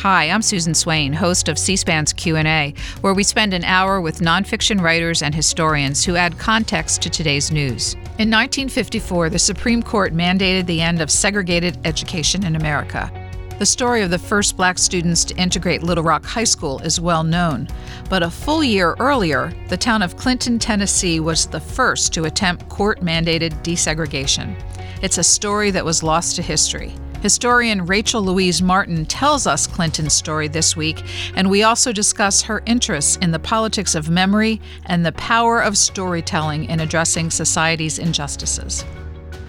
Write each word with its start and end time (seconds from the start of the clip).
Hi, 0.00 0.30
I'm 0.30 0.40
Susan 0.40 0.72
Swain, 0.72 1.12
host 1.12 1.46
of 1.46 1.58
C-SPAN's 1.58 2.14
Q&A, 2.14 2.72
where 3.02 3.12
we 3.12 3.22
spend 3.22 3.52
an 3.52 3.64
hour 3.64 4.00
with 4.00 4.20
nonfiction 4.20 4.80
writers 4.80 5.20
and 5.20 5.34
historians 5.34 6.02
who 6.02 6.16
add 6.16 6.38
context 6.38 7.02
to 7.02 7.10
today's 7.10 7.50
news. 7.52 7.92
In 8.16 8.30
1954, 8.30 9.28
the 9.28 9.38
Supreme 9.38 9.82
Court 9.82 10.14
mandated 10.14 10.64
the 10.64 10.80
end 10.80 11.02
of 11.02 11.10
segregated 11.10 11.76
education 11.84 12.46
in 12.46 12.56
America. 12.56 13.12
The 13.58 13.66
story 13.66 14.00
of 14.00 14.08
the 14.08 14.18
first 14.18 14.56
black 14.56 14.78
students 14.78 15.22
to 15.26 15.36
integrate 15.36 15.82
Little 15.82 16.02
Rock 16.02 16.24
High 16.24 16.44
School 16.44 16.78
is 16.78 16.98
well 16.98 17.22
known, 17.22 17.68
but 18.08 18.22
a 18.22 18.30
full 18.30 18.64
year 18.64 18.96
earlier, 19.00 19.52
the 19.68 19.76
town 19.76 20.00
of 20.00 20.16
Clinton, 20.16 20.58
Tennessee 20.58 21.20
was 21.20 21.46
the 21.46 21.60
first 21.60 22.14
to 22.14 22.24
attempt 22.24 22.70
court 22.70 23.02
mandated 23.02 23.52
desegregation. 23.62 24.58
It's 25.02 25.18
a 25.18 25.22
story 25.22 25.70
that 25.72 25.84
was 25.84 26.02
lost 26.02 26.36
to 26.36 26.42
history. 26.42 26.94
Historian 27.22 27.84
Rachel 27.84 28.22
Louise 28.22 28.62
Martin 28.62 29.04
tells 29.04 29.46
us 29.46 29.66
Clinton's 29.66 30.14
story 30.14 30.48
this 30.48 30.74
week, 30.74 31.04
and 31.34 31.50
we 31.50 31.62
also 31.62 31.92
discuss 31.92 32.40
her 32.42 32.62
interests 32.64 33.16
in 33.16 33.30
the 33.30 33.38
politics 33.38 33.94
of 33.94 34.08
memory 34.08 34.60
and 34.86 35.04
the 35.04 35.12
power 35.12 35.60
of 35.60 35.76
storytelling 35.76 36.64
in 36.64 36.80
addressing 36.80 37.30
society's 37.30 37.98
injustices. 37.98 38.84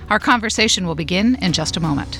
Our 0.10 0.20
conversation 0.20 0.86
will 0.86 0.96
begin 0.96 1.36
in 1.36 1.54
just 1.54 1.78
a 1.78 1.80
moment. 1.80 2.20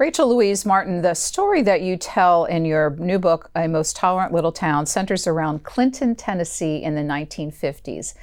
Rachel 0.00 0.30
Louise 0.30 0.64
Martin, 0.64 1.02
the 1.02 1.12
story 1.12 1.60
that 1.60 1.82
you 1.82 1.94
tell 1.94 2.46
in 2.46 2.64
your 2.64 2.96
new 2.98 3.18
book, 3.18 3.50
A 3.54 3.68
Most 3.68 3.96
Tolerant 3.96 4.32
Little 4.32 4.50
Town, 4.50 4.86
centers 4.86 5.26
around 5.26 5.62
Clinton, 5.62 6.14
Tennessee 6.14 6.82
in 6.82 6.94
the 6.94 7.02
1950s. 7.02 8.14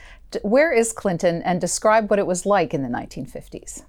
Where 0.41 0.73
is 0.73 0.91
Clinton 0.91 1.43
and 1.43 1.61
describe 1.61 2.09
what 2.09 2.17
it 2.17 2.25
was 2.25 2.47
like 2.47 2.73
in 2.73 2.81
the 2.81 2.89
1950s? 2.89 3.83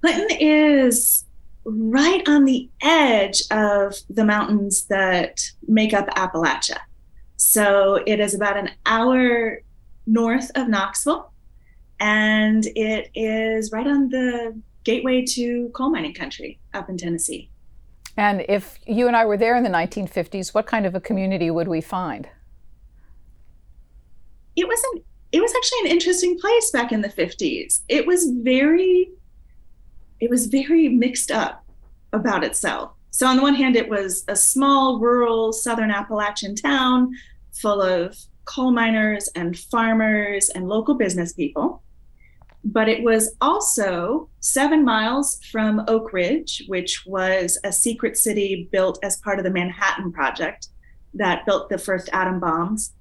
Clinton 0.00 0.36
is 0.38 1.24
right 1.64 2.22
on 2.28 2.44
the 2.44 2.70
edge 2.82 3.42
of 3.50 3.96
the 4.08 4.24
mountains 4.24 4.84
that 4.84 5.40
make 5.66 5.92
up 5.92 6.06
Appalachia. 6.10 6.78
So 7.34 8.00
it 8.06 8.20
is 8.20 8.32
about 8.32 8.56
an 8.56 8.70
hour 8.86 9.60
north 10.06 10.52
of 10.54 10.68
Knoxville, 10.68 11.32
and 11.98 12.64
it 12.76 13.10
is 13.12 13.72
right 13.72 13.88
on 13.88 14.08
the 14.08 14.56
gateway 14.90 15.24
to 15.24 15.68
coal 15.70 15.90
mining 15.90 16.14
country 16.14 16.58
up 16.74 16.88
in 16.88 16.96
Tennessee. 16.96 17.48
And 18.16 18.44
if 18.48 18.78
you 18.86 19.06
and 19.06 19.16
I 19.16 19.24
were 19.24 19.36
there 19.36 19.56
in 19.56 19.62
the 19.62 19.70
1950s, 19.70 20.52
what 20.52 20.66
kind 20.66 20.84
of 20.84 20.94
a 20.94 21.00
community 21.00 21.50
would 21.50 21.68
we 21.68 21.80
find? 21.80 22.28
It 24.56 24.66
was 24.66 24.82
an 24.92 25.02
it 25.32 25.40
was 25.40 25.54
actually 25.54 25.88
an 25.88 25.96
interesting 25.96 26.36
place 26.40 26.72
back 26.72 26.90
in 26.90 27.02
the 27.02 27.08
50s. 27.08 27.82
It 27.88 28.04
was 28.04 28.30
very 28.42 29.10
it 30.18 30.28
was 30.28 30.46
very 30.46 30.88
mixed 30.88 31.30
up 31.30 31.64
about 32.12 32.42
itself. 32.42 32.90
So 33.12 33.26
on 33.26 33.36
the 33.36 33.42
one 33.42 33.54
hand, 33.54 33.76
it 33.76 33.88
was 33.88 34.24
a 34.26 34.34
small 34.34 34.98
rural 34.98 35.52
southern 35.52 35.92
Appalachian 35.92 36.56
town 36.56 37.12
full 37.52 37.80
of 37.80 38.18
coal 38.44 38.72
miners 38.72 39.28
and 39.36 39.56
farmers 39.56 40.48
and 40.48 40.68
local 40.68 40.94
business 40.94 41.32
people 41.32 41.80
but 42.64 42.88
it 42.88 43.02
was 43.02 43.34
also 43.40 44.28
seven 44.40 44.84
miles 44.84 45.42
from 45.50 45.84
Oak 45.88 46.12
Ridge, 46.12 46.64
which 46.68 47.04
was 47.06 47.58
a 47.64 47.72
secret 47.72 48.16
city 48.16 48.68
built 48.70 48.98
as 49.02 49.16
part 49.18 49.38
of 49.38 49.44
the 49.44 49.50
Manhattan 49.50 50.12
Project 50.12 50.68
that 51.14 51.46
built 51.46 51.68
the 51.68 51.78
first 51.78 52.08
atom 52.12 52.38
bombs. 52.38 52.92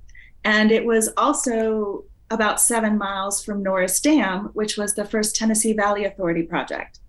And 0.44 0.72
it 0.72 0.86
was 0.86 1.10
also 1.18 2.06
about 2.32 2.62
seven 2.62 2.98
miles 2.98 3.44
from 3.44 3.64
Norris 3.64 4.00
Dam, 4.00 4.46
which 4.54 4.78
was 4.78 4.94
the 4.94 5.06
first 5.06 5.36
Tennessee 5.36 5.74
Valley 5.74 6.06
Authority 6.06 6.44
project. 6.44 7.00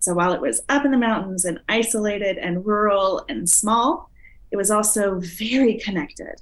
So 0.00 0.14
while 0.14 0.32
it 0.32 0.40
was 0.40 0.62
up 0.68 0.84
in 0.84 0.90
the 0.90 0.98
mountains 0.98 1.44
and 1.44 1.60
isolated 1.68 2.38
and 2.38 2.64
rural 2.64 3.24
and 3.28 3.48
small, 3.48 4.10
it 4.50 4.56
was 4.56 4.70
also 4.70 5.20
very 5.20 5.74
connected. 5.78 6.40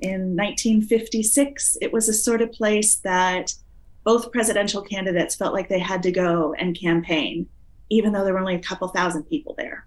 In 0.00 0.36
1956, 0.36 1.78
it 1.80 1.92
was 1.92 2.08
a 2.08 2.12
sort 2.12 2.42
of 2.42 2.52
place 2.52 2.96
that 2.96 3.54
both 4.04 4.30
presidential 4.30 4.82
candidates 4.82 5.34
felt 5.34 5.54
like 5.54 5.68
they 5.68 5.78
had 5.78 6.02
to 6.02 6.12
go 6.12 6.54
and 6.54 6.78
campaign, 6.78 7.46
even 7.90 8.12
though 8.12 8.24
there 8.24 8.34
were 8.34 8.40
only 8.40 8.54
a 8.54 8.60
couple 8.60 8.86
thousand 8.88 9.24
people 9.24 9.54
there. 9.56 9.86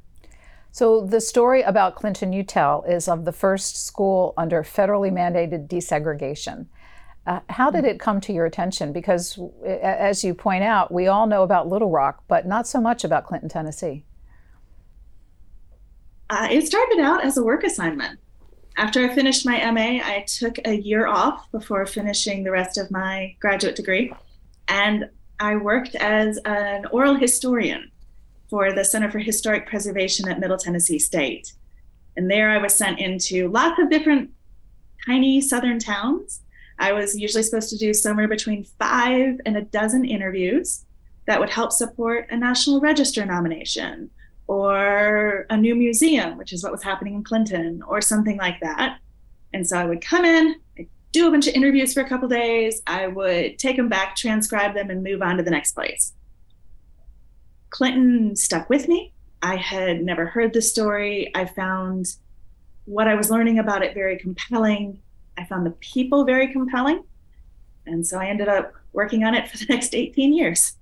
So, 0.71 1.05
the 1.05 1.21
story 1.21 1.61
about 1.61 1.95
Clinton 1.95 2.33
you 2.33 2.43
tell 2.43 2.83
is 2.83 3.07
of 3.07 3.25
the 3.25 3.31
first 3.31 3.85
school 3.85 4.33
under 4.37 4.63
federally 4.63 5.11
mandated 5.11 5.67
desegregation. 5.67 6.67
Uh, 7.25 7.39
how 7.49 7.71
did 7.71 7.83
it 7.83 7.99
come 7.99 8.21
to 8.21 8.33
your 8.33 8.45
attention? 8.45 8.93
Because, 8.93 9.39
as 9.65 10.23
you 10.23 10.33
point 10.33 10.63
out, 10.63 10.91
we 10.91 11.07
all 11.07 11.27
know 11.27 11.43
about 11.43 11.67
Little 11.67 11.89
Rock, 11.89 12.23
but 12.27 12.45
not 12.45 12.67
so 12.67 12.79
much 12.79 13.03
about 13.03 13.25
Clinton, 13.25 13.49
Tennessee. 13.49 14.03
Uh, 16.29 16.47
it 16.51 16.65
started 16.65 16.99
out 16.99 17.23
as 17.23 17.37
a 17.37 17.43
work 17.43 17.63
assignment 17.63 18.19
after 18.77 19.03
I 19.03 19.13
finished 19.13 19.45
my 19.45 19.71
MA, 19.71 20.03
I 20.05 20.23
took 20.27 20.59
a 20.65 20.75
year 20.75 21.07
off 21.07 21.51
before 21.51 21.85
finishing 21.87 22.43
the 22.43 22.51
rest 22.51 22.77
of 22.77 22.91
my 22.91 23.35
graduate 23.39 23.75
degree. 23.75 24.13
And 24.67 25.09
I 25.39 25.55
worked 25.55 25.95
as 25.95 26.37
an 26.45 26.85
oral 26.91 27.15
historian 27.15 27.91
for 28.49 28.71
the 28.71 28.85
Center 28.85 29.09
for 29.09 29.19
Historic 29.19 29.67
Preservation 29.67 30.29
at 30.29 30.39
Middle 30.39 30.57
Tennessee 30.57 30.99
State. 30.99 31.53
And 32.15 32.29
there 32.29 32.51
I 32.51 32.59
was 32.59 32.75
sent 32.75 32.99
into 32.99 33.49
lots 33.49 33.79
of 33.79 33.89
different 33.89 34.29
tiny 35.05 35.41
southern 35.41 35.79
towns. 35.79 36.41
I 36.77 36.93
was 36.93 37.17
usually 37.17 37.43
supposed 37.43 37.71
to 37.71 37.77
do 37.77 37.95
somewhere 37.95 38.27
between 38.27 38.63
five 38.63 39.39
and 39.45 39.57
a 39.57 39.61
dozen 39.61 40.05
interviews 40.05 40.85
that 41.25 41.39
would 41.39 41.49
help 41.49 41.71
support 41.71 42.27
a 42.29 42.37
National 42.37 42.79
Register 42.79 43.25
nomination 43.25 44.11
or 44.47 45.45
a 45.49 45.57
new 45.57 45.75
museum, 45.75 46.37
which 46.37 46.53
is 46.53 46.63
what 46.63 46.71
was 46.71 46.83
happening 46.83 47.15
in 47.15 47.23
Clinton, 47.23 47.81
or 47.87 48.01
something 48.01 48.37
like 48.37 48.59
that. 48.61 48.99
And 49.53 49.67
so 49.67 49.77
I 49.77 49.85
would 49.85 50.01
come 50.01 50.25
in, 50.25 50.55
I'd 50.77 50.87
do 51.11 51.27
a 51.27 51.31
bunch 51.31 51.47
of 51.47 51.53
interviews 51.53 51.93
for 51.93 52.01
a 52.01 52.09
couple 52.09 52.27
days, 52.27 52.81
I 52.87 53.07
would 53.07 53.59
take 53.59 53.77
them 53.77 53.89
back, 53.89 54.15
transcribe 54.15 54.73
them, 54.73 54.89
and 54.89 55.03
move 55.03 55.21
on 55.21 55.37
to 55.37 55.43
the 55.43 55.51
next 55.51 55.73
place. 55.73 56.13
Clinton 57.69 58.35
stuck 58.35 58.69
with 58.69 58.87
me. 58.87 59.13
I 59.41 59.55
had 59.55 60.03
never 60.03 60.25
heard 60.25 60.53
the 60.53 60.61
story. 60.61 61.31
I 61.35 61.45
found 61.45 62.15
what 62.85 63.07
I 63.07 63.15
was 63.15 63.29
learning 63.29 63.59
about 63.59 63.83
it 63.83 63.93
very 63.93 64.17
compelling. 64.17 64.99
I 65.37 65.45
found 65.45 65.65
the 65.65 65.71
people 65.71 66.23
very 66.23 66.51
compelling. 66.51 67.03
And 67.85 68.05
so 68.05 68.17
I 68.17 68.27
ended 68.27 68.47
up 68.47 68.73
working 68.93 69.23
on 69.23 69.35
it 69.35 69.49
for 69.49 69.57
the 69.57 69.65
next 69.65 69.93
18 69.93 70.33
years. 70.33 70.77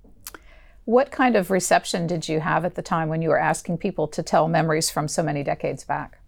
What 0.86 1.10
kind 1.10 1.34
of 1.34 1.50
reception 1.50 2.06
did 2.06 2.28
you 2.28 2.38
have 2.38 2.64
at 2.64 2.76
the 2.76 2.80
time 2.80 3.08
when 3.08 3.20
you 3.20 3.28
were 3.28 3.40
asking 3.40 3.78
people 3.78 4.06
to 4.06 4.22
tell 4.22 4.46
memories 4.46 4.88
from 4.88 5.08
so 5.08 5.20
many 5.20 5.42
decades 5.42 5.82
back? 5.82 6.20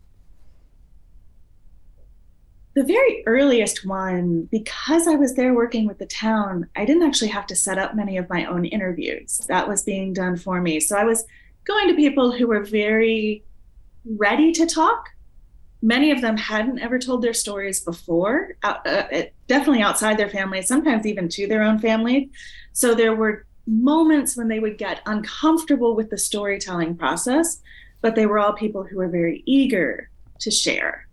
The 2.74 2.82
very 2.82 3.22
earliest 3.26 3.87
one, 3.87 4.49
because 4.50 5.06
I 5.06 5.14
was 5.14 5.34
there 5.34 5.55
working 5.55 5.87
with 5.87 5.99
the 6.00 6.06
town, 6.06 6.69
I 6.75 6.84
didn't 6.84 7.05
actually 7.05 7.28
have 7.28 7.46
to 7.46 7.56
set 7.56 7.78
up 7.78 7.94
many 7.94 8.16
of 8.16 8.28
my 8.28 8.46
own 8.46 8.64
interviews. 8.64 9.40
That 9.49 9.69
was 9.69 9.84
being 9.84 10.12
done 10.12 10.37
for 10.37 10.60
me. 10.60 10.81
So 10.81 10.96
I 10.96 11.05
was 11.05 11.25
going 11.62 11.87
to 11.87 11.94
people 11.94 12.32
who 12.32 12.49
were 12.49 12.64
very 12.64 13.44
ready 14.05 14.50
to 14.55 14.66
talk. 14.66 15.05
Many 15.82 16.10
of 16.10 16.20
them 16.20 16.37
hadn't 16.37 16.81
ever 16.81 16.99
told 16.99 17.22
their 17.22 17.32
stories 17.32 17.78
before, 17.78 18.56
uh, 18.64 18.78
uh, 18.84 19.22
definitely 19.46 19.82
outside 19.82 20.19
their 20.19 20.31
family, 20.31 20.62
sometimes 20.62 21.06
even 21.06 21.28
to 21.28 21.46
their 21.46 21.62
own 21.62 21.78
family. 21.78 22.31
So 22.72 22.96
there 22.96 23.14
were 23.14 23.46
moments 23.69 24.37
when 24.37 24.49
they 24.49 24.61
would 24.61 24.79
get 24.79 25.03
uncomfortable 25.06 25.94
with 25.94 26.11
the 26.11 26.19
storytelling 26.19 26.97
process, 26.97 27.61
but 28.00 28.15
they 28.15 28.26
were 28.26 28.38
all 28.38 28.53
people 28.53 28.82
who 28.82 28.97
were 28.97 29.09
very 29.09 29.43
eager 29.47 30.11
to 30.41 30.50
share. 30.50 31.06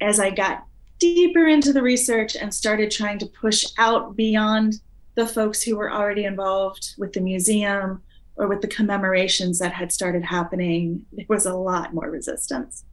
As 0.00 0.18
I 0.18 0.30
got 0.30 0.64
deeper 0.98 1.46
into 1.46 1.72
the 1.72 1.82
research 1.82 2.36
and 2.36 2.52
started 2.52 2.90
trying 2.90 3.18
to 3.18 3.26
push 3.26 3.66
out 3.78 4.16
beyond 4.16 4.80
the 5.14 5.26
folks 5.26 5.62
who 5.62 5.76
were 5.76 5.92
already 5.92 6.24
involved 6.24 6.94
with 6.96 7.12
the 7.12 7.20
museum 7.20 8.02
or 8.36 8.46
with 8.46 8.60
the 8.60 8.68
commemorations 8.68 9.58
that 9.58 9.72
had 9.72 9.92
started 9.92 10.24
happening, 10.24 11.04
there 11.12 11.26
was 11.28 11.46
a 11.46 11.54
lot 11.54 11.92
more 11.92 12.08
resistance. 12.08 12.84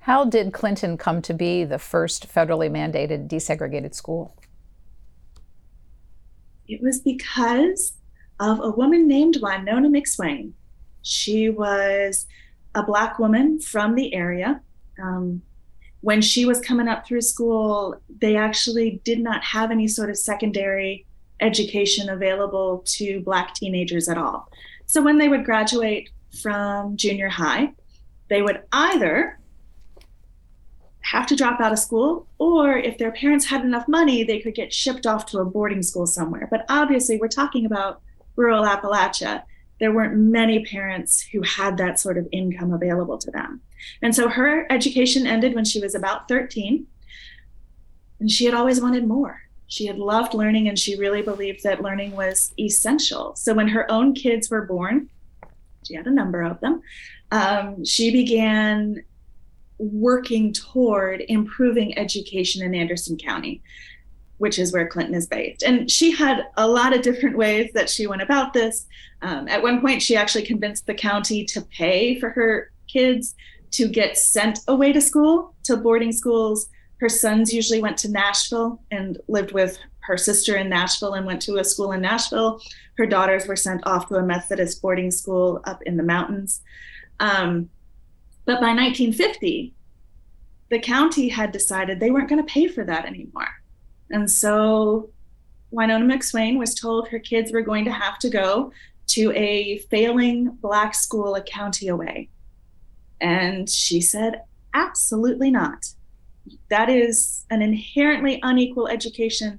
How 0.00 0.24
did 0.24 0.52
Clinton 0.52 0.98
come 0.98 1.22
to 1.22 1.32
be 1.32 1.64
the 1.64 1.78
first 1.78 2.28
federally 2.28 2.70
mandated 2.70 3.28
desegregated 3.28 3.94
school? 3.94 4.36
It 6.68 6.82
was 6.82 7.00
because 7.00 7.94
of 8.40 8.60
a 8.60 8.70
woman 8.70 9.06
named 9.06 9.38
Winona 9.40 9.88
McSwain. 9.88 10.52
She 11.02 11.50
was 11.50 12.26
a 12.74 12.82
Black 12.82 13.18
woman 13.18 13.60
from 13.60 13.94
the 13.94 14.14
area. 14.14 14.60
Um, 15.02 15.42
when 16.00 16.20
she 16.20 16.44
was 16.44 16.60
coming 16.60 16.88
up 16.88 17.06
through 17.06 17.22
school, 17.22 18.00
they 18.20 18.36
actually 18.36 19.00
did 19.04 19.20
not 19.20 19.42
have 19.44 19.70
any 19.70 19.88
sort 19.88 20.10
of 20.10 20.18
secondary 20.18 21.06
education 21.40 22.08
available 22.08 22.82
to 22.86 23.20
Black 23.20 23.54
teenagers 23.54 24.08
at 24.08 24.18
all. 24.18 24.48
So 24.86 25.02
when 25.02 25.18
they 25.18 25.28
would 25.28 25.44
graduate 25.44 26.10
from 26.42 26.96
junior 26.96 27.28
high, 27.28 27.72
they 28.28 28.42
would 28.42 28.62
either 28.72 29.38
have 31.04 31.26
to 31.26 31.36
drop 31.36 31.60
out 31.60 31.72
of 31.72 31.78
school, 31.78 32.26
or 32.38 32.78
if 32.78 32.96
their 32.96 33.12
parents 33.12 33.44
had 33.44 33.62
enough 33.62 33.86
money, 33.86 34.24
they 34.24 34.40
could 34.40 34.54
get 34.54 34.72
shipped 34.72 35.06
off 35.06 35.26
to 35.26 35.38
a 35.38 35.44
boarding 35.44 35.82
school 35.82 36.06
somewhere. 36.06 36.48
But 36.50 36.64
obviously, 36.70 37.18
we're 37.18 37.28
talking 37.28 37.66
about 37.66 38.00
rural 38.36 38.64
Appalachia. 38.64 39.42
There 39.80 39.92
weren't 39.92 40.16
many 40.16 40.64
parents 40.64 41.20
who 41.20 41.42
had 41.42 41.76
that 41.76 42.00
sort 42.00 42.16
of 42.16 42.26
income 42.32 42.72
available 42.72 43.18
to 43.18 43.30
them. 43.30 43.60
And 44.00 44.14
so 44.14 44.28
her 44.28 44.66
education 44.72 45.26
ended 45.26 45.54
when 45.54 45.66
she 45.66 45.78
was 45.78 45.94
about 45.94 46.26
13, 46.26 46.86
and 48.20 48.30
she 48.30 48.46
had 48.46 48.54
always 48.54 48.80
wanted 48.80 49.06
more. 49.06 49.42
She 49.66 49.84
had 49.84 49.98
loved 49.98 50.32
learning, 50.32 50.68
and 50.68 50.78
she 50.78 50.96
really 50.96 51.20
believed 51.20 51.64
that 51.64 51.82
learning 51.82 52.12
was 52.12 52.54
essential. 52.58 53.36
So 53.36 53.52
when 53.52 53.68
her 53.68 53.90
own 53.90 54.14
kids 54.14 54.48
were 54.48 54.64
born, 54.64 55.10
she 55.86 55.96
had 55.96 56.06
a 56.06 56.10
number 56.10 56.40
of 56.40 56.60
them, 56.60 56.80
um, 57.30 57.84
she 57.84 58.10
began 58.10 59.04
working 59.78 60.52
toward 60.52 61.22
improving 61.28 61.96
education 61.98 62.62
in 62.62 62.74
Anderson 62.74 63.16
County, 63.16 63.62
which 64.38 64.58
is 64.58 64.72
where 64.72 64.88
Clinton 64.88 65.14
is 65.14 65.26
based. 65.26 65.62
And 65.62 65.90
she 65.90 66.12
had 66.12 66.46
a 66.56 66.66
lot 66.66 66.94
of 66.94 67.02
different 67.02 67.36
ways 67.36 67.70
that 67.74 67.90
she 67.90 68.06
went 68.06 68.22
about 68.22 68.52
this. 68.52 68.86
Um, 69.22 69.48
at 69.48 69.62
one 69.62 69.80
point, 69.80 70.02
she 70.02 70.16
actually 70.16 70.44
convinced 70.44 70.86
the 70.86 70.94
county 70.94 71.44
to 71.46 71.62
pay 71.62 72.18
for 72.20 72.30
her 72.30 72.70
kids 72.86 73.34
to 73.72 73.88
get 73.88 74.16
sent 74.16 74.60
away 74.68 74.92
to 74.92 75.00
school, 75.00 75.54
to 75.64 75.76
boarding 75.76 76.12
schools. 76.12 76.68
Her 77.00 77.08
sons 77.08 77.52
usually 77.52 77.82
went 77.82 77.96
to 77.98 78.10
Nashville 78.10 78.80
and 78.90 79.18
lived 79.26 79.52
with 79.52 79.78
her 80.00 80.16
sister 80.16 80.56
in 80.56 80.68
Nashville 80.68 81.14
and 81.14 81.26
went 81.26 81.42
to 81.42 81.56
a 81.56 81.64
school 81.64 81.92
in 81.92 82.00
Nashville. 82.00 82.60
Her 82.96 83.06
daughters 83.06 83.46
were 83.46 83.56
sent 83.56 83.84
off 83.86 84.08
to 84.08 84.16
a 84.16 84.22
Methodist 84.22 84.80
boarding 84.80 85.10
school 85.10 85.60
up 85.64 85.82
in 85.86 85.96
the 85.96 86.02
mountains. 86.02 86.60
Um, 87.20 87.70
but 88.44 88.60
by 88.60 88.74
1950, 88.74 89.74
the 90.70 90.78
county 90.78 91.28
had 91.28 91.52
decided 91.52 92.00
they 92.00 92.10
weren't 92.10 92.28
going 92.28 92.44
to 92.44 92.52
pay 92.52 92.66
for 92.66 92.84
that 92.84 93.06
anymore. 93.06 93.48
And 94.10 94.30
so 94.30 95.10
Winona 95.70 96.04
McSwain 96.04 96.58
was 96.58 96.74
told 96.74 97.08
her 97.08 97.18
kids 97.18 97.52
were 97.52 97.62
going 97.62 97.84
to 97.84 97.92
have 97.92 98.18
to 98.20 98.30
go 98.30 98.72
to 99.08 99.32
a 99.32 99.78
failing 99.90 100.50
Black 100.60 100.94
school 100.94 101.34
a 101.34 101.42
county 101.42 101.88
away. 101.88 102.28
And 103.20 103.68
she 103.68 104.00
said, 104.00 104.42
absolutely 104.72 105.50
not. 105.50 105.86
That 106.68 106.88
is 106.88 107.44
an 107.50 107.62
inherently 107.62 108.38
unequal 108.42 108.88
education. 108.88 109.58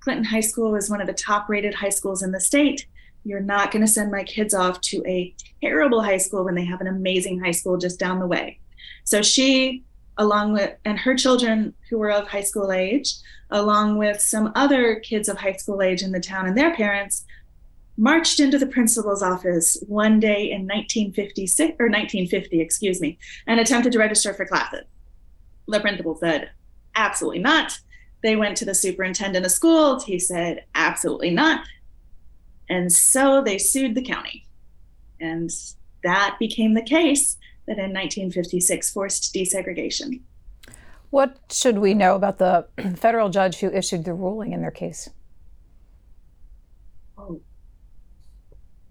Clinton 0.00 0.24
High 0.24 0.40
School 0.40 0.74
is 0.74 0.90
one 0.90 1.00
of 1.00 1.06
the 1.06 1.14
top 1.14 1.48
rated 1.48 1.74
high 1.74 1.88
schools 1.90 2.22
in 2.22 2.32
the 2.32 2.40
state. 2.40 2.86
You're 3.24 3.40
not 3.40 3.70
going 3.70 3.84
to 3.84 3.90
send 3.90 4.10
my 4.10 4.24
kids 4.24 4.52
off 4.52 4.80
to 4.82 5.02
a 5.06 5.34
terrible 5.64 6.02
high 6.02 6.18
school 6.18 6.44
when 6.44 6.54
they 6.54 6.64
have 6.64 6.80
an 6.80 6.86
amazing 6.86 7.40
high 7.40 7.50
school 7.50 7.78
just 7.78 7.98
down 7.98 8.18
the 8.18 8.26
way. 8.26 8.58
So 9.04 9.22
she, 9.22 9.82
along 10.18 10.52
with, 10.52 10.74
and 10.84 10.98
her 10.98 11.14
children 11.14 11.74
who 11.88 11.98
were 11.98 12.12
of 12.12 12.28
high 12.28 12.42
school 12.42 12.70
age, 12.70 13.14
along 13.50 13.96
with 13.98 14.20
some 14.20 14.52
other 14.54 14.96
kids 14.96 15.28
of 15.28 15.38
high 15.38 15.52
school 15.52 15.82
age 15.82 16.02
in 16.02 16.12
the 16.12 16.20
town 16.20 16.46
and 16.46 16.56
their 16.56 16.74
parents, 16.74 17.24
marched 17.96 18.40
into 18.40 18.58
the 18.58 18.66
principal's 18.66 19.22
office 19.22 19.82
one 19.86 20.18
day 20.18 20.50
in 20.50 20.62
1956 20.62 21.76
or 21.78 21.86
1950, 21.86 22.60
excuse 22.60 23.00
me, 23.00 23.18
and 23.46 23.60
attempted 23.60 23.92
to 23.92 23.98
register 23.98 24.34
for 24.34 24.44
classes. 24.44 24.84
The 25.68 25.80
principal 25.80 26.16
said, 26.16 26.50
absolutely 26.94 27.40
not. 27.40 27.78
They 28.22 28.36
went 28.36 28.56
to 28.58 28.64
the 28.64 28.74
superintendent 28.74 29.46
of 29.46 29.52
schools. 29.52 30.04
He 30.04 30.18
said, 30.18 30.64
absolutely 30.74 31.30
not. 31.30 31.66
And 32.68 32.92
so 32.92 33.42
they 33.42 33.58
sued 33.58 33.94
the 33.94 34.02
county. 34.02 34.46
And 35.20 35.50
that 36.02 36.36
became 36.38 36.74
the 36.74 36.82
case 36.82 37.36
that 37.66 37.78
in 37.78 37.92
1956 37.92 38.90
forced 38.90 39.34
desegregation. 39.34 40.20
What 41.10 41.38
should 41.50 41.78
we 41.78 41.94
know 41.94 42.14
about 42.14 42.38
the 42.38 42.66
federal 42.96 43.30
judge 43.30 43.58
who 43.58 43.70
issued 43.70 44.04
the 44.04 44.14
ruling 44.14 44.52
in 44.52 44.60
their 44.60 44.70
case? 44.70 45.08
Oh. 47.16 47.40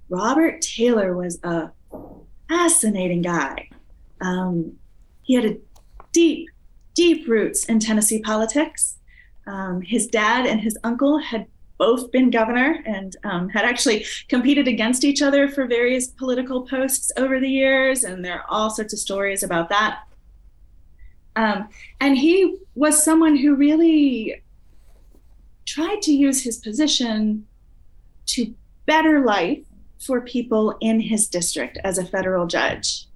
Robert 0.10 0.62
Taylor 0.62 1.16
was 1.16 1.40
a 1.44 1.72
fascinating 2.48 3.22
guy. 3.22 3.70
Um, 4.22 4.74
he 5.24 5.34
had 5.36 5.46
a 5.46 5.58
deep, 6.12 6.50
deep 6.94 7.28
roots 7.28 7.66
in 7.66 7.80
Tennessee 7.80 8.22
politics. 8.22 8.98
Um, 9.46 9.82
his 9.82 10.08
dad 10.08 10.46
and 10.46 10.62
his 10.62 10.78
uncle 10.84 11.18
had 11.20 11.48
both 11.78 12.12
been 12.12 12.30
governor 12.30 12.82
and 12.86 13.16
um, 13.24 13.50
had 13.50 13.66
actually 13.66 14.06
competed 14.30 14.68
against 14.68 15.04
each 15.04 15.22
other 15.22 15.48
for 15.48 15.66
various 15.66 16.08
political 16.08 16.64
posts 16.64 17.12
over 17.18 17.40
the 17.40 17.50
years. 17.50 18.04
And 18.04 18.24
there 18.24 18.40
are 18.40 18.46
all 18.50 18.70
sorts 18.70 18.94
of 18.94 19.00
stories 19.00 19.44
about 19.44 19.70
that. 19.70 20.04
Um, 21.36 21.70
and 22.00 22.18
he 22.18 22.58
was 22.76 23.04
someone 23.04 23.36
who 23.36 23.56
really 23.56 24.44
tried 25.66 26.02
to 26.04 26.14
use 26.14 26.44
his 26.44 26.58
position 26.58 27.48
to 28.28 28.54
better 28.86 29.26
life 29.26 29.64
for 30.00 30.22
people 30.22 30.76
in 30.82 31.00
his 31.00 31.28
district 31.28 31.78
as 31.84 31.98
a 31.98 32.06
federal 32.06 32.46
judge. 32.46 33.08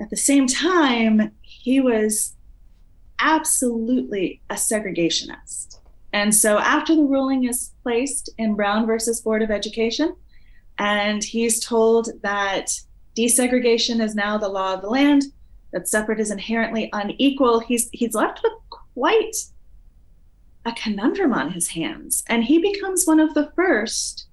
At 0.00 0.10
the 0.10 0.16
same 0.16 0.46
time, 0.46 1.30
he 1.42 1.80
was 1.80 2.34
absolutely 3.18 4.40
a 4.50 4.54
segregationist. 4.54 5.78
And 6.12 6.34
so 6.34 6.58
after 6.58 6.94
the 6.94 7.04
ruling 7.04 7.44
is 7.44 7.72
placed 7.82 8.30
in 8.38 8.54
Brown 8.54 8.86
versus 8.86 9.20
Board 9.20 9.42
of 9.42 9.50
Education, 9.50 10.14
and 10.78 11.22
he's 11.22 11.64
told 11.64 12.08
that 12.22 12.70
desegregation 13.16 14.02
is 14.02 14.14
now 14.14 14.38
the 14.38 14.48
law 14.48 14.74
of 14.74 14.82
the 14.82 14.88
land, 14.88 15.24
that 15.72 15.88
separate 15.88 16.20
is 16.20 16.30
inherently 16.30 16.90
unequal, 16.92 17.60
he's 17.60 17.88
he's 17.92 18.14
left 18.14 18.40
with 18.42 18.52
quite 18.94 19.36
a 20.64 20.72
conundrum 20.72 21.32
on 21.32 21.50
his 21.50 21.68
hands. 21.68 22.22
And 22.28 22.44
he 22.44 22.58
becomes 22.58 23.04
one 23.04 23.20
of 23.20 23.34
the 23.34 23.50
first 23.56 24.26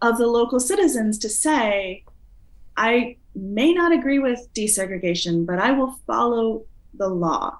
of 0.00 0.18
the 0.18 0.26
local 0.26 0.60
citizens 0.60 1.18
to 1.18 1.28
say, 1.28 2.04
I 2.76 3.16
may 3.34 3.72
not 3.72 3.92
agree 3.92 4.18
with 4.18 4.48
desegregation, 4.54 5.46
but 5.46 5.58
I 5.58 5.72
will 5.72 5.98
follow 6.06 6.64
the 6.94 7.08
law. 7.08 7.58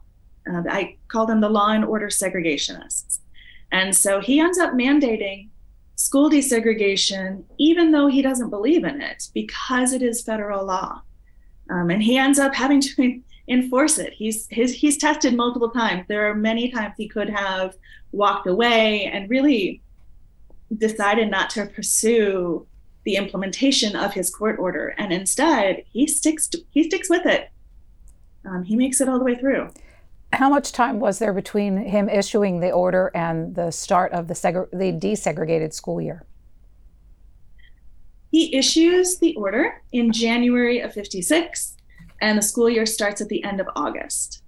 Uh, 0.49 0.63
I 0.69 0.97
call 1.09 1.27
them 1.27 1.41
the 1.41 1.49
law 1.49 1.71
and 1.71 1.85
order 1.85 2.09
segregationists. 2.09 3.19
And 3.73 3.97
so 3.97 4.21
he 4.21 4.39
ends 4.39 4.59
up 4.59 4.75
mandating 4.75 5.49
school 5.97 6.31
desegregation, 6.31 7.45
even 7.59 7.91
though 7.91 8.07
he 8.07 8.23
doesn't 8.23 8.51
believe 8.51 8.85
in 8.85 9.01
it, 9.01 9.25
because 9.35 9.93
it 9.93 10.03
is 10.03 10.23
federal 10.23 10.65
law. 10.65 11.01
Um, 11.71 11.91
and 11.91 12.03
he 12.03 12.19
ends 12.19 12.39
up 12.39 12.55
having 12.55 12.81
to 12.81 13.21
enforce 13.49 13.99
it. 13.99 14.13
He's 14.13 14.47
his, 14.51 14.75
he's 14.75 14.99
tested 14.99 15.35
multiple 15.35 15.71
times. 15.71 16.05
There 16.07 16.31
are 16.31 16.35
many 16.35 16.71
times 16.71 16.95
he 16.97 17.09
could 17.09 17.31
have 17.31 17.75
walked 18.13 18.47
away 18.47 19.07
and 19.07 19.31
really 19.31 19.83
decided 20.77 21.31
not 21.31 21.51
to 21.51 21.67
pursue 21.67 22.67
the 23.05 23.17
implementation 23.17 23.97
of 23.97 24.13
his 24.13 24.31
court 24.31 24.59
order, 24.61 24.95
and 24.97 25.13
instead 25.13 25.83
he 25.93 26.07
sticks 26.07 26.47
to, 26.49 26.59
he 26.71 26.85
sticks 26.85 27.11
with 27.11 27.27
it. 27.27 27.51
Um, 28.45 28.63
he 28.63 28.77
makes 28.77 29.01
it 29.01 29.09
all 29.09 29.19
the 29.19 29.25
way 29.25 29.35
through. 29.35 29.71
How 30.33 30.49
much 30.49 30.73
time 30.73 30.99
was 30.99 31.19
there 31.19 31.33
between 31.33 31.77
him 31.77 32.09
issuing 32.09 32.61
the 32.61 32.71
order 32.71 33.11
and 33.15 33.55
the 33.55 33.71
start 33.71 34.13
of 34.13 34.29
the, 34.29 34.35
seg- 34.35 34.71
the 34.71 34.93
desegregated 34.93 35.75
school 35.75 36.01
year? 36.01 36.25
He 38.31 38.57
issues 38.57 39.19
the 39.19 39.35
order 39.37 39.83
in 39.93 40.11
January 40.11 40.81
of 40.81 40.95
56, 40.95 41.77
and 42.23 42.39
the 42.39 42.43
school 42.43 42.71
year 42.71 42.87
starts 42.87 43.21
at 43.21 43.29
the 43.29 43.45
end 43.45 43.61
of 43.61 43.69
August. 43.77 44.43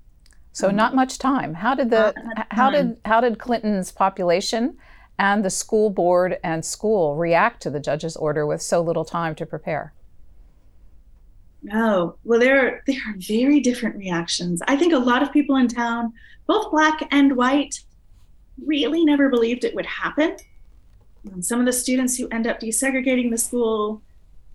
So 0.52 0.70
not 0.70 0.94
much 0.94 1.18
time. 1.18 1.52
How 1.52 1.74
did 1.74 1.90
the 1.90 2.14
how 2.50 2.70
did 2.70 3.00
how 3.04 3.20
did 3.20 3.40
Clinton's 3.40 3.90
population 3.90 4.78
and 5.18 5.44
the 5.44 5.50
school 5.50 5.90
board 5.90 6.38
and 6.44 6.64
school 6.64 7.16
react 7.16 7.60
to 7.62 7.70
the 7.70 7.80
judge's 7.80 8.16
order 8.16 8.46
with 8.46 8.62
so 8.62 8.80
little 8.80 9.04
time 9.04 9.34
to 9.34 9.44
prepare? 9.44 9.92
No, 11.64 12.16
well, 12.25 12.38
there 12.38 12.83
there 12.87 13.00
are 13.09 13.14
very 13.16 13.59
different 13.59 13.97
reactions. 13.97 14.61
I 14.68 14.76
think 14.76 14.92
a 14.92 14.99
lot 14.99 15.23
of 15.23 15.33
people 15.33 15.56
in 15.56 15.66
town, 15.66 16.12
both 16.47 16.71
black 16.71 17.09
and 17.11 17.37
white, 17.37 17.80
really 18.62 19.02
never 19.02 19.30
believed 19.30 19.64
it 19.64 19.75
would 19.75 19.87
happen. 19.87 20.37
And 21.33 21.42
some 21.42 21.61
of 21.61 21.66
the 21.66 21.73
students 21.73 22.18
who 22.18 22.28
end 22.28 22.47
up 22.47 22.61
desegregating 22.61 23.30
the 23.30 23.38
school 23.38 24.02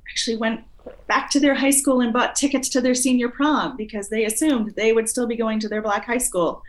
actually 0.07 0.37
went 0.37 0.61
back 1.07 1.31
to 1.31 1.39
their 1.39 1.55
high 1.55 1.71
school 1.71 2.01
and 2.01 2.13
bought 2.13 2.35
tickets 2.35 2.69
to 2.69 2.79
their 2.79 2.93
senior 2.93 3.27
prom 3.27 3.75
because 3.75 4.09
they 4.09 4.25
assumed 4.25 4.75
they 4.75 4.93
would 4.93 5.09
still 5.09 5.25
be 5.25 5.35
going 5.35 5.59
to 5.61 5.67
their 5.67 5.81
black 5.81 6.05
high 6.05 6.19
school. 6.19 6.61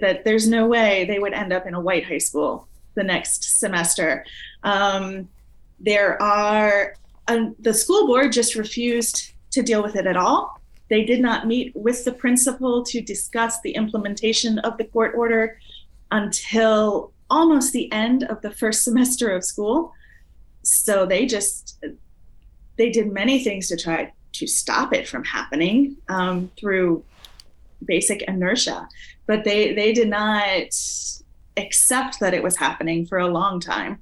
That 0.00 0.24
there's 0.24 0.48
no 0.48 0.66
way 0.66 1.04
they 1.04 1.18
would 1.18 1.34
end 1.34 1.52
up 1.52 1.66
in 1.66 1.74
a 1.74 1.80
white 1.80 2.06
high 2.06 2.16
school 2.16 2.66
the 2.94 3.04
next 3.04 3.60
semester. 3.60 4.24
Um, 4.62 5.28
there 5.78 6.20
are 6.22 6.94
uh, 7.28 7.50
the 7.58 7.74
school 7.74 8.06
board 8.06 8.32
just 8.32 8.54
refused 8.54 9.31
to 9.52 9.62
deal 9.62 9.82
with 9.82 9.96
it 9.96 10.06
at 10.06 10.16
all. 10.16 10.60
They 10.88 11.04
did 11.04 11.20
not 11.20 11.46
meet 11.46 11.74
with 11.74 12.04
the 12.04 12.12
principal 12.12 12.82
to 12.84 13.00
discuss 13.00 13.60
the 13.60 13.70
implementation 13.70 14.58
of 14.60 14.76
the 14.76 14.84
court 14.84 15.14
order 15.16 15.58
until 16.10 17.12
almost 17.30 17.72
the 17.72 17.90
end 17.92 18.24
of 18.24 18.42
the 18.42 18.50
first 18.50 18.84
semester 18.84 19.30
of 19.30 19.44
school. 19.44 19.94
So 20.62 21.06
they 21.06 21.26
just 21.26 21.82
they 22.76 22.90
did 22.90 23.12
many 23.12 23.42
things 23.42 23.68
to 23.68 23.76
try 23.76 24.12
to 24.32 24.46
stop 24.46 24.94
it 24.94 25.06
from 25.08 25.24
happening 25.24 25.96
um, 26.08 26.50
through 26.58 27.04
basic 27.84 28.22
inertia, 28.22 28.88
but 29.26 29.44
they 29.44 29.74
they 29.74 29.92
did 29.92 30.08
not 30.08 30.68
accept 31.56 32.20
that 32.20 32.34
it 32.34 32.42
was 32.42 32.56
happening 32.56 33.06
for 33.06 33.18
a 33.18 33.28
long 33.28 33.60
time. 33.60 33.98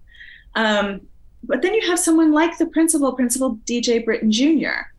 Um, 0.54 1.02
but 1.42 1.62
then 1.62 1.74
you 1.74 1.86
have 1.88 1.98
someone 1.98 2.32
like 2.32 2.58
the 2.58 2.66
principal, 2.66 3.12
Principal 3.12 3.56
DJ 3.64 4.04
Brittain 4.04 4.30
Jr. 4.30 4.90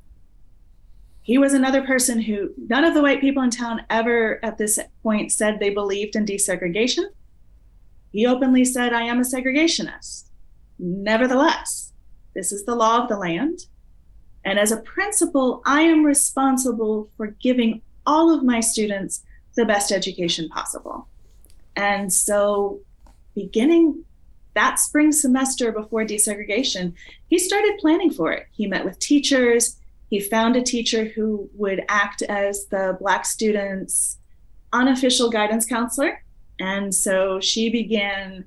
He 1.32 1.38
was 1.38 1.54
another 1.54 1.82
person 1.84 2.20
who 2.20 2.50
none 2.58 2.84
of 2.84 2.94
the 2.94 3.02
white 3.02 3.22
people 3.22 3.42
in 3.42 3.52
town 3.52 3.86
ever 3.90 4.44
at 4.44 4.58
this 4.58 4.78
point 5.02 5.32
said 5.32 5.62
they 5.62 5.70
believed 5.70 6.18
in 6.18 6.26
desegregation. 6.26 7.06
He 8.12 8.28
openly 8.28 8.66
said, 8.66 8.92
I 8.92 9.04
am 9.04 9.18
a 9.18 9.24
segregationist. 9.24 10.26
Nevertheless, 10.78 11.94
this 12.36 12.52
is 12.52 12.66
the 12.66 12.76
law 12.76 13.02
of 13.02 13.08
the 13.08 13.16
land. 13.16 13.60
And 14.44 14.60
as 14.60 14.74
a 14.74 14.82
principal, 14.82 15.62
I 15.66 15.84
am 15.84 16.04
responsible 16.04 17.10
for 17.16 17.28
giving 17.28 17.82
all 18.06 18.36
of 18.36 18.44
my 18.44 18.60
students 18.60 19.24
the 19.56 19.64
best 19.64 19.94
education 19.94 20.50
possible. 20.50 21.08
And 21.78 22.12
so, 22.12 22.82
beginning 23.36 24.04
that 24.54 24.80
spring 24.80 25.14
semester 25.14 25.72
before 25.72 26.04
desegregation, 26.04 26.92
he 27.30 27.40
started 27.40 27.80
planning 27.80 28.12
for 28.12 28.34
it. 28.34 28.48
He 28.52 28.68
met 28.68 28.84
with 28.84 29.00
teachers. 29.00 29.78
He 30.12 30.20
found 30.20 30.58
a 30.58 30.62
teacher 30.62 31.06
who 31.06 31.50
would 31.54 31.86
act 31.88 32.22
as 32.22 32.66
the 32.66 32.98
Black 33.00 33.26
students' 33.26 34.18
unofficial 34.74 35.30
guidance 35.30 35.66
counselor. 35.66 36.22
And 36.60 36.94
so 36.94 37.40
she 37.40 37.70
began 37.70 38.44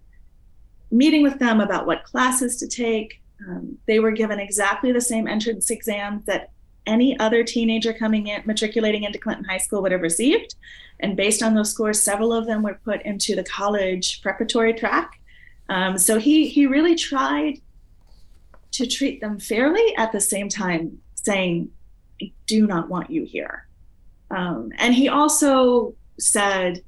meeting 0.91 1.23
with 1.23 1.39
them 1.39 1.63
about 1.63 1.87
what 1.87 2.05
classes 2.05 2.59
to 2.59 2.69
take. 2.69 3.23
Um, 3.49 3.79
they 3.87 3.99
were 3.99 4.11
given 4.11 4.39
exactly 4.39 4.93
the 4.93 5.01
same 5.01 5.27
entrance 5.27 5.71
exams 5.71 6.27
that 6.27 6.51
any 6.87 7.19
other 7.19 7.43
teenager 7.43 7.95
coming 7.95 8.27
in, 8.27 8.43
matriculating 8.45 9.05
into 9.05 9.19
Clinton 9.19 9.47
High 9.47 9.57
School 9.57 9.81
would 9.81 9.93
have 9.93 10.03
received. 10.03 10.57
And 11.01 11.17
based 11.17 11.43
on 11.43 11.55
those 11.55 11.71
scores, 11.71 11.99
several 11.99 12.35
of 12.35 12.45
them 12.45 12.63
were 12.63 12.79
put 12.85 13.01
into 13.07 13.35
the 13.35 13.43
college 13.43 14.21
preparatory 14.21 14.75
track. 14.75 15.19
Um, 15.71 15.97
so 15.97 16.19
he 16.19 16.47
he 16.47 16.67
really 16.67 16.95
tried 16.95 17.55
to 18.73 18.87
treat 18.87 19.23
them 19.23 19.39
fairly 19.39 19.97
at 19.97 20.13
the 20.13 20.21
same 20.21 20.51
time 20.51 21.01
saying, 21.25 21.71
I 22.23 22.33
do 22.47 22.67
not 22.67 22.89
want 22.89 23.11
you 23.11 23.25
here. 23.25 23.67
Um, 24.31 24.71
and 24.79 24.95
he 24.95 25.09
also 25.09 25.95
said, 26.19 26.83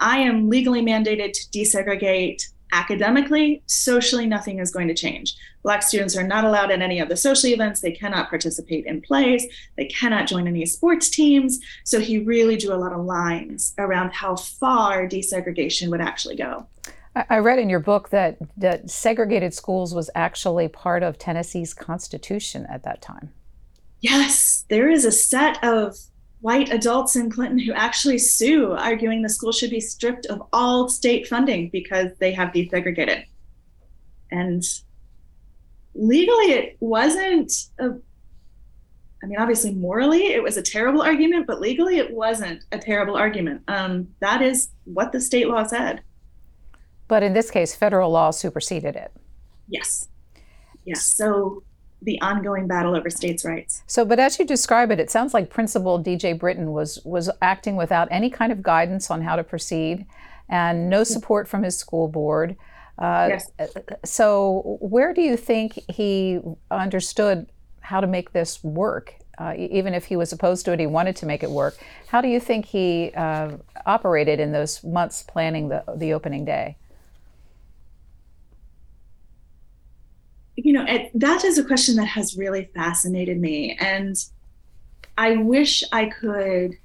I 0.00 0.18
am 0.18 0.48
legally 0.48 0.82
mandated 0.82 1.32
to 1.32 1.58
desegregate 1.58 2.42
academically, 2.72 3.62
socially, 3.66 4.26
nothing 4.26 4.58
is 4.58 4.72
going 4.72 4.88
to 4.88 4.94
change. 4.94 5.36
Black 5.62 5.82
students 5.82 6.16
are 6.16 6.26
not 6.26 6.44
allowed 6.44 6.70
at 6.70 6.82
any 6.82 6.98
of 6.98 7.08
the 7.08 7.16
social 7.16 7.50
events. 7.50 7.80
They 7.80 7.92
cannot 7.92 8.28
participate 8.28 8.84
in 8.84 9.00
plays. 9.00 9.46
They 9.76 9.86
cannot 9.86 10.26
join 10.26 10.48
any 10.48 10.66
sports 10.66 11.08
teams. 11.08 11.58
So 11.84 12.00
he 12.00 12.18
really 12.18 12.56
drew 12.56 12.74
a 12.74 12.76
lot 12.76 12.92
of 12.92 13.04
lines 13.04 13.74
around 13.78 14.12
how 14.12 14.36
far 14.36 15.06
desegregation 15.06 15.88
would 15.90 16.00
actually 16.00 16.36
go. 16.36 16.66
I 17.30 17.38
read 17.38 17.60
in 17.60 17.70
your 17.70 17.80
book 17.80 18.08
that, 18.08 18.38
that 18.56 18.90
segregated 18.90 19.54
schools 19.54 19.94
was 19.94 20.10
actually 20.16 20.66
part 20.66 21.04
of 21.04 21.16
Tennessee's 21.16 21.72
constitution 21.72 22.66
at 22.68 22.82
that 22.82 23.00
time. 23.00 23.32
Yes, 24.04 24.66
there 24.68 24.90
is 24.90 25.06
a 25.06 25.10
set 25.10 25.64
of 25.64 25.96
white 26.42 26.70
adults 26.70 27.16
in 27.16 27.30
Clinton 27.30 27.58
who 27.58 27.72
actually 27.72 28.18
sue, 28.18 28.72
arguing 28.72 29.22
the 29.22 29.30
school 29.30 29.50
should 29.50 29.70
be 29.70 29.80
stripped 29.80 30.26
of 30.26 30.42
all 30.52 30.90
state 30.90 31.26
funding 31.26 31.70
because 31.70 32.08
they 32.18 32.30
have 32.32 32.50
desegregated. 32.52 33.24
And 34.30 34.62
legally, 35.94 36.52
it 36.52 36.76
wasn't 36.80 37.50
a 37.78 37.92
I 39.22 39.26
mean, 39.26 39.38
obviously, 39.38 39.72
morally, 39.72 40.34
it 40.34 40.42
was 40.42 40.58
a 40.58 40.62
terrible 40.62 41.00
argument, 41.00 41.46
but 41.46 41.58
legally, 41.62 41.96
it 41.96 42.12
wasn't 42.12 42.62
a 42.72 42.78
terrible 42.78 43.16
argument. 43.16 43.62
Um, 43.68 44.08
that 44.20 44.42
is 44.42 44.68
what 44.84 45.12
the 45.12 45.20
state 45.22 45.48
law 45.48 45.64
said. 45.64 46.02
But 47.08 47.22
in 47.22 47.32
this 47.32 47.50
case, 47.50 47.74
federal 47.74 48.10
law 48.10 48.32
superseded 48.32 48.96
it. 48.96 49.12
Yes. 49.66 50.10
Yes. 50.84 51.06
So 51.06 51.62
the 52.04 52.20
ongoing 52.20 52.66
battle 52.66 52.94
over 52.94 53.10
states' 53.10 53.44
rights. 53.44 53.82
So, 53.86 54.04
but 54.04 54.18
as 54.18 54.38
you 54.38 54.44
describe 54.44 54.90
it, 54.90 55.00
it 55.00 55.10
sounds 55.10 55.34
like 55.34 55.50
Principal 55.50 56.02
DJ 56.02 56.38
Brittain 56.38 56.72
was 56.72 56.98
was 57.04 57.30
acting 57.42 57.76
without 57.76 58.08
any 58.10 58.30
kind 58.30 58.52
of 58.52 58.62
guidance 58.62 59.10
on 59.10 59.22
how 59.22 59.36
to 59.36 59.44
proceed, 59.44 60.06
and 60.48 60.88
no 60.88 61.04
support 61.04 61.48
from 61.48 61.62
his 61.62 61.76
school 61.76 62.08
board. 62.08 62.56
Uh, 62.98 63.30
yes. 63.30 63.50
So, 64.04 64.78
where 64.80 65.12
do 65.12 65.22
you 65.22 65.36
think 65.36 65.78
he 65.90 66.40
understood 66.70 67.46
how 67.80 68.00
to 68.00 68.06
make 68.06 68.32
this 68.32 68.62
work? 68.62 69.14
Uh, 69.36 69.54
even 69.56 69.94
if 69.94 70.04
he 70.04 70.14
was 70.14 70.32
opposed 70.32 70.64
to 70.64 70.72
it, 70.72 70.78
he 70.78 70.86
wanted 70.86 71.16
to 71.16 71.26
make 71.26 71.42
it 71.42 71.50
work. 71.50 71.76
How 72.06 72.20
do 72.20 72.28
you 72.28 72.38
think 72.38 72.66
he 72.66 73.10
uh, 73.16 73.56
operated 73.84 74.38
in 74.38 74.52
those 74.52 74.84
months 74.84 75.22
planning 75.22 75.68
the 75.68 75.82
the 75.96 76.12
opening 76.12 76.44
day? 76.44 76.76
you 80.56 80.72
it, 80.88 81.10
that 81.14 81.44
is 81.44 81.58
a 81.58 81.64
question 81.64 81.96
that 81.96 82.06
has 82.06 82.36
really 82.36 82.70
fascinated 82.74 83.40
me. 83.40 83.76
And 83.78 84.16
I 85.16 85.36
wish 85.36 85.84
I 85.92 86.06
could 86.06 86.76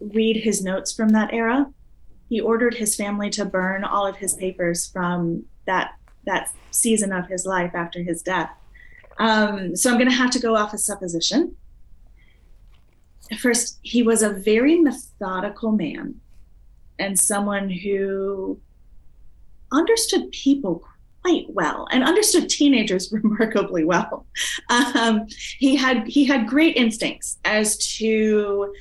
read 0.00 0.36
his 0.36 0.62
notes 0.62 0.92
from 0.92 1.10
that 1.10 1.32
era. 1.32 1.70
He 2.28 2.40
ordered 2.40 2.74
his 2.74 2.96
family 2.96 3.30
to 3.30 3.44
burn 3.44 3.84
all 3.84 4.06
of 4.06 4.16
his 4.16 4.34
papers 4.34 4.86
from 4.86 5.44
that 5.66 5.92
that 6.26 6.50
season 6.72 7.12
of 7.12 7.28
his 7.28 7.46
life 7.46 7.72
after 7.74 8.02
his 8.02 8.20
death. 8.20 8.50
Um, 9.18 9.76
so 9.76 9.90
I'm 9.90 9.96
going 9.96 10.10
to 10.10 10.16
have 10.16 10.32
to 10.32 10.40
go 10.40 10.56
off 10.56 10.74
a 10.74 10.78
supposition. 10.78 11.54
First, 13.38 13.78
he 13.82 14.02
was 14.02 14.22
a 14.22 14.30
very 14.30 14.80
methodical 14.80 15.70
man 15.72 16.20
and 16.98 17.18
someone 17.18 17.70
who 17.70 18.60
understood 19.72 20.30
people 20.32 20.84
quite 21.26 21.46
well 21.48 21.88
and 21.90 22.04
understood 22.04 22.48
teenagers 22.48 23.12
remarkably 23.12 23.84
well. 23.84 24.26
Um, 24.68 25.26
he 25.58 25.76
had 25.76 26.06
he 26.06 26.24
had 26.24 26.46
great 26.46 26.76
instincts 26.76 27.38
as 27.44 27.76
to 27.98 28.72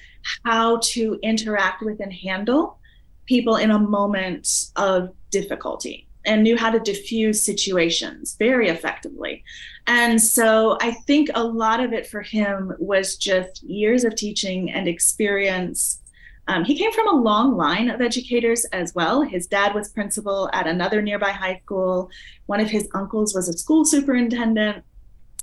how 0.44 0.80
to 0.84 1.20
interact 1.22 1.84
with 1.84 2.00
and 2.00 2.14
handle 2.14 2.80
people 3.25 3.58
in 3.58 3.72
a 3.72 3.80
moment 3.80 4.48
of 4.75 5.10
difficulty 5.32 6.08
and 6.25 6.42
knew 6.44 6.58
how 6.58 6.72
to 6.72 6.80
diffuse 6.80 7.44
situations 7.44 8.36
very 8.40 8.70
effectively. 8.70 9.44
And 9.86 10.20
so 10.20 10.78
I 10.82 10.92
think 10.92 11.30
a 11.36 11.44
lot 11.44 11.80
of 11.80 11.94
it 11.94 12.08
for 12.08 12.22
him 12.22 12.74
was 12.80 13.18
just 13.18 13.62
years 13.64 14.04
of 14.04 14.16
teaching 14.16 14.72
and 14.72 14.88
experience 14.88 16.02
um, 16.48 16.64
he 16.64 16.78
came 16.78 16.92
from 16.92 17.08
a 17.08 17.22
long 17.22 17.58
line 17.58 17.90
of 17.90 18.02
educators 18.02 18.66
as 18.66 18.94
well. 18.94 19.22
His 19.24 19.48
dad 19.48 19.74
was 19.74 19.90
principal 19.90 20.50
at 20.54 20.68
another 20.68 21.02
nearby 21.02 21.32
high 21.32 21.60
school. 21.64 22.10
One 22.46 22.60
of 22.60 22.70
his 22.70 22.88
uncles 22.94 23.34
was 23.34 23.50
a 23.50 23.54
school 23.54 23.84
superintendent. 23.84 24.84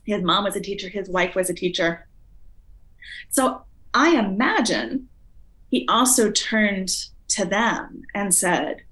His 0.04 0.23
mom 0.23 0.44
was 0.44 0.54
a 0.54 0.61
teacher. 0.61 0.88
His 0.88 1.09
wife 1.09 1.35
was 1.35 1.50
a 1.50 1.54
teacher. 1.54 2.06
So 3.30 3.62
I 3.94 4.16
imagine 4.16 5.09
he 5.71 5.87
also 5.88 6.30
turned 6.30 6.90
to 7.28 7.44
them 7.44 8.02
and 8.14 8.32
said, 8.32 8.82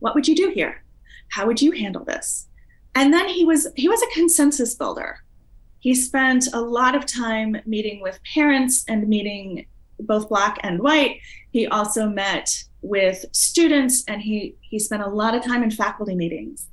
What 0.00 0.14
would 0.14 0.26
you 0.26 0.34
do 0.34 0.50
here? 0.50 0.82
How 1.30 1.46
would 1.46 1.62
you 1.62 1.70
handle 1.72 2.04
this? 2.04 2.48
And 2.94 3.12
then 3.12 3.28
he 3.28 3.44
was 3.44 3.68
he 3.76 3.88
was 3.88 4.02
a 4.02 4.14
consensus 4.14 4.74
builder. 4.74 5.22
He 5.78 5.94
spent 5.94 6.48
a 6.52 6.60
lot 6.60 6.96
of 6.96 7.06
time 7.06 7.58
meeting 7.64 8.00
with 8.00 8.18
parents 8.34 8.84
and 8.88 9.06
meeting 9.06 9.66
both 10.00 10.28
black 10.28 10.58
and 10.62 10.80
white. 10.80 11.20
He 11.50 11.66
also 11.66 12.08
met 12.08 12.64
with 12.86 13.24
students 13.32 14.04
and 14.06 14.22
he 14.22 14.54
he 14.60 14.78
spent 14.78 15.02
a 15.02 15.08
lot 15.08 15.34
of 15.34 15.42
time 15.42 15.62
in 15.62 15.70
faculty 15.70 16.14
meetings 16.14 16.68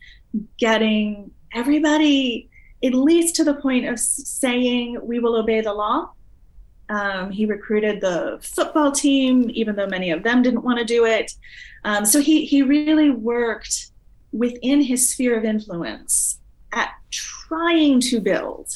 getting 0.57 1.31
everybody 1.53 2.49
at 2.83 2.93
least 2.93 3.35
to 3.35 3.43
the 3.43 3.55
point 3.55 3.85
of 3.85 3.99
saying 3.99 4.97
we 5.01 5.19
will 5.19 5.35
obey 5.35 5.61
the 5.61 5.73
law 5.73 6.11
um, 6.89 7.31
he 7.31 7.45
recruited 7.45 8.01
the 8.01 8.37
football 8.41 8.91
team 8.91 9.49
even 9.53 9.75
though 9.75 9.87
many 9.87 10.11
of 10.11 10.21
them 10.21 10.41
didn't 10.43 10.63
want 10.63 10.77
to 10.77 10.85
do 10.85 11.05
it 11.05 11.31
um, 11.83 12.05
so 12.05 12.21
he 12.21 12.45
he 12.45 12.61
really 12.61 13.09
worked 13.09 13.91
within 14.31 14.81
his 14.81 15.09
sphere 15.09 15.37
of 15.37 15.45
influence 15.45 16.39
at 16.73 16.91
trying 17.11 17.99
to 17.99 18.19
build 18.19 18.69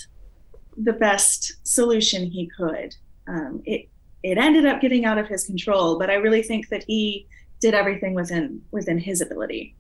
the 0.77 0.93
best 0.93 1.55
solution 1.63 2.25
he 2.25 2.49
could 2.57 2.95
um, 3.27 3.61
it 3.65 3.89
it 4.23 4.37
ended 4.37 4.65
up 4.65 4.81
getting 4.81 5.05
out 5.05 5.17
of 5.17 5.27
his 5.27 5.45
control, 5.45 5.99
but 5.99 6.09
I 6.09 6.15
really 6.15 6.43
think 6.43 6.69
that 6.69 6.83
he 6.87 7.27
did 7.59 7.73
everything 7.73 8.13
within 8.13 8.61
within 8.71 8.97
his 8.97 9.21
ability. 9.21 9.75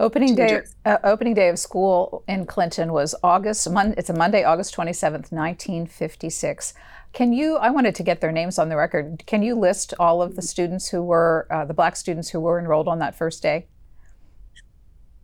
Opening 0.00 0.34
day, 0.34 0.62
uh, 0.84 0.98
opening 1.04 1.34
day 1.34 1.48
of 1.48 1.58
school 1.58 2.22
in 2.28 2.46
Clinton 2.46 2.92
was 2.92 3.14
August. 3.22 3.68
Mon- 3.70 3.94
it's 3.98 4.08
a 4.08 4.14
Monday, 4.14 4.44
August 4.44 4.72
twenty 4.72 4.92
seventh, 4.92 5.32
nineteen 5.32 5.86
fifty 5.86 6.30
six. 6.30 6.72
Can 7.12 7.32
you? 7.32 7.56
I 7.56 7.70
wanted 7.70 7.94
to 7.96 8.02
get 8.02 8.20
their 8.20 8.32
names 8.32 8.58
on 8.58 8.68
the 8.68 8.76
record. 8.76 9.24
Can 9.26 9.42
you 9.42 9.54
list 9.54 9.94
all 9.98 10.22
of 10.22 10.36
the 10.36 10.42
students 10.42 10.88
who 10.88 11.02
were 11.02 11.46
uh, 11.50 11.64
the 11.64 11.74
black 11.74 11.96
students 11.96 12.30
who 12.30 12.40
were 12.40 12.58
enrolled 12.58 12.88
on 12.88 12.98
that 13.00 13.14
first 13.14 13.42
day? 13.42 13.66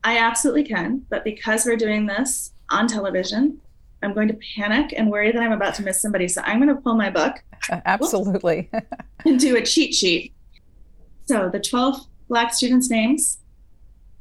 I 0.03 0.19
absolutely 0.19 0.65
can, 0.65 1.07
but 1.09 1.25
because 1.25 1.65
we're 1.65 1.77
doing 1.77 2.07
this 2.07 2.53
on 2.71 2.87
television, 2.89 3.61
I'm 4.03 4.13
going 4.13 4.29
to 4.29 4.39
panic 4.57 4.93
and 4.95 5.11
worry 5.11 5.33
that 5.33 5.41
I'm 5.41 5.53
about 5.53 5.75
to 5.77 5.83
miss 5.83 6.03
somebody. 6.03 6.29
So 6.29 6.43
I'm 6.45 6.59
going 6.59 6.75
to 6.75 6.81
pull 6.83 6.95
my 6.95 7.09
book. 7.09 7.43
Absolutely. 7.71 8.71
and 9.25 9.39
do 9.39 9.57
a 9.57 9.63
cheat 9.63 9.95
sheet. 9.95 10.35
So 11.27 11.49
the 11.51 11.61
12 11.61 12.07
Black 12.29 12.53
students' 12.53 12.91
names, 12.91 13.39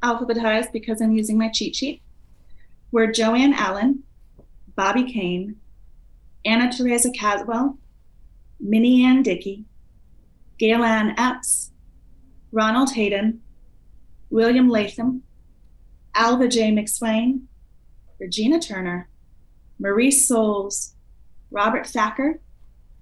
alphabetized 0.02 0.72
because 0.72 1.00
I'm 1.00 1.12
using 1.12 1.38
my 1.38 1.48
cheat 1.48 1.76
sheet, 1.76 2.02
were 2.92 3.10
Jo 3.10 3.34
Ann 3.34 3.54
Allen, 3.54 4.02
Bobby 4.76 5.10
Cain, 5.10 5.56
Anna 6.44 6.68
Theresser 6.68 7.14
Caswell, 7.14 7.78
Minnie 8.60 9.04
Ann 9.04 9.22
Dickie, 9.22 9.64
Gail 10.58 10.84
Ann 10.84 11.14
Epps, 11.18 11.72
Ronald 12.52 12.92
Hayden, 12.92 13.40
William 14.30 14.68
Latham, 14.68 15.22
Alvah 16.14 16.50
J. 16.50 16.70
McSwain, 16.70 17.42
Regina 18.20 18.60
Turner, 18.60 19.08
Maurice 19.78 20.28
Soles, 20.28 20.94
Robert 21.50 21.86
Thacker, 21.86 22.40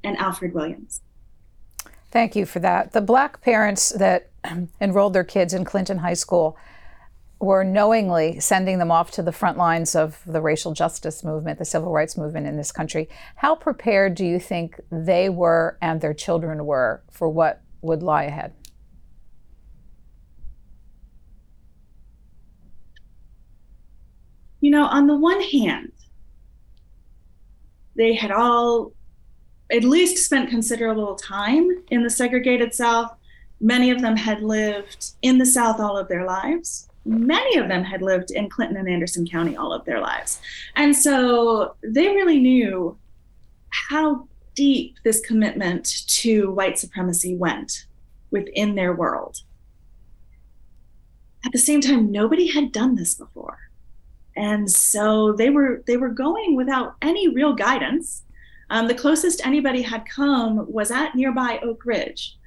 and 0.05 0.17
Alfred 0.19 0.55
Williams. 0.55 1.01
Thank 2.11 2.37
you 2.37 2.45
for 2.45 2.59
that. 2.61 2.93
The 2.93 3.01
black 3.01 3.41
parents 3.41 3.91
that 3.91 4.31
enrolled 4.81 5.15
their 5.15 5.25
kids 5.25 5.55
in 5.55 5.65
Clinton 5.65 5.99
High 5.99 6.15
School 6.15 6.57
were 7.41 7.65
knowingly 7.65 8.39
sending 8.39 8.79
them 8.79 8.93
off 8.93 9.11
to 9.11 9.23
the 9.23 9.33
front 9.33 9.59
lines 9.59 9.97
of 9.97 10.23
the 10.27 10.41
racial 10.41 10.73
justice 10.73 11.25
movement, 11.25 11.59
the 11.59 11.65
civil 11.65 11.91
rights 11.91 12.17
movement 12.17 12.47
in 12.47 12.57
this 12.57 12.71
country. 12.71 13.09
How 13.35 13.57
prepared 13.57 14.15
do 14.15 14.25
you 14.25 14.39
think 14.39 14.79
they 14.93 15.29
were 15.29 15.77
and 15.83 16.01
their 16.01 16.15
children 16.15 16.65
were 16.65 17.03
for 17.11 17.29
what 17.29 17.61
would 17.81 18.03
lie 18.03 18.25
ahead? 18.25 18.53
You 24.61 24.71
know, 24.71 24.85
on 24.85 25.09
the 25.09 25.17
one 25.17 25.41
hand, 25.41 25.91
they 27.97 28.15
had 28.15 28.31
all 28.31 28.93
at 29.73 29.85
least 29.85 30.19
spent 30.19 30.51
considerable 30.51 31.15
time 31.15 31.71
in 31.91 32.03
the 32.03 32.11
segregated 32.11 32.75
South. 32.75 33.13
Many 33.61 33.91
of 33.91 34.03
them 34.03 34.17
had 34.17 34.43
lived 34.43 35.13
in 35.23 35.39
the 35.39 35.47
South 35.47 35.81
all 35.81 35.97
of 35.97 36.09
their 36.09 36.27
lives. 36.27 36.89
Many 37.05 37.59
of 37.59 37.69
them 37.69 37.83
had 37.83 38.03
lived 38.03 38.31
in 38.31 38.49
Clinton 38.49 38.77
and 38.77 38.89
Anderson 38.89 39.27
County 39.27 39.57
all 39.57 39.73
of 39.73 39.85
their 39.85 40.01
lives. 40.01 40.41
And 40.77 40.95
so 40.95 41.75
they 41.83 42.09
really 42.09 42.39
knew 42.39 42.97
how 43.71 44.29
deep 44.55 44.97
this 45.03 45.21
commitment 45.21 46.07
to 46.07 46.51
white 46.53 46.79
supremacy 46.79 47.35
went 47.35 47.87
within 48.31 48.75
their 48.75 48.95
world. 48.95 49.39
At 51.45 51.53
the 51.53 51.59
same 51.59 51.81
time, 51.81 52.13
nobody 52.13 52.47
had 52.49 52.73
done 52.73 52.95
this 52.95 53.15
before. 53.15 53.59
And 54.37 54.71
so 54.71 55.33
they 55.33 55.51
were 55.51 55.83
they 55.87 55.97
were 55.97 56.09
going 56.09 56.57
without 56.57 56.97
any 57.03 57.29
real 57.29 57.53
guidance 57.53 58.23
um, 58.73 58.89
the 58.89 58.95
closest 58.95 59.47
anybody 59.47 59.83
had 59.83 60.07
come 60.07 60.67
was 60.73 60.91
at 60.91 61.15
nearby 61.15 61.61
Oak 61.63 61.85
Ridge, 61.85 62.39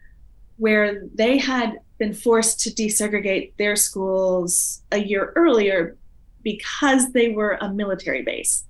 where 0.58 1.03
they 1.13 1.38
had 1.38 1.77
been 2.00 2.15
forced 2.15 2.60
to 2.62 2.72
desegregate 2.72 3.53
their 3.58 3.75
schools 3.75 4.82
a 4.91 4.98
year 4.98 5.34
earlier 5.36 5.98
because 6.42 7.11
they 7.11 7.29
were 7.29 7.59
a 7.61 7.72
military 7.72 8.24
base. 8.24 8.66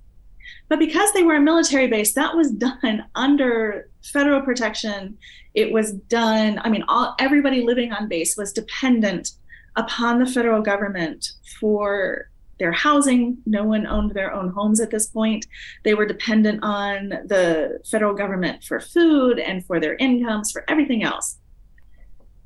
But 0.68 0.78
because 0.78 1.10
they 1.14 1.22
were 1.22 1.36
a 1.36 1.40
military 1.40 1.86
base, 1.86 2.12
that 2.12 2.36
was 2.36 2.50
done 2.50 3.06
under 3.14 3.88
federal 4.02 4.42
protection. 4.42 5.16
It 5.54 5.72
was 5.72 5.92
done, 5.92 6.60
I 6.62 6.68
mean, 6.68 6.84
all, 6.88 7.14
everybody 7.18 7.62
living 7.62 7.90
on 7.90 8.06
base 8.06 8.36
was 8.36 8.52
dependent 8.52 9.30
upon 9.76 10.18
the 10.18 10.26
federal 10.26 10.60
government 10.60 11.32
for 11.58 12.28
their 12.58 12.72
housing. 12.72 13.38
No 13.46 13.64
one 13.64 13.86
owned 13.86 14.12
their 14.12 14.32
own 14.32 14.50
homes 14.50 14.80
at 14.80 14.90
this 14.90 15.06
point. 15.06 15.46
They 15.84 15.94
were 15.94 16.06
dependent 16.06 16.60
on 16.62 17.08
the 17.08 17.80
federal 17.90 18.14
government 18.14 18.64
for 18.64 18.80
food 18.80 19.38
and 19.38 19.64
for 19.64 19.80
their 19.80 19.96
incomes, 19.96 20.50
for 20.50 20.64
everything 20.68 21.02
else. 21.02 21.38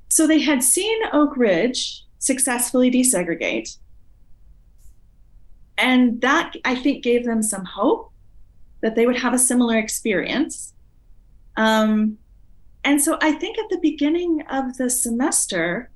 So 0.08 0.26
they 0.26 0.40
had 0.40 0.62
seen 0.62 0.98
Oak 1.12 1.36
Ridge 1.36 2.04
successfully 2.18 2.90
desegregate. 2.90 3.76
And 5.78 6.20
that, 6.20 6.54
I 6.64 6.74
think, 6.74 7.02
gave 7.02 7.24
them 7.24 7.42
some 7.42 7.64
hope 7.64 8.12
that 8.82 8.94
they 8.96 9.06
would 9.06 9.18
have 9.18 9.32
a 9.32 9.38
similar 9.38 9.78
experience. 9.78 10.74
Um, 11.56 12.18
and 12.84 13.00
so 13.00 13.18
I 13.20 13.32
think 13.32 13.58
at 13.58 13.68
the 13.70 13.78
beginning 13.78 14.42
of 14.50 14.76
the 14.76 14.90
semester, 14.90 15.90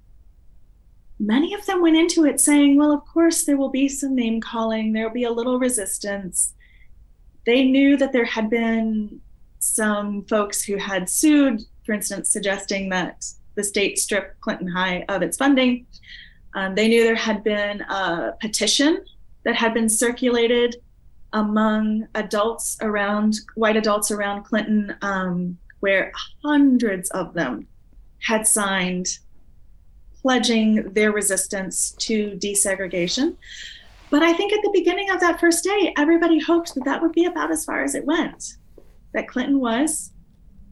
many 1.18 1.54
of 1.54 1.64
them 1.66 1.80
went 1.80 1.96
into 1.96 2.24
it 2.24 2.40
saying, 2.40 2.76
well, 2.76 2.92
of 2.92 3.04
course, 3.04 3.44
there 3.44 3.56
will 3.56 3.70
be 3.70 3.88
some 3.88 4.14
name 4.14 4.40
calling, 4.40 4.92
there 4.92 5.06
will 5.06 5.14
be 5.14 5.24
a 5.24 5.32
little 5.32 5.58
resistance. 5.58 6.54
They 7.46 7.64
knew 7.64 7.96
that 7.96 8.12
there 8.12 8.24
had 8.24 8.50
been 8.50 9.20
some 9.58 10.24
folks 10.24 10.62
who 10.62 10.76
had 10.76 11.08
sued, 11.08 11.62
for 11.84 11.92
instance, 11.92 12.30
suggesting 12.30 12.88
that 12.90 13.24
the 13.54 13.64
state 13.64 13.98
strip 13.98 14.38
Clinton 14.40 14.68
High 14.68 15.04
of 15.08 15.22
its 15.22 15.36
funding. 15.36 15.86
Um, 16.54 16.74
they 16.74 16.88
knew 16.88 17.04
there 17.04 17.14
had 17.14 17.44
been 17.44 17.80
a 17.82 18.32
petition 18.40 19.04
that 19.44 19.54
had 19.54 19.74
been 19.74 19.88
circulated 19.88 20.76
among 21.32 22.06
adults 22.14 22.78
around, 22.80 23.34
white 23.56 23.76
adults 23.76 24.10
around 24.10 24.44
Clinton, 24.44 24.94
um, 25.02 25.58
where 25.80 26.12
hundreds 26.44 27.10
of 27.10 27.34
them 27.34 27.66
had 28.20 28.46
signed 28.46 29.18
pledging 30.24 30.82
their 30.94 31.12
resistance 31.12 31.94
to 31.98 32.30
desegregation. 32.38 33.36
But 34.08 34.22
I 34.22 34.32
think 34.32 34.54
at 34.54 34.60
the 34.62 34.70
beginning 34.72 35.10
of 35.10 35.20
that 35.20 35.38
first 35.38 35.62
day, 35.62 35.92
everybody 35.98 36.38
hoped 36.38 36.74
that 36.74 36.84
that 36.86 37.02
would 37.02 37.12
be 37.12 37.26
about 37.26 37.50
as 37.50 37.62
far 37.66 37.84
as 37.84 37.94
it 37.94 38.06
went. 38.06 38.54
That 39.12 39.28
Clinton 39.28 39.60
was, 39.60 40.12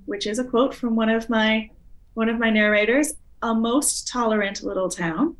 which 0.07 0.27
is 0.27 0.39
a 0.39 0.45
quote 0.45 0.75
from 0.75 0.97
one 0.97 1.11
of 1.11 1.29
my 1.29 1.69
one 2.15 2.31
of 2.31 2.39
my 2.39 2.49
narrators, 2.49 3.13
a 3.43 3.55
most 3.55 4.09
tolerant 4.09 4.63
little 4.63 4.89
town. 4.89 5.37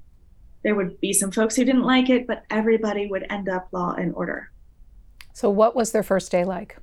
There 0.63 0.75
would 0.75 1.01
be 1.01 1.15
some 1.15 1.31
folks 1.31 1.57
who 1.57 1.65
didn't 1.65 1.83
like 1.83 2.11
it, 2.11 2.27
but 2.27 2.45
everybody 2.51 3.07
would 3.07 3.25
end 3.31 3.49
up 3.49 3.69
law 3.73 3.95
and 3.95 4.15
order. 4.15 4.53
So, 5.33 5.49
what 5.49 5.75
was 5.75 5.93
their 5.93 6.03
first 6.03 6.31
day 6.31 6.45
like? 6.45 6.77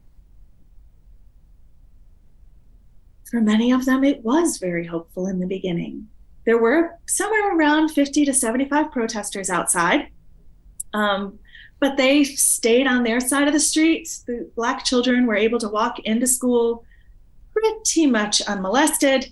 For 3.30 3.40
many 3.40 3.72
of 3.72 3.86
them, 3.86 4.04
it 4.04 4.24
was 4.24 4.58
very 4.58 4.88
hopeful 4.88 5.28
in 5.28 5.40
the 5.40 5.46
beginning 5.46 6.08
there 6.50 6.58
were 6.58 6.98
somewhere 7.06 7.56
around 7.56 7.90
50 7.90 8.26
to 8.26 8.34
75 8.34 8.92
protesters 8.92 9.52
outside. 9.52 10.08
Um, 10.96 11.38
but 11.80 11.96
they 11.96 12.24
stayed 12.24 12.88
on 12.88 13.04
their 13.04 13.20
side 13.20 13.48
of 13.48 13.54
the 13.54 13.60
street. 13.60 14.10
The 14.26 14.50
Black 14.56 14.84
children 14.84 15.28
were 15.28 15.36
able 15.36 15.60
to 15.60 15.70
walk 15.70 16.00
into 16.00 16.26
school 16.26 16.86
pretty 17.54 18.08
much 18.08 18.42
unmolested. 18.42 19.32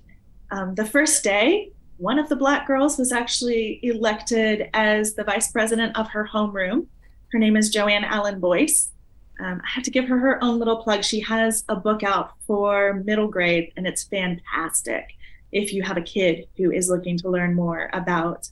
Um, 0.51 0.75
the 0.75 0.86
first 0.86 1.23
day, 1.23 1.71
one 1.97 2.19
of 2.19 2.30
the 2.30 2.36
Black 2.36 2.67
girls 2.67 2.99
was 2.99 3.12
actually 3.12 3.80
elected 3.82 4.69
as 4.75 5.15
the 5.15 5.23
vice 5.23 5.51
president 5.51 5.97
of 5.97 6.08
her 6.10 6.30
homeroom. 6.32 6.86
Her 7.32 7.39
name 7.39 7.58
is 7.58 7.71
Jo 7.71 7.88
Ann 7.88 8.03
Allen 8.03 8.39
Boyce. 8.39 8.91
Um, 9.39 9.60
I 9.65 9.69
have 9.71 9.84
to 9.86 9.91
give 9.91 10.08
her 10.08 10.19
her 10.19 10.43
own 10.43 10.60
little 10.60 10.84
plug. 10.84 11.03
She 11.03 11.19
has 11.21 11.63
a 11.67 11.75
book 11.75 12.03
out 12.03 12.34
for 12.45 13.01
middle 13.06 13.27
grade, 13.27 13.73
and 13.75 13.88
it's 13.88 14.03
fantastic 14.03 15.16
if 15.51 15.73
you 15.73 15.83
have 15.83 15.97
a 15.97 16.01
kid 16.01 16.47
who 16.57 16.71
is 16.71 16.89
looking 16.89 17.17
to 17.19 17.29
learn 17.29 17.53
more 17.53 17.89
about 17.93 18.49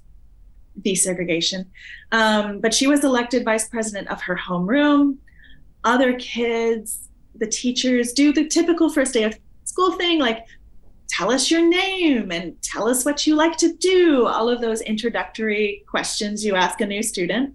desegregation. 0.81 1.65
Um, 2.11 2.59
but 2.59 2.73
she 2.73 2.87
was 2.87 3.03
elected 3.03 3.45
vice 3.45 3.67
president 3.67 4.09
of 4.09 4.21
her 4.21 4.35
homeroom. 4.35 5.17
Other 5.83 6.13
kids, 6.13 7.09
the 7.35 7.47
teachers 7.47 8.13
do 8.13 8.33
the 8.33 8.47
typical 8.47 8.89
first 8.89 9.13
day 9.13 9.23
of 9.23 9.37
school 9.65 9.91
thing 9.93 10.19
like 10.19 10.45
tell 11.09 11.31
us 11.31 11.51
your 11.51 11.67
name 11.67 12.31
and 12.31 12.59
tell 12.61 12.87
us 12.87 13.05
what 13.05 13.27
you 13.27 13.35
like 13.35 13.57
to 13.57 13.73
do, 13.73 14.25
all 14.25 14.49
of 14.49 14.61
those 14.61 14.81
introductory 14.81 15.83
questions 15.87 16.43
you 16.43 16.55
ask 16.55 16.81
a 16.81 16.85
new 16.85 17.03
student. 17.03 17.53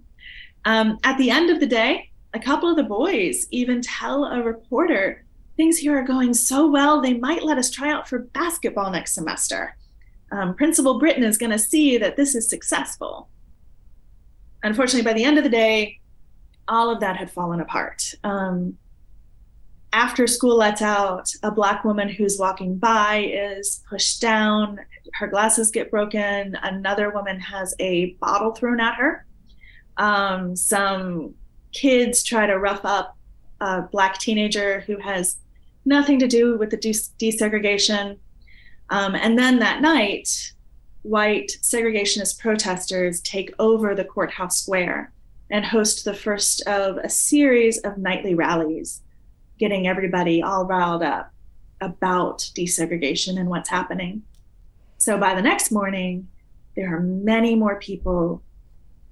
Um, 0.65 0.97
at 1.03 1.17
the 1.17 1.29
end 1.29 1.49
of 1.49 1.59
the 1.59 1.67
day, 1.67 2.11
a 2.33 2.39
couple 2.39 2.69
of 2.69 2.77
the 2.77 2.83
boys 2.83 3.47
even 3.51 3.81
tell 3.81 4.25
a 4.25 4.41
reporter 4.41 5.25
things 5.61 5.77
here 5.77 5.95
are 5.95 6.03
going 6.03 6.33
so 6.33 6.67
well, 6.67 7.01
they 7.01 7.13
might 7.13 7.43
let 7.43 7.59
us 7.59 7.69
try 7.69 7.91
out 7.91 8.09
for 8.09 8.17
basketball 8.17 8.89
next 8.89 9.13
semester. 9.13 9.77
Um, 10.31 10.55
Principal 10.55 10.99
Brittain 10.99 11.21
is 11.21 11.37
going 11.37 11.51
to 11.51 11.59
see 11.59 11.99
that 11.99 12.15
this 12.15 12.33
is 12.33 12.49
successful. 12.49 13.29
Unfortunately, 14.63 15.07
by 15.07 15.13
the 15.13 15.23
end 15.23 15.37
of 15.37 15.43
the 15.43 15.51
day, 15.51 15.99
all 16.67 16.89
of 16.89 16.99
that 17.01 17.15
had 17.15 17.29
fallen 17.29 17.59
apart. 17.59 18.11
Um, 18.23 18.75
after 19.93 20.25
school 20.25 20.55
lets 20.57 20.81
out, 20.81 21.31
a 21.43 21.51
black 21.51 21.83
woman 21.83 22.09
who's 22.09 22.39
walking 22.39 22.77
by 22.79 23.17
is 23.31 23.83
pushed 23.87 24.19
down, 24.19 24.79
her 25.13 25.27
glasses 25.27 25.69
get 25.69 25.91
broken, 25.91 26.57
another 26.63 27.11
woman 27.11 27.39
has 27.39 27.75
a 27.79 28.13
bottle 28.13 28.51
thrown 28.51 28.79
at 28.79 28.95
her. 28.95 29.27
Um, 29.97 30.55
some 30.55 31.35
kids 31.71 32.23
try 32.23 32.47
to 32.47 32.57
rough 32.57 32.83
up 32.83 33.15
a 33.59 33.83
black 33.83 34.17
teenager 34.17 34.79
who 34.79 34.97
has 34.97 35.37
nothing 35.85 36.19
to 36.19 36.27
do 36.27 36.57
with 36.57 36.69
the 36.69 36.77
desegregation. 36.77 38.17
Um, 38.89 39.15
and 39.15 39.37
then 39.37 39.59
that 39.59 39.81
night, 39.81 40.53
white 41.03 41.51
segregationist 41.61 42.39
protesters 42.39 43.21
take 43.21 43.53
over 43.59 43.95
the 43.95 44.03
courthouse 44.03 44.61
square 44.61 45.11
and 45.49 45.65
host 45.65 46.05
the 46.05 46.13
first 46.13 46.61
of 46.67 46.97
a 46.97 47.09
series 47.09 47.79
of 47.79 47.97
nightly 47.97 48.35
rallies 48.35 49.01
getting 49.57 49.87
everybody 49.87 50.41
all 50.41 50.65
riled 50.65 51.03
up 51.03 51.31
about 51.81 52.39
desegregation 52.55 53.39
and 53.39 53.49
what's 53.49 53.69
happening. 53.69 54.23
So 54.97 55.17
by 55.17 55.35
the 55.35 55.41
next 55.41 55.71
morning, 55.71 56.27
there 56.75 56.95
are 56.95 56.99
many 56.99 57.55
more 57.55 57.79
people 57.79 58.41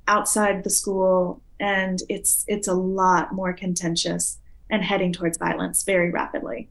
outside 0.08 0.64
the 0.64 0.70
school 0.70 1.42
and 1.60 2.02
it's 2.10 2.46
it's 2.48 2.68
a 2.68 2.74
lot 2.74 3.34
more 3.34 3.54
contentious 3.54 4.38
and 4.70 4.84
heading 4.84 5.12
towards 5.12 5.38
violence 5.38 5.84
very 5.84 6.12
rapidly. 6.12 6.70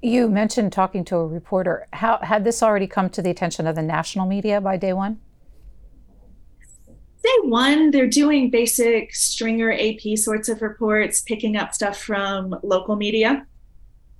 You 0.00 0.28
mentioned 0.28 0.72
talking 0.72 1.04
to 1.06 1.16
a 1.16 1.26
reporter. 1.26 1.88
How 1.92 2.18
had 2.22 2.44
this 2.44 2.62
already 2.62 2.86
come 2.86 3.10
to 3.10 3.22
the 3.22 3.30
attention 3.30 3.66
of 3.66 3.74
the 3.74 3.82
national 3.82 4.26
media 4.26 4.60
by 4.60 4.76
day 4.76 4.92
one? 4.92 5.20
day 7.28 7.48
one, 7.48 7.90
they're 7.90 8.06
doing 8.06 8.50
basic 8.50 9.14
stringer 9.14 9.72
AP 9.72 10.16
sorts 10.16 10.48
of 10.48 10.62
reports, 10.62 11.22
picking 11.22 11.56
up 11.56 11.74
stuff 11.74 12.00
from 12.00 12.54
local 12.62 12.96
media. 12.96 13.46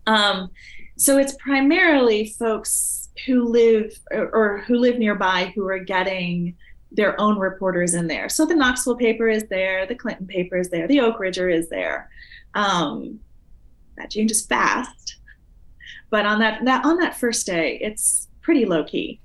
Um, 0.06 0.50
so 0.96 1.18
it's 1.18 1.34
primarily 1.34 2.26
folks 2.38 3.08
who 3.26 3.44
live 3.44 3.98
or, 4.10 4.28
or, 4.34 4.58
who 4.58 4.76
live 4.76 4.98
nearby 4.98 5.52
who 5.54 5.66
are 5.66 5.78
getting 5.78 6.56
their 6.90 7.20
own 7.20 7.38
reporters 7.38 7.94
in 7.94 8.06
there. 8.06 8.28
So 8.28 8.46
the 8.46 8.54
Knoxville 8.54 8.96
paper 8.96 9.28
is 9.28 9.44
there, 9.48 9.86
the 9.86 9.94
Clinton 9.94 10.26
paper 10.26 10.56
is 10.56 10.70
there, 10.70 10.88
the 10.88 11.00
Oak 11.00 11.20
Ridger 11.20 11.48
is 11.48 11.68
there. 11.68 12.08
Um, 12.54 13.20
that 13.96 14.10
changes 14.10 14.46
fast, 14.46 15.16
but 16.10 16.26
on 16.26 16.38
that, 16.40 16.64
that 16.64 16.84
on 16.84 16.98
that 16.98 17.18
first 17.18 17.46
day, 17.46 17.78
it's 17.80 18.28
pretty 18.42 18.64
low 18.64 18.84
key 18.84 19.20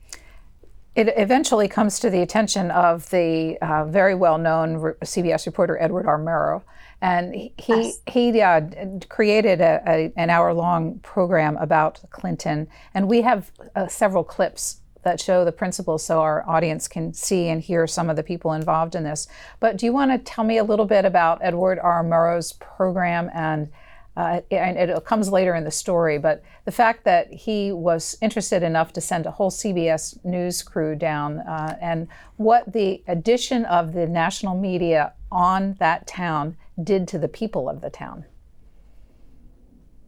it 0.96 1.12
eventually 1.18 1.68
comes 1.68 2.00
to 2.00 2.10
the 2.10 2.22
attention 2.22 2.70
of 2.72 3.10
the 3.10 3.58
uh, 3.62 3.86
very 3.86 4.14
well 4.14 4.38
known 4.38 4.78
CBS 5.02 5.46
reporter 5.46 5.78
Edward 5.82 6.06
R. 6.06 6.20
Murrow. 6.20 6.62
And 7.02 7.34
he, 7.34 7.54
yes. 7.68 8.00
he 8.08 8.42
uh, 8.42 8.62
created 9.10 9.60
a, 9.60 9.82
a, 9.86 10.14
an 10.16 10.30
hour 10.30 10.54
long 10.54 11.00
program 11.00 11.58
about 11.58 12.00
Clinton. 12.12 12.68
And 12.94 13.10
we 13.10 13.22
have 13.24 13.52
uh, 13.76 13.88
several 13.88 14.24
clips 14.24 14.82
that 15.04 15.20
show 15.20 15.46
the 15.46 15.52
principles 15.52 16.06
so 16.06 16.22
our 16.22 16.48
audience 16.48 16.88
can 16.88 17.14
see 17.14 17.50
and 17.50 17.62
hear 17.62 17.88
some 17.88 18.10
of 18.10 18.16
the 18.16 18.24
people 18.24 18.54
involved 18.54 18.96
in 18.96 19.04
this. 19.04 19.28
But 19.60 19.78
do 19.78 19.86
you 19.86 19.94
want 19.94 20.12
to 20.12 20.18
tell 20.18 20.44
me 20.44 20.58
a 20.58 20.64
little 20.64 20.86
bit 20.86 21.06
about 21.06 21.40
Edward 21.42 21.80
R. 21.80 22.04
Murrow's 22.04 22.54
program 22.54 23.30
and 23.34 23.70
uh, 24.16 24.42
and 24.52 24.78
it 24.78 25.06
comes 25.06 25.32
later 25.32 25.56
in 25.56 25.64
the 25.64 25.72
story, 25.72 26.20
but 26.20 26.44
the 26.66 26.72
fact 26.72 27.04
that 27.04 27.34
he 27.34 27.72
was 27.72 28.16
interested 28.22 28.62
enough 28.62 28.94
to 28.94 29.02
send 29.02 29.26
a 29.26 29.32
whole 29.32 29.50
CBS 29.50 30.24
News 30.24 30.62
crew 30.62 30.96
down 30.96 31.40
uh, 31.40 31.76
and 31.82 32.08
what 32.38 32.72
the 32.72 33.04
addition 33.08 33.66
of 33.66 33.94
the 33.94 34.06
national 34.06 34.56
media 34.56 35.14
on 35.32 35.74
that 35.80 36.06
town 36.06 36.56
did 36.84 37.08
to 37.08 37.18
the 37.18 37.28
people 37.28 37.68
of 37.68 37.82
the 37.82 37.90
town. 37.90 38.26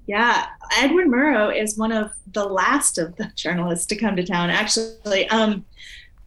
Yeah, 0.07 0.47
Edward 0.77 1.07
Murrow 1.07 1.55
is 1.55 1.77
one 1.77 1.91
of 1.91 2.11
the 2.33 2.45
last 2.45 2.97
of 2.97 3.15
the 3.15 3.31
journalists 3.35 3.85
to 3.87 3.95
come 3.95 4.15
to 4.15 4.25
town. 4.25 4.49
Actually, 4.49 5.27
um, 5.29 5.65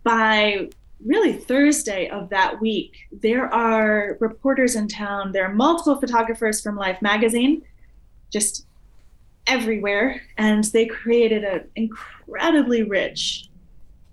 by 0.02 0.68
really 1.04 1.32
Thursday 1.32 2.08
of 2.08 2.28
that 2.30 2.60
week, 2.60 2.96
there 3.12 3.52
are 3.52 4.16
reporters 4.20 4.74
in 4.74 4.88
town. 4.88 5.32
There 5.32 5.44
are 5.44 5.54
multiple 5.54 6.00
photographers 6.00 6.60
from 6.60 6.76
Life 6.76 7.00
magazine, 7.00 7.62
just 8.32 8.66
everywhere. 9.46 10.22
And 10.36 10.64
they 10.64 10.86
created 10.86 11.44
an 11.44 11.68
incredibly 11.76 12.82
rich 12.82 13.48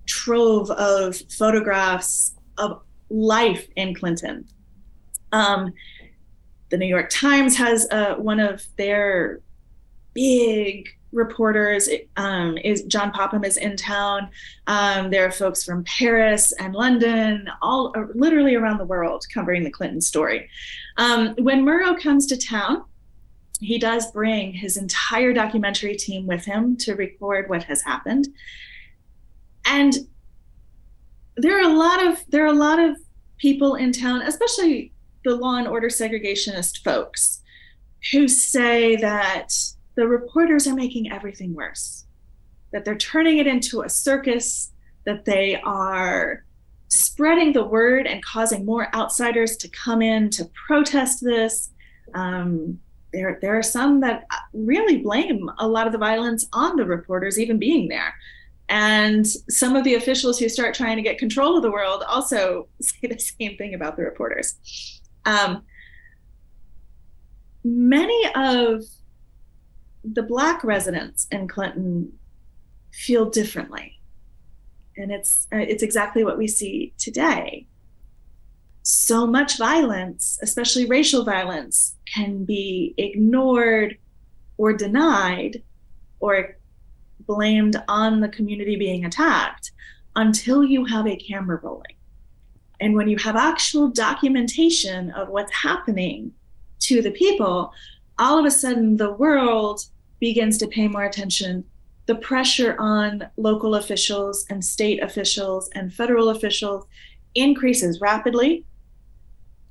trove 0.06 0.69
of 0.71 1.17
photographs 1.30 2.36
of 2.58 2.82
life 3.10 3.67
in 3.75 3.93
Clinton. 3.93 4.47
Um, 5.32 5.73
the 6.69 6.78
New 6.78 6.88
York 6.88 7.10
Times 7.10 7.58
has 7.58 7.88
uh, 7.91 8.15
one 8.15 8.39
of 8.39 8.63
their 8.78 9.41
big 10.15 10.88
reporters 11.12 11.88
um, 12.17 12.58
is 12.58 12.84
John 12.84 13.12
Popham 13.12 13.43
is 13.45 13.58
in 13.58 13.78
town. 13.78 14.30
Um, 14.67 15.12
there 15.12 15.25
are 15.25 15.32
folks 15.32 15.63
from 15.63 15.84
Paris 15.84 16.51
and 16.54 16.73
London, 16.73 17.47
all 17.62 17.93
uh, 17.95 18.06
literally 18.15 18.56
around 18.56 18.80
the 18.80 18.86
world 18.86 19.23
covering 19.34 19.63
the 19.63 19.71
Clinton 19.71 20.01
story. 20.01 20.49
Um, 20.97 21.36
when 21.38 21.63
Murrow 21.63 21.99
comes 21.99 22.25
to 22.28 22.38
town, 22.38 22.84
he 23.62 23.80
does 23.80 24.12
bring 24.12 24.51
his 24.51 24.78
entire 24.78 25.34
documentary 25.34 25.95
team 25.95 26.28
with 26.28 26.43
him 26.43 26.75
to 26.78 26.95
record 26.95 27.49
what 27.49 27.63
has 27.63 27.82
happened. 27.82 28.28
And 29.65 29.93
there 31.38 31.58
are 31.58 31.69
a 31.69 31.73
lot 31.73 32.06
of 32.06 32.23
there 32.30 32.43
are 32.43 32.54
a 32.54 32.54
lot 32.54 32.80
of 32.80 32.97
people 33.38 33.75
in 33.75 33.91
town, 33.91 34.21
especially 34.21 34.91
the 35.23 35.36
law 35.36 35.56
and 35.56 35.67
order 35.67 35.88
segregationist 35.88 36.84
folks, 36.84 37.41
who 38.12 38.28
say 38.28 38.95
that 38.97 39.51
the 39.95 40.08
reporters 40.08 40.67
are 40.67 40.75
making 40.75 41.12
everything 41.12 41.53
worse, 41.53 42.05
that 42.71 42.86
they're 42.86 42.97
turning 42.97 43.38
it 43.38 43.47
into 43.47 43.81
a 43.81 43.89
circus, 43.89 44.71
that 45.05 45.25
they 45.25 45.60
are 45.62 46.43
spreading 46.89 47.53
the 47.53 47.63
word 47.63 48.08
and 48.08 48.23
causing 48.23 48.65
more 48.65 48.93
outsiders 48.95 49.58
to 49.58 49.67
come 49.69 50.01
in 50.01 50.29
to 50.29 50.49
protest 50.67 51.23
this. 51.23 51.71
Um, 52.13 52.79
there, 53.12 53.39
there 53.41 53.58
are 53.58 53.63
some 53.63 54.01
that 54.01 54.25
really 54.53 54.97
blame 54.97 55.49
a 55.60 55.67
lot 55.67 55.88
of 55.88 55.93
the 55.93 55.99
violence 55.99 56.45
on 56.53 56.75
the 56.75 56.86
reporters 56.86 57.39
even 57.39 57.58
being 57.58 57.88
there. 57.88 58.13
And 58.67 59.25
some 59.27 59.75
of 59.75 59.84
the 59.84 59.95
officials 59.95 60.39
who 60.39 60.49
start 60.49 60.73
trying 60.73 60.97
to 60.97 61.03
get 61.03 61.17
control 61.17 61.55
of 61.55 61.63
the 61.63 61.71
world 61.71 62.03
also 62.08 62.67
say 62.81 63.08
the 63.08 63.19
same 63.19 63.58
thing 63.58 63.73
about 63.73 63.95
the 63.95 64.03
reporters. 64.03 64.55
Um, 65.25 65.63
many 67.63 68.29
of 68.36 68.84
the 70.13 70.24
black 70.24 70.63
residents 70.63 71.28
in 71.32 71.48
Clinton 71.48 72.13
feel 72.91 73.30
differently. 73.30 74.00
And 74.98 75.12
it's 75.12 75.48
uh, 75.52 75.58
it's 75.58 75.84
exactly 75.84 76.24
what 76.24 76.38
we 76.38 76.48
see 76.48 76.94
today. 76.98 77.68
So 78.84 79.26
much 79.26 79.58
violence, 79.58 80.39
especially 80.41 80.86
racial 80.86 81.26
violence, 81.26 81.96
can 82.06 82.46
be 82.46 82.94
ignored 82.98 83.98
or 84.58 84.74
denied 84.74 85.63
or 86.20 86.58
blamed 87.22 87.82
on 87.88 88.22
the 88.22 88.30
community 88.30 88.76
being 88.76 89.06
attacked 89.06 89.72
until 90.15 90.63
you 90.63 90.86
have 90.86 91.08
a 91.08 91.15
camera 91.15 91.60
rolling. 91.62 91.96
And 92.80 92.96
when 92.96 93.08
you 93.08 93.18
have 93.18 93.36
actual 93.36 93.89
documentation 93.89 95.12
of 95.12 95.30
what's 95.30 95.54
happening 95.54 96.32
to 96.82 97.02
the 97.02 97.12
people, 97.12 97.72
all 98.18 98.38
of 98.38 98.46
a 98.46 98.52
sudden 98.52 98.98
the 98.98 99.12
world 99.12 99.82
begins 100.26 100.58
to 100.58 100.68
pay 100.68 100.88
more 100.88 101.04
attention, 101.04 101.64
the 102.08 102.16
pressure 102.16 102.76
on 102.80 103.28
local 103.38 103.76
officials 103.76 104.44
and 104.50 104.66
state 104.66 105.00
officials 105.04 105.70
and 105.76 105.94
federal 105.94 106.30
officials 106.30 106.88
increases 107.36 108.02
rapidly. 108.02 108.66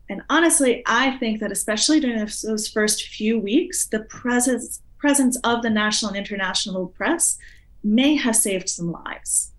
And 0.09 0.23
honestly, 0.31 0.85
I 0.87 1.19
think 1.19 1.41
that 1.41 1.51
especially 1.51 1.99
during 1.99 2.19
those 2.19 2.69
first 2.69 3.09
few 3.09 3.41
weeks, 3.41 3.87
the 3.87 4.05
presence 4.05 4.81
presence 4.97 5.37
of 5.43 5.61
the 5.63 5.71
national 5.71 6.11
and 6.11 6.17
international 6.17 6.87
press 6.87 7.37
may 7.83 8.15
have 8.15 8.37
saved 8.37 8.69
some 8.69 8.93
lives 8.93 9.53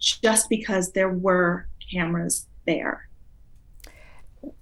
just 0.00 0.50
because 0.50 0.92
there 0.92 1.12
were 1.28 1.68
cameras 1.92 2.48
there. 2.66 3.07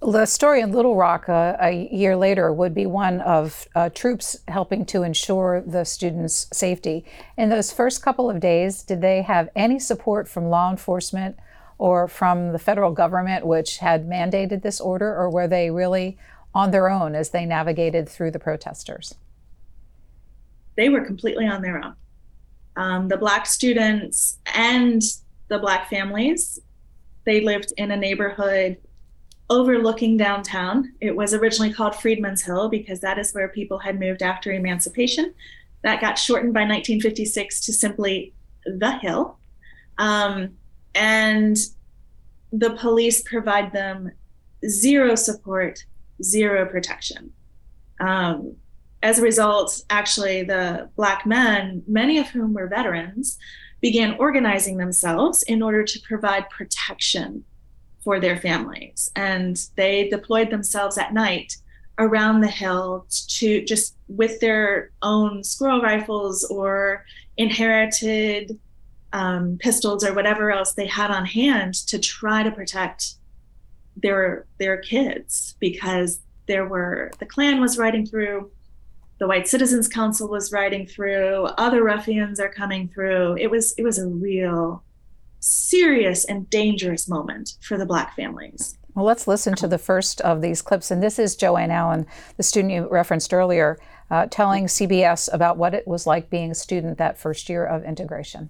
The 0.01 0.25
story 0.25 0.61
in 0.61 0.71
Little 0.71 0.95
Rock 0.95 1.29
uh, 1.29 1.55
a 1.59 1.87
year 1.91 2.15
later 2.15 2.51
would 2.51 2.73
be 2.73 2.85
one 2.85 3.21
of 3.21 3.67
uh, 3.75 3.89
troops 3.89 4.37
helping 4.47 4.85
to 4.87 5.03
ensure 5.03 5.61
the 5.65 5.83
students' 5.83 6.47
safety. 6.51 7.05
In 7.37 7.49
those 7.49 7.71
first 7.71 8.01
couple 8.01 8.29
of 8.29 8.39
days, 8.39 8.81
did 8.81 9.01
they 9.01 9.21
have 9.21 9.49
any 9.55 9.77
support 9.77 10.27
from 10.27 10.49
law 10.49 10.71
enforcement 10.71 11.37
or 11.77 12.07
from 12.07 12.53
the 12.53 12.59
federal 12.59 12.91
government, 12.91 13.45
which 13.45 13.77
had 13.77 14.07
mandated 14.07 14.63
this 14.63 14.81
order, 14.81 15.15
or 15.15 15.29
were 15.29 15.47
they 15.47 15.69
really 15.69 16.17
on 16.55 16.71
their 16.71 16.89
own 16.89 17.13
as 17.13 17.29
they 17.29 17.45
navigated 17.45 18.09
through 18.09 18.31
the 18.31 18.39
protesters? 18.39 19.13
They 20.75 20.89
were 20.89 21.05
completely 21.05 21.45
on 21.45 21.61
their 21.61 21.83
own. 21.83 21.95
Um, 22.75 23.07
the 23.09 23.17
Black 23.17 23.45
students 23.45 24.39
and 24.55 25.01
the 25.49 25.59
Black 25.59 25.87
families, 25.89 26.59
they 27.25 27.41
lived 27.41 27.73
in 27.77 27.91
a 27.91 27.97
neighborhood 27.97 28.77
overlooking 29.49 30.17
downtown. 30.17 30.93
It 30.99 31.15
was 31.15 31.33
originally 31.33 31.73
called 31.73 31.95
Freedmen's 31.95 32.41
Hill 32.41 32.69
because 32.69 32.99
that 33.01 33.17
is 33.17 33.33
where 33.33 33.47
people 33.47 33.79
had 33.79 33.99
moved 33.99 34.21
after 34.21 34.51
emancipation. 34.51 35.33
That 35.83 36.01
got 36.01 36.17
shortened 36.17 36.53
by 36.53 36.61
1956 36.61 37.61
to 37.61 37.73
simply 37.73 38.33
the 38.65 38.97
Hill. 38.99 39.37
Um, 39.97 40.57
and 40.95 41.57
the 42.51 42.71
police 42.71 43.21
provide 43.21 43.71
them 43.71 44.11
zero 44.67 45.15
support, 45.15 45.85
zero 46.21 46.65
protection. 46.65 47.31
Um, 47.99 48.55
as 49.03 49.19
a 49.19 49.21
result, 49.21 49.81
actually, 49.89 50.43
the 50.43 50.89
Black 50.95 51.25
men, 51.25 51.83
many 51.87 52.17
of 52.17 52.27
whom 52.27 52.53
were 52.53 52.67
veterans, 52.67 53.37
began 53.79 54.15
organizing 54.17 54.77
themselves 54.77 55.43
in 55.43 55.61
order 55.61 55.83
to 55.83 55.99
provide 56.01 56.49
protection 56.49 57.43
for 58.07 58.21
their 58.21 58.37
families. 58.37 59.11
And 59.17 59.61
they 59.75 60.07
deployed 60.07 60.49
themselves 60.49 60.97
at 60.97 61.13
night 61.13 61.57
around 61.99 62.39
the 62.39 62.47
hill 62.47 63.05
to 63.27 63.65
just 63.65 63.97
with 64.07 64.39
their 64.39 64.91
own 65.01 65.43
squirrel 65.43 65.81
rifles 65.81 66.45
or 66.45 67.03
inherited 67.35 68.57
um, 69.11 69.57
pistols 69.59 70.05
or 70.05 70.13
whatever 70.13 70.51
else 70.51 70.71
they 70.71 70.87
had 70.87 71.11
on 71.11 71.25
hand 71.25 71.73
to 71.87 71.99
try 71.99 72.43
to 72.43 72.51
protect 72.51 73.15
their 73.97 74.45
their 74.57 74.77
kids 74.77 75.57
because 75.59 76.21
there 76.45 76.65
were 76.65 77.11
the 77.19 77.25
Klan 77.25 77.59
was 77.59 77.77
riding 77.77 78.05
through, 78.05 78.49
the 79.19 79.27
White 79.27 79.49
Citizens 79.49 79.89
Council 79.89 80.29
was 80.29 80.53
riding 80.53 80.87
through, 80.87 81.43
other 81.57 81.83
ruffians 81.83 82.39
are 82.39 82.47
coming 82.47 82.87
through. 82.87 83.35
It 83.35 83.51
was 83.51 83.73
it 83.73 83.83
was 83.83 83.99
a 83.99 84.07
real 84.07 84.81
serious 85.39 86.25
and 86.25 86.49
dangerous 86.49 87.07
moment 87.07 87.53
for 87.61 87.77
the 87.77 87.85
black 87.85 88.15
families. 88.15 88.77
Well, 88.95 89.05
let's 89.05 89.27
listen 89.27 89.55
to 89.55 89.67
the 89.67 89.77
first 89.77 90.21
of 90.21 90.41
these 90.41 90.61
clips. 90.61 90.89
And 90.89 91.03
this 91.03 91.19
is 91.19 91.35
Jo 91.35 91.55
Ann 91.55 91.69
Allen, 91.69 92.07
the 92.37 92.43
student 92.43 92.73
you 92.73 92.87
referenced 92.89 93.33
earlier, 93.33 93.77
uh, 94.09 94.25
telling 94.31 94.65
CBS 94.65 95.31
about 95.31 95.57
what 95.57 95.73
it 95.73 95.87
was 95.87 96.07
like 96.07 96.29
being 96.29 96.49
a 96.49 96.55
student 96.55 96.97
that 96.97 97.19
first 97.19 97.47
year 97.47 97.65
of 97.65 97.83
integration. 97.83 98.49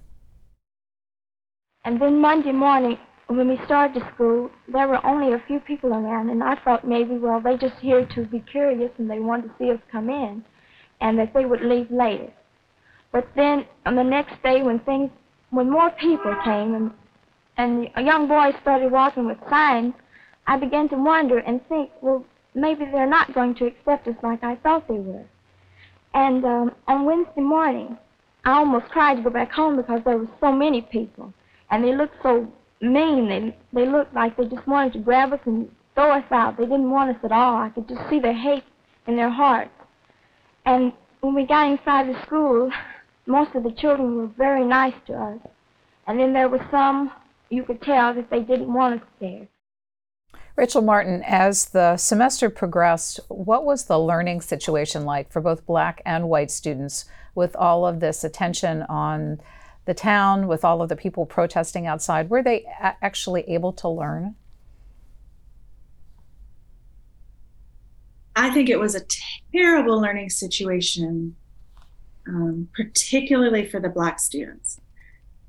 And 1.84 2.00
then 2.00 2.20
Monday 2.20 2.52
morning, 2.52 2.98
when 3.28 3.48
we 3.48 3.60
started 3.66 4.02
school, 4.14 4.50
there 4.68 4.88
were 4.88 5.04
only 5.06 5.34
a 5.34 5.42
few 5.46 5.60
people 5.60 5.90
around, 5.92 6.30
and 6.30 6.42
I 6.42 6.56
thought 6.56 6.86
maybe, 6.86 7.18
well, 7.18 7.40
they 7.40 7.56
just 7.58 7.78
here 7.80 8.06
to 8.06 8.24
be 8.24 8.40
curious 8.40 8.90
and 8.98 9.10
they 9.10 9.20
wanted 9.20 9.48
to 9.48 9.54
see 9.58 9.70
us 9.70 9.80
come 9.92 10.08
in, 10.08 10.44
and 11.00 11.18
that 11.18 11.34
they 11.34 11.44
would 11.44 11.60
leave 11.60 11.90
later. 11.90 12.32
But 13.12 13.28
then 13.36 13.66
on 13.84 13.96
the 13.96 14.04
next 14.04 14.42
day, 14.42 14.62
when 14.62 14.80
things, 14.80 15.10
when 15.50 15.70
more 15.70 15.90
people 15.90 16.34
came 16.44 16.74
and 16.74 16.90
and 17.56 17.88
a 17.96 18.02
young 18.02 18.28
boy 18.28 18.52
started 18.62 18.92
walking 18.92 19.26
with 19.26 19.38
signs, 19.50 19.92
I 20.46 20.56
began 20.56 20.88
to 20.90 20.96
wonder 20.96 21.38
and 21.38 21.60
think, 21.68 21.90
well, 22.00 22.24
maybe 22.54 22.84
they're 22.84 23.08
not 23.08 23.34
going 23.34 23.56
to 23.56 23.66
accept 23.66 24.06
us 24.06 24.14
like 24.22 24.44
I 24.44 24.54
thought 24.56 24.86
they 24.86 24.94
were. 24.94 25.24
And 26.14 26.44
um, 26.44 26.74
on 26.86 27.04
Wednesday 27.04 27.40
morning, 27.40 27.98
I 28.44 28.52
almost 28.52 28.86
cried 28.90 29.16
to 29.16 29.22
go 29.22 29.30
back 29.30 29.50
home 29.50 29.76
because 29.76 30.00
there 30.04 30.18
were 30.18 30.28
so 30.40 30.52
many 30.52 30.82
people, 30.82 31.34
and 31.70 31.84
they 31.84 31.94
looked 31.94 32.14
so 32.22 32.50
mean. 32.80 33.28
They 33.28 33.56
they 33.72 33.90
looked 33.90 34.14
like 34.14 34.36
they 34.36 34.46
just 34.46 34.66
wanted 34.66 34.92
to 34.94 35.00
grab 35.00 35.32
us 35.32 35.40
and 35.44 35.68
throw 35.94 36.12
us 36.12 36.24
out. 36.30 36.56
They 36.56 36.64
didn't 36.64 36.90
want 36.90 37.10
us 37.16 37.24
at 37.24 37.32
all. 37.32 37.56
I 37.56 37.70
could 37.70 37.88
just 37.88 38.08
see 38.08 38.20
their 38.20 38.32
hate 38.32 38.64
in 39.06 39.16
their 39.16 39.30
hearts. 39.30 39.70
And 40.64 40.92
when 41.20 41.34
we 41.34 41.44
got 41.46 41.66
inside 41.70 42.08
the 42.08 42.22
school, 42.24 42.70
most 43.28 43.54
of 43.54 43.62
the 43.62 43.72
children 43.72 44.16
were 44.16 44.26
very 44.26 44.64
nice 44.64 44.94
to 45.06 45.12
us. 45.12 45.38
And 46.06 46.18
then 46.18 46.32
there 46.32 46.48
were 46.48 46.66
some 46.70 47.12
you 47.50 47.62
could 47.62 47.80
tell 47.82 48.14
that 48.14 48.30
they 48.30 48.40
didn't 48.40 48.72
want 48.72 49.00
us 49.00 49.08
there. 49.20 49.48
Rachel 50.56 50.82
Martin, 50.82 51.22
as 51.24 51.66
the 51.66 51.96
semester 51.96 52.50
progressed, 52.50 53.20
what 53.28 53.64
was 53.64 53.84
the 53.84 53.98
learning 53.98 54.40
situation 54.40 55.04
like 55.04 55.30
for 55.30 55.40
both 55.40 55.64
black 55.64 56.02
and 56.04 56.28
white 56.28 56.50
students 56.50 57.04
with 57.34 57.54
all 57.54 57.86
of 57.86 58.00
this 58.00 58.24
attention 58.24 58.82
on 58.82 59.40
the 59.84 59.94
town 59.94 60.48
with 60.48 60.64
all 60.64 60.82
of 60.82 60.90
the 60.90 60.96
people 60.96 61.24
protesting 61.24 61.86
outside, 61.86 62.28
were 62.28 62.42
they 62.42 62.64
a- 62.82 62.96
actually 63.02 63.42
able 63.48 63.72
to 63.72 63.88
learn? 63.88 64.34
I 68.36 68.50
think 68.50 68.68
it 68.68 68.78
was 68.78 68.94
a 68.94 69.00
terrible 69.50 69.98
learning 69.98 70.28
situation, 70.28 71.36
um, 72.28 72.68
particularly 72.74 73.66
for 73.66 73.80
the 73.80 73.88
Black 73.88 74.20
students. 74.20 74.80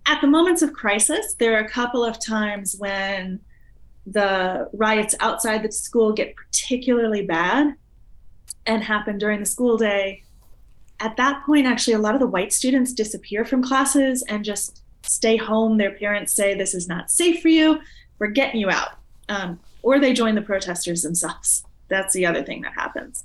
At 0.06 0.22
the 0.22 0.28
moments 0.28 0.62
of 0.62 0.74
crisis, 0.74 1.36
there 1.36 1.56
are 1.56 1.64
a 1.64 1.70
couple 1.70 2.04
of 2.04 2.24
times 2.24 2.76
when 2.80 3.40
the 4.08 4.70
riots 4.74 5.14
outside 5.20 5.62
the 5.62 5.72
school 5.72 6.14
get 6.14 6.36
particularly 6.36 7.26
bad 7.26 7.76
and 8.66 8.84
happen 8.84 9.18
during 9.18 9.40
the 9.40 9.46
school 9.46 9.78
day 9.78 10.24
at 11.00 11.16
that 11.18 11.46
point, 11.46 11.66
actually, 11.66 11.94
a 11.94 12.00
lot 12.00 12.14
of 12.14 12.20
the 12.20 12.28
white 12.28 12.52
students 12.52 12.94
disappear 12.94 13.46
from 13.46 13.64
classes 13.64 14.24
and 14.28 14.44
just 14.44 14.84
stay 15.04 15.38
home. 15.38 15.78
Their 15.78 15.92
parents 15.92 16.34
say, 16.34 16.56
This 16.56 16.74
is 16.74 16.88
not 16.88 17.10
safe 17.10 17.42
for 17.42 17.48
you. 17.48 17.80
We're 18.20 18.28
getting 18.28 18.60
you 18.60 18.70
out. 18.70 18.98
Um, 19.30 19.60
or 19.82 20.00
they 20.00 20.14
join 20.14 20.36
the 20.36 20.42
protesters 20.42 21.04
themselves. 21.04 21.64
That's 21.88 22.14
the 22.14 22.26
other 22.26 22.44
thing 22.44 22.62
that 22.62 22.74
happens. 22.74 23.24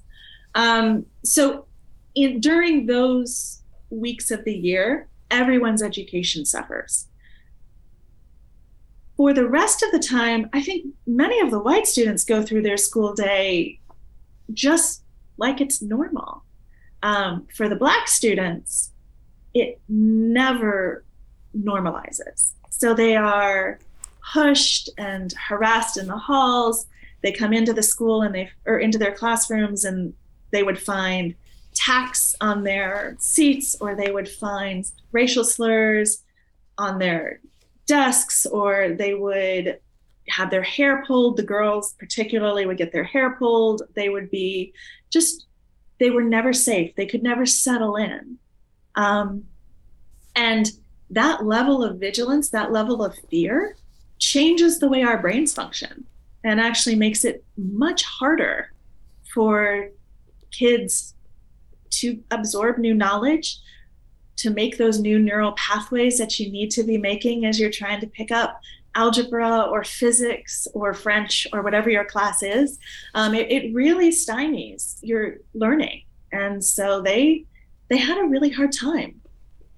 Um, 0.54 1.06
so, 1.24 1.66
in, 2.14 2.40
during 2.40 2.86
those 2.86 3.62
weeks 3.90 4.30
of 4.30 4.44
the 4.44 4.54
year, 4.54 5.08
everyone's 5.30 5.82
education 5.82 6.44
suffers. 6.44 7.06
For 9.16 9.32
the 9.32 9.48
rest 9.48 9.82
of 9.82 9.92
the 9.92 10.00
time, 10.00 10.48
I 10.52 10.60
think 10.60 10.86
many 11.06 11.40
of 11.40 11.50
the 11.50 11.60
white 11.60 11.86
students 11.86 12.24
go 12.24 12.42
through 12.42 12.62
their 12.62 12.76
school 12.76 13.14
day 13.14 13.78
just 14.52 15.02
like 15.38 15.60
it's 15.60 15.80
normal 15.80 16.44
um, 17.04 17.46
for 17.54 17.68
the 17.68 17.76
Black 17.76 18.08
students, 18.08 18.90
it 19.52 19.78
never 19.88 21.04
normalizes. 21.56 22.52
So 22.70 22.94
they 22.94 23.14
are 23.14 23.78
pushed 24.32 24.88
and 24.96 25.32
harassed 25.34 25.98
in 25.98 26.06
the 26.06 26.16
halls. 26.16 26.86
They 27.22 27.30
come 27.30 27.52
into 27.52 27.74
the 27.74 27.82
school 27.82 28.22
and 28.22 28.34
they 28.34 28.50
or 28.64 28.78
into 28.78 28.96
their 28.96 29.14
classrooms 29.14 29.84
and 29.84 30.14
they 30.50 30.62
would 30.62 30.80
find 30.80 31.34
tacks 31.74 32.34
on 32.40 32.62
their 32.62 33.16
seats 33.18 33.76
or 33.80 33.94
they 33.94 34.10
would 34.10 34.28
find 34.28 34.90
racial 35.12 35.44
slurs 35.44 36.22
on 36.78 36.98
their 36.98 37.40
desks 37.86 38.46
or 38.46 38.94
they 38.96 39.14
would 39.14 39.78
have 40.28 40.50
their 40.50 40.62
hair 40.62 41.04
pulled 41.06 41.36
the 41.36 41.42
girls 41.42 41.94
particularly 41.98 42.64
would 42.64 42.78
get 42.78 42.92
their 42.92 43.04
hair 43.04 43.36
pulled 43.36 43.82
they 43.94 44.08
would 44.08 44.30
be 44.30 44.72
just 45.10 45.46
they 46.00 46.10
were 46.10 46.22
never 46.22 46.52
safe. 46.52 46.94
They 46.96 47.06
could 47.06 47.22
never 47.22 47.46
settle 47.46 47.96
in. 47.96 48.38
Um, 48.94 49.44
and 50.36 50.70
that 51.10 51.44
level 51.44 51.84
of 51.84 52.00
vigilance, 52.00 52.50
that 52.50 52.72
level 52.72 53.04
of 53.04 53.16
fear, 53.30 53.76
changes 54.18 54.78
the 54.78 54.88
way 54.88 55.02
our 55.02 55.20
brains 55.20 55.52
function 55.52 56.04
and 56.42 56.60
actually 56.60 56.96
makes 56.96 57.24
it 57.24 57.44
much 57.56 58.02
harder 58.04 58.72
for 59.32 59.88
kids 60.50 61.13
to 62.00 62.22
absorb 62.30 62.78
new 62.78 62.94
knowledge, 62.94 63.58
to 64.36 64.50
make 64.50 64.78
those 64.78 64.98
new 64.98 65.18
neural 65.18 65.52
pathways 65.52 66.18
that 66.18 66.38
you 66.38 66.50
need 66.50 66.70
to 66.70 66.82
be 66.82 66.98
making 66.98 67.44
as 67.44 67.58
you're 67.58 67.70
trying 67.70 68.00
to 68.00 68.06
pick 68.06 68.30
up 68.30 68.60
algebra 68.94 69.62
or 69.62 69.84
physics 69.84 70.68
or 70.74 70.94
French 70.94 71.46
or 71.52 71.62
whatever 71.62 71.90
your 71.90 72.04
class 72.04 72.42
is, 72.42 72.78
um, 73.14 73.34
it, 73.34 73.50
it 73.50 73.74
really 73.74 74.10
stymies 74.10 74.98
your 75.02 75.36
learning. 75.52 76.02
And 76.32 76.64
so 76.64 77.00
they 77.00 77.46
they 77.88 77.98
had 77.98 78.18
a 78.18 78.24
really 78.24 78.50
hard 78.50 78.72
time. 78.72 79.20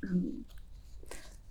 Um, 0.04 0.44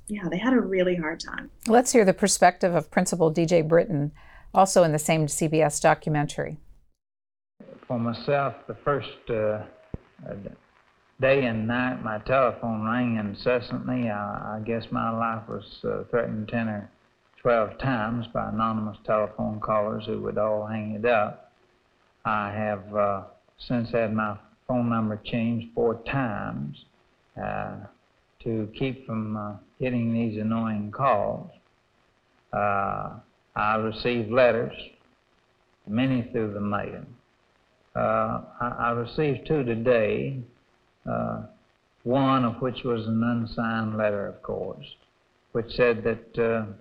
yeah, 0.07 0.27
they 0.29 0.37
had 0.37 0.53
a 0.53 0.59
really 0.59 0.95
hard 0.95 1.19
time. 1.19 1.49
Let's 1.67 1.91
hear 1.91 2.05
the 2.05 2.13
perspective 2.13 2.75
of 2.75 2.91
Principal 2.91 3.33
DJ 3.33 3.67
Brittain, 3.67 4.11
also 4.53 4.83
in 4.83 4.91
the 4.91 4.99
same 4.99 5.25
CBS 5.25 5.81
documentary. 5.81 6.57
For 7.87 7.99
myself, 7.99 8.55
the 8.67 8.75
first 8.75 9.29
uh, 9.29 9.63
day 11.19 11.45
and 11.45 11.67
night, 11.67 12.03
my 12.03 12.19
telephone 12.19 12.85
rang 12.85 13.17
incessantly. 13.17 14.09
I, 14.09 14.57
I 14.57 14.61
guess 14.65 14.85
my 14.91 15.09
life 15.09 15.47
was 15.47 15.65
uh, 15.83 16.03
threatened 16.09 16.47
10 16.49 16.67
or 16.67 16.89
12 17.41 17.77
times 17.77 18.25
by 18.33 18.49
anonymous 18.49 18.97
telephone 19.05 19.59
callers 19.59 20.05
who 20.05 20.21
would 20.21 20.37
all 20.37 20.65
hang 20.65 20.93
it 20.93 21.05
up. 21.05 21.51
I 22.25 22.51
have 22.51 22.95
uh, 22.95 23.21
since 23.59 23.91
had 23.91 24.13
my 24.13 24.37
phone 24.67 24.89
number 24.89 25.21
changed 25.23 25.67
four 25.75 26.01
times 26.11 26.85
uh, 27.41 27.75
to 28.43 28.67
keep 28.77 29.05
from 29.05 29.37
uh, 29.37 29.53
getting 29.79 30.13
these 30.13 30.39
annoying 30.39 30.91
calls. 30.91 31.51
Uh, 32.51 33.11
I 33.55 33.75
received 33.75 34.31
letters, 34.31 34.73
many 35.87 36.23
through 36.31 36.53
the 36.53 36.61
mail. 36.61 37.05
Uh, 37.95 38.41
I, 38.59 38.67
I, 38.79 38.91
received 38.91 39.47
two 39.47 39.63
today, 39.63 40.39
uh, 41.09 41.43
one 42.03 42.43
of 42.43 42.61
which 42.61 42.83
was 42.83 43.07
an 43.07 43.23
unsigned 43.23 43.97
letter, 43.97 44.27
of 44.27 44.41
course, 44.43 44.85
which 45.53 45.71
said 45.75 46.03
that 46.03 46.75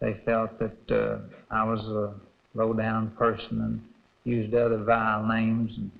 they 0.00 0.20
felt 0.24 0.58
that 0.58 0.90
uh, 0.90 1.18
I 1.50 1.64
was 1.64 1.80
a 1.80 2.14
low 2.54 2.72
down 2.72 3.10
person 3.12 3.60
and 3.60 3.82
used 4.24 4.54
other 4.54 4.78
vile 4.78 5.24
names 5.24 5.72
and 5.76 5.90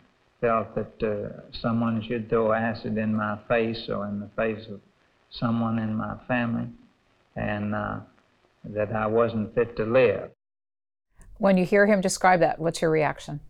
felt 0.41 0.75
that 0.75 1.03
uh, 1.03 1.41
someone 1.61 2.03
should 2.03 2.29
throw 2.29 2.53
acid 2.53 2.99
in 2.99 3.15
my 3.15 3.39
face 3.49 3.89
or 3.89 4.07
in 4.07 4.21
the 4.21 4.29
face 4.37 4.67
of 4.69 4.81
someone 5.31 5.79
in 5.79 5.95
my 5.95 6.17
family 6.29 6.69
and 7.37 7.75
uh, 7.75 7.99
that 8.65 8.93
I 8.93 9.07
wasn't 9.07 9.55
fit 9.55 9.77
to 9.77 9.85
live. 9.85 10.31
When 11.39 11.57
you 11.57 11.65
hear 11.65 11.87
him 11.87 12.01
describe 12.01 12.41
that, 12.41 12.59
what's 12.59 12.83
your 12.83 12.91
reaction? 12.91 13.41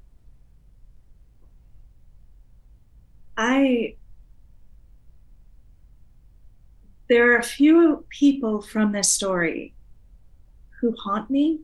I 3.36 3.96
there 7.08 7.32
are 7.32 7.38
a 7.38 7.42
few 7.42 8.04
people 8.08 8.60
from 8.60 8.92
this 8.92 9.08
story 9.08 9.74
who 10.80 10.94
haunt 10.98 11.30
me, 11.30 11.60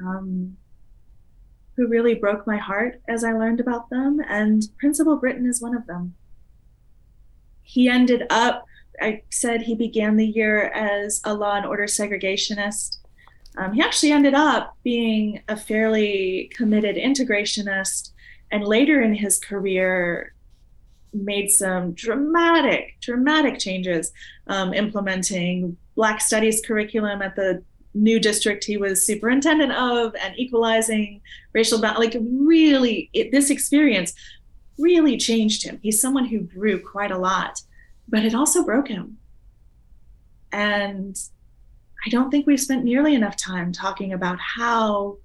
um, 0.00 0.56
who 1.76 1.86
really 1.86 2.14
broke 2.14 2.46
my 2.46 2.56
heart 2.56 3.00
as 3.08 3.24
I 3.24 3.32
learned 3.32 3.60
about 3.60 3.90
them, 3.90 4.20
and 4.26 4.62
Principal 4.78 5.20
Brittain 5.20 5.46
is 5.46 5.60
one 5.60 5.76
of 5.76 5.86
them. 5.86 6.14
He 7.62 7.88
ended 7.88 8.26
up, 8.30 8.64
I 9.00 9.22
said 9.30 9.62
he 9.62 9.74
began 9.74 10.16
the 10.16 10.26
year 10.26 10.68
as 10.68 11.20
a 11.24 11.34
law 11.34 11.56
and 11.56 11.66
order 11.66 11.84
segregationist. 11.84 12.98
Um, 13.58 13.74
he 13.74 13.82
actually 13.82 14.12
ended 14.12 14.34
up 14.34 14.76
being 14.82 15.42
a 15.48 15.56
fairly 15.56 16.50
committed 16.54 16.96
integrationist, 16.96 18.12
and 18.50 18.64
later 18.64 19.02
in 19.02 19.14
his 19.14 19.38
career, 19.38 20.32
made 21.12 21.50
some 21.50 21.92
dramatic, 21.92 22.96
dramatic 23.00 23.58
changes, 23.58 24.12
um, 24.46 24.74
implementing 24.74 25.76
Black 25.94 26.20
Studies 26.20 26.62
curriculum 26.64 27.22
at 27.22 27.36
the 27.36 27.62
new 27.94 28.20
district 28.20 28.64
he 28.64 28.76
was 28.76 29.04
superintendent 29.04 29.72
of 29.72 30.14
and 30.22 30.38
equalizing 30.38 31.20
racial 31.52 31.80
balance. 31.80 31.98
like 31.98 32.16
really 32.22 33.10
it, 33.12 33.32
this 33.32 33.50
experience 33.50 34.14
really 34.78 35.16
changed 35.16 35.64
him 35.64 35.78
he's 35.82 36.00
someone 36.00 36.26
who 36.26 36.40
grew 36.40 36.80
quite 36.80 37.10
a 37.10 37.18
lot 37.18 37.60
but 38.08 38.24
it 38.24 38.34
also 38.34 38.64
broke 38.64 38.88
him 38.88 39.16
and 40.52 41.18
i 42.06 42.10
don't 42.10 42.30
think 42.30 42.46
we've 42.46 42.60
spent 42.60 42.84
nearly 42.84 43.14
enough 43.14 43.36
time 43.36 43.72
talking 43.72 44.12
about 44.12 44.38
how 44.38 45.16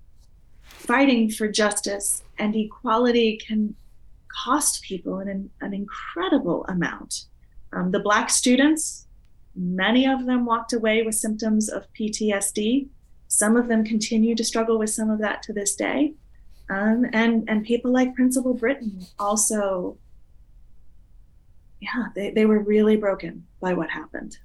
fighting 0.64 1.30
for 1.30 1.48
justice 1.48 2.24
and 2.40 2.56
equality 2.56 3.38
can 3.38 3.76
cost 4.34 4.82
people 4.84 5.20
an, 5.20 5.50
an 5.62 5.74
incredible 5.74 6.66
amount. 6.68 7.26
Um, 7.72 7.92
the 7.92 8.00
Black 8.00 8.30
students, 8.30 9.08
many 9.56 10.08
of 10.08 10.26
them 10.26 10.46
walked 10.46 10.74
away 10.74 11.04
with 11.04 11.16
symptoms 11.16 11.70
of 11.70 11.86
PTSD. 11.94 12.88
Some 13.28 13.56
of 13.56 13.68
them 13.68 13.84
continue 13.84 14.36
to 14.36 14.44
struggle 14.44 14.78
with 14.78 14.90
some 14.90 15.10
of 15.10 15.20
that 15.20 15.44
to 15.44 15.54
this 15.54 15.76
day. 15.76 16.14
Um, 16.70 17.06
and, 17.14 17.44
and 17.50 17.64
people 17.64 17.92
like 17.92 18.16
Principal 18.16 18.56
Brittain 18.56 19.12
also, 19.20 19.98
yeah, 21.80 22.06
they, 22.16 22.32
they 22.32 22.46
were 22.46 22.60
really 22.60 22.96
broken 22.96 23.46
by 23.60 23.74
what 23.74 23.90
happened. 23.90 24.38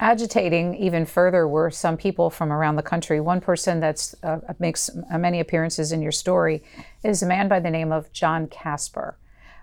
Agitating 0.00 0.76
even 0.76 1.04
further 1.04 1.48
were 1.48 1.72
some 1.72 1.96
people 1.96 2.30
from 2.30 2.52
around 2.52 2.76
the 2.76 2.82
country. 2.82 3.20
One 3.20 3.40
person 3.40 3.80
that 3.80 4.14
uh, 4.22 4.38
makes 4.60 4.90
many 5.10 5.40
appearances 5.40 5.90
in 5.90 6.00
your 6.00 6.12
story 6.12 6.62
is 7.02 7.20
a 7.20 7.26
man 7.26 7.48
by 7.48 7.58
the 7.58 7.70
name 7.70 7.90
of 7.90 8.12
John 8.12 8.46
Kasper. 8.46 9.18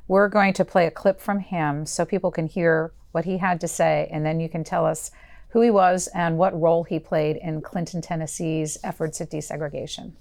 We're 0.10 0.28
going 0.28 0.52
to 0.54 0.66
play 0.66 0.88
a 0.88 0.92
clip 0.92 1.22
from 1.22 1.40
him 1.40 1.86
so 1.86 2.04
people 2.06 2.32
can 2.32 2.48
hear 2.48 2.92
what 3.14 3.24
he 3.24 3.38
had 3.38 3.62
to 3.62 3.68
say, 3.70 4.10
and 4.12 4.26
then 4.26 4.42
you 4.42 4.50
can 4.50 4.66
tell 4.66 4.86
us 4.86 5.10
who 5.50 5.62
he 5.62 5.72
was 5.72 6.08
and 6.14 6.38
what 6.38 6.60
role 6.60 6.84
he 6.84 7.00
played 7.00 7.38
in 7.38 7.62
Clinton, 7.62 8.02
Tennessee's 8.02 8.78
efforts 8.84 9.22
at 9.22 9.32
desegregation. 9.32 10.16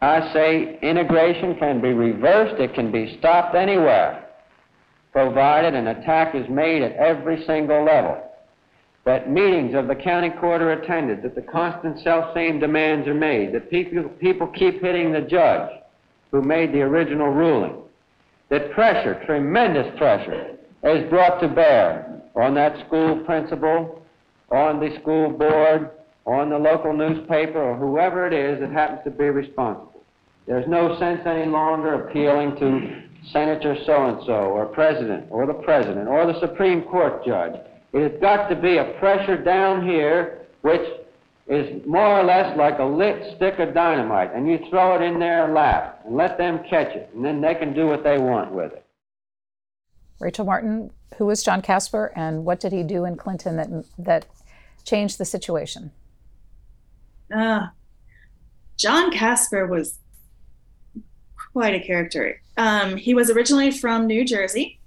I 0.00 0.32
say 0.32 0.80
integration 0.82 1.56
can 1.60 1.80
be 1.80 1.92
reversed, 1.92 2.60
it 2.60 2.74
can 2.74 2.90
be 2.90 3.16
stopped 3.20 3.54
anywhere, 3.54 4.28
provided 5.12 5.74
an 5.74 5.86
attack 5.86 6.34
is 6.34 6.48
made 6.50 6.82
at 6.82 6.96
every 6.96 7.44
single 7.46 7.84
level 7.84 8.20
that 9.04 9.30
meetings 9.30 9.74
of 9.74 9.88
the 9.88 9.94
county 9.94 10.30
court 10.30 10.62
are 10.62 10.72
attended, 10.72 11.22
that 11.22 11.34
the 11.34 11.42
constant 11.42 11.98
self-same 12.00 12.60
demands 12.60 13.08
are 13.08 13.14
made, 13.14 13.52
that 13.52 13.70
people, 13.70 14.08
people 14.20 14.46
keep 14.46 14.80
hitting 14.80 15.12
the 15.12 15.20
judge 15.20 15.70
who 16.30 16.40
made 16.40 16.72
the 16.72 16.80
original 16.80 17.28
ruling, 17.28 17.76
that 18.48 18.70
pressure, 18.72 19.22
tremendous 19.26 19.86
pressure, 19.98 20.56
is 20.84 21.08
brought 21.10 21.40
to 21.40 21.48
bear 21.48 22.22
on 22.36 22.54
that 22.54 22.86
school 22.86 23.16
principal, 23.24 24.02
on 24.50 24.78
the 24.80 24.96
school 25.00 25.30
board, 25.30 25.90
on 26.24 26.50
the 26.50 26.58
local 26.58 26.92
newspaper, 26.92 27.60
or 27.60 27.76
whoever 27.76 28.26
it 28.26 28.32
is 28.32 28.60
that 28.60 28.70
happens 28.70 29.00
to 29.04 29.10
be 29.10 29.24
responsible. 29.24 30.02
There's 30.46 30.68
no 30.68 30.98
sense 30.98 31.20
any 31.26 31.50
longer 31.50 32.06
appealing 32.06 32.56
to 32.56 33.02
Senator 33.32 33.76
so-and-so, 33.86 34.32
or 34.32 34.66
President, 34.66 35.26
or 35.30 35.46
the 35.46 35.54
President, 35.54 36.08
or 36.08 36.26
the 36.26 36.38
Supreme 36.40 36.82
Court 36.82 37.24
judge. 37.24 37.54
It 37.92 38.12
has 38.12 38.20
got 38.20 38.48
to 38.48 38.56
be 38.56 38.78
a 38.78 38.94
pressure 38.98 39.36
down 39.36 39.86
here 39.86 40.42
which 40.62 40.80
is 41.48 41.84
more 41.86 42.20
or 42.20 42.22
less 42.22 42.56
like 42.56 42.78
a 42.78 42.84
lit 42.84 43.34
stick 43.36 43.58
of 43.58 43.74
dynamite, 43.74 44.32
and 44.32 44.48
you 44.48 44.58
throw 44.70 44.94
it 44.94 45.02
in 45.02 45.18
their 45.18 45.52
lap 45.52 46.02
and 46.06 46.16
let 46.16 46.38
them 46.38 46.60
catch 46.70 46.94
it, 46.94 47.10
and 47.14 47.24
then 47.24 47.40
they 47.40 47.54
can 47.54 47.74
do 47.74 47.86
what 47.86 48.04
they 48.04 48.18
want 48.18 48.52
with 48.52 48.72
it. 48.72 48.84
Rachel 50.20 50.44
Martin, 50.44 50.90
who 51.18 51.26
was 51.26 51.42
John 51.42 51.60
Kasper, 51.60 52.12
and 52.14 52.44
what 52.44 52.60
did 52.60 52.72
he 52.72 52.84
do 52.84 53.04
in 53.04 53.16
Clinton 53.16 53.56
that 53.56 53.68
that 53.98 54.26
changed 54.84 55.18
the 55.18 55.24
situation? 55.24 55.90
Uh, 57.34 57.66
John 58.76 59.10
Kasper 59.10 59.66
was 59.66 59.98
quite 61.52 61.74
a 61.74 61.80
character. 61.84 62.40
Um, 62.56 62.96
he 62.96 63.14
was 63.14 63.30
originally 63.30 63.70
from 63.70 64.06
New 64.06 64.24
Jersey 64.24 64.78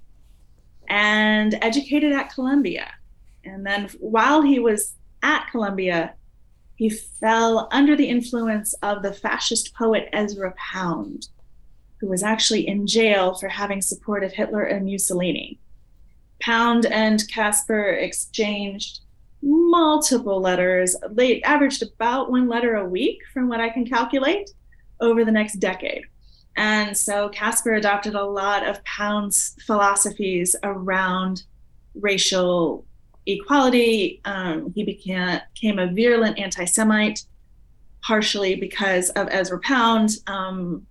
and 0.88 1.58
educated 1.60 2.12
at 2.12 2.32
Columbia. 2.32 2.90
And 3.46 3.64
then 3.64 3.88
while 4.00 4.42
he 4.42 4.58
was 4.58 4.94
at 5.22 5.48
Columbia, 5.50 6.14
he 6.74 6.90
fell 6.90 7.68
under 7.72 7.96
the 7.96 8.08
influence 8.08 8.74
of 8.82 9.02
the 9.02 9.12
fascist 9.12 9.74
poet 9.74 10.08
Ezra 10.12 10.52
Pound, 10.56 11.28
who 12.00 12.08
was 12.08 12.22
actually 12.22 12.68
in 12.68 12.86
jail 12.86 13.34
for 13.34 13.48
having 13.48 13.80
supported 13.80 14.32
Hitler 14.32 14.64
and 14.64 14.84
Mussolini. 14.84 15.58
Pound 16.40 16.84
and 16.86 17.26
Kasper 17.28 17.92
exchanged 17.92 19.00
multiple 19.42 20.40
letters. 20.40 20.94
They 21.10 21.40
averaged 21.42 21.82
about 21.82 22.30
one 22.30 22.48
letter 22.48 22.74
a 22.74 22.88
week, 22.88 23.20
from 23.32 23.48
what 23.48 23.60
I 23.60 23.70
can 23.70 23.86
calculate, 23.86 24.50
over 25.00 25.24
the 25.24 25.32
next 25.32 25.54
decade. 25.54 26.04
And 26.56 26.96
so 26.96 27.28
Kasper 27.28 27.74
adopted 27.74 28.14
a 28.14 28.24
lot 28.24 28.66
of 28.66 28.82
Pound's 28.84 29.56
philosophies 29.66 30.56
around 30.62 31.44
racial 31.94 32.85
equality. 33.26 34.20
Um, 34.24 34.72
he 34.74 34.84
became, 34.84 35.40
became 35.54 35.78
a 35.78 35.88
virulent 35.92 36.38
anti 36.38 36.64
Semite, 36.64 37.24
partially 38.02 38.56
because 38.56 39.10
of 39.10 39.28
Ezra 39.30 39.58
Pound. 39.60 40.10
Um, 40.26 40.86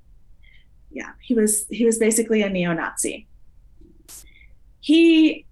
yeah, 0.91 1.12
he 1.21 1.34
was 1.34 1.65
he 1.69 1.86
was 1.86 1.98
basically 1.98 2.41
a 2.41 2.50
neo-Nazi. 2.50 3.28
He 4.80 5.45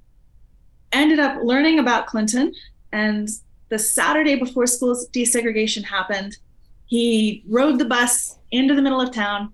ended 0.91 1.19
up 1.19 1.39
learning 1.43 1.79
about 1.79 2.07
Clinton, 2.07 2.53
and 2.91 3.27
the 3.69 3.79
Saturday 3.79 4.35
before 4.35 4.67
school 4.67 4.95
desegregation 5.11 5.83
happened, 5.83 6.37
he 6.85 7.43
rode 7.47 7.79
the 7.79 7.85
bus 7.85 8.37
into 8.51 8.75
the 8.75 8.81
middle 8.81 9.01
of 9.01 9.11
town 9.11 9.51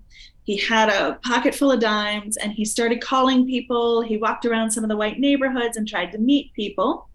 he 0.50 0.56
had 0.56 0.88
a 0.88 1.18
pocket 1.22 1.54
full 1.54 1.70
of 1.70 1.78
dimes 1.78 2.36
and 2.36 2.52
he 2.52 2.64
started 2.64 3.00
calling 3.00 3.46
people. 3.46 4.02
He 4.02 4.16
walked 4.16 4.44
around 4.44 4.70
some 4.70 4.82
of 4.82 4.90
the 4.90 4.96
white 4.96 5.20
neighborhoods 5.20 5.76
and 5.76 5.86
tried 5.86 6.10
to 6.12 6.18
meet 6.18 6.52
people. 6.54 7.08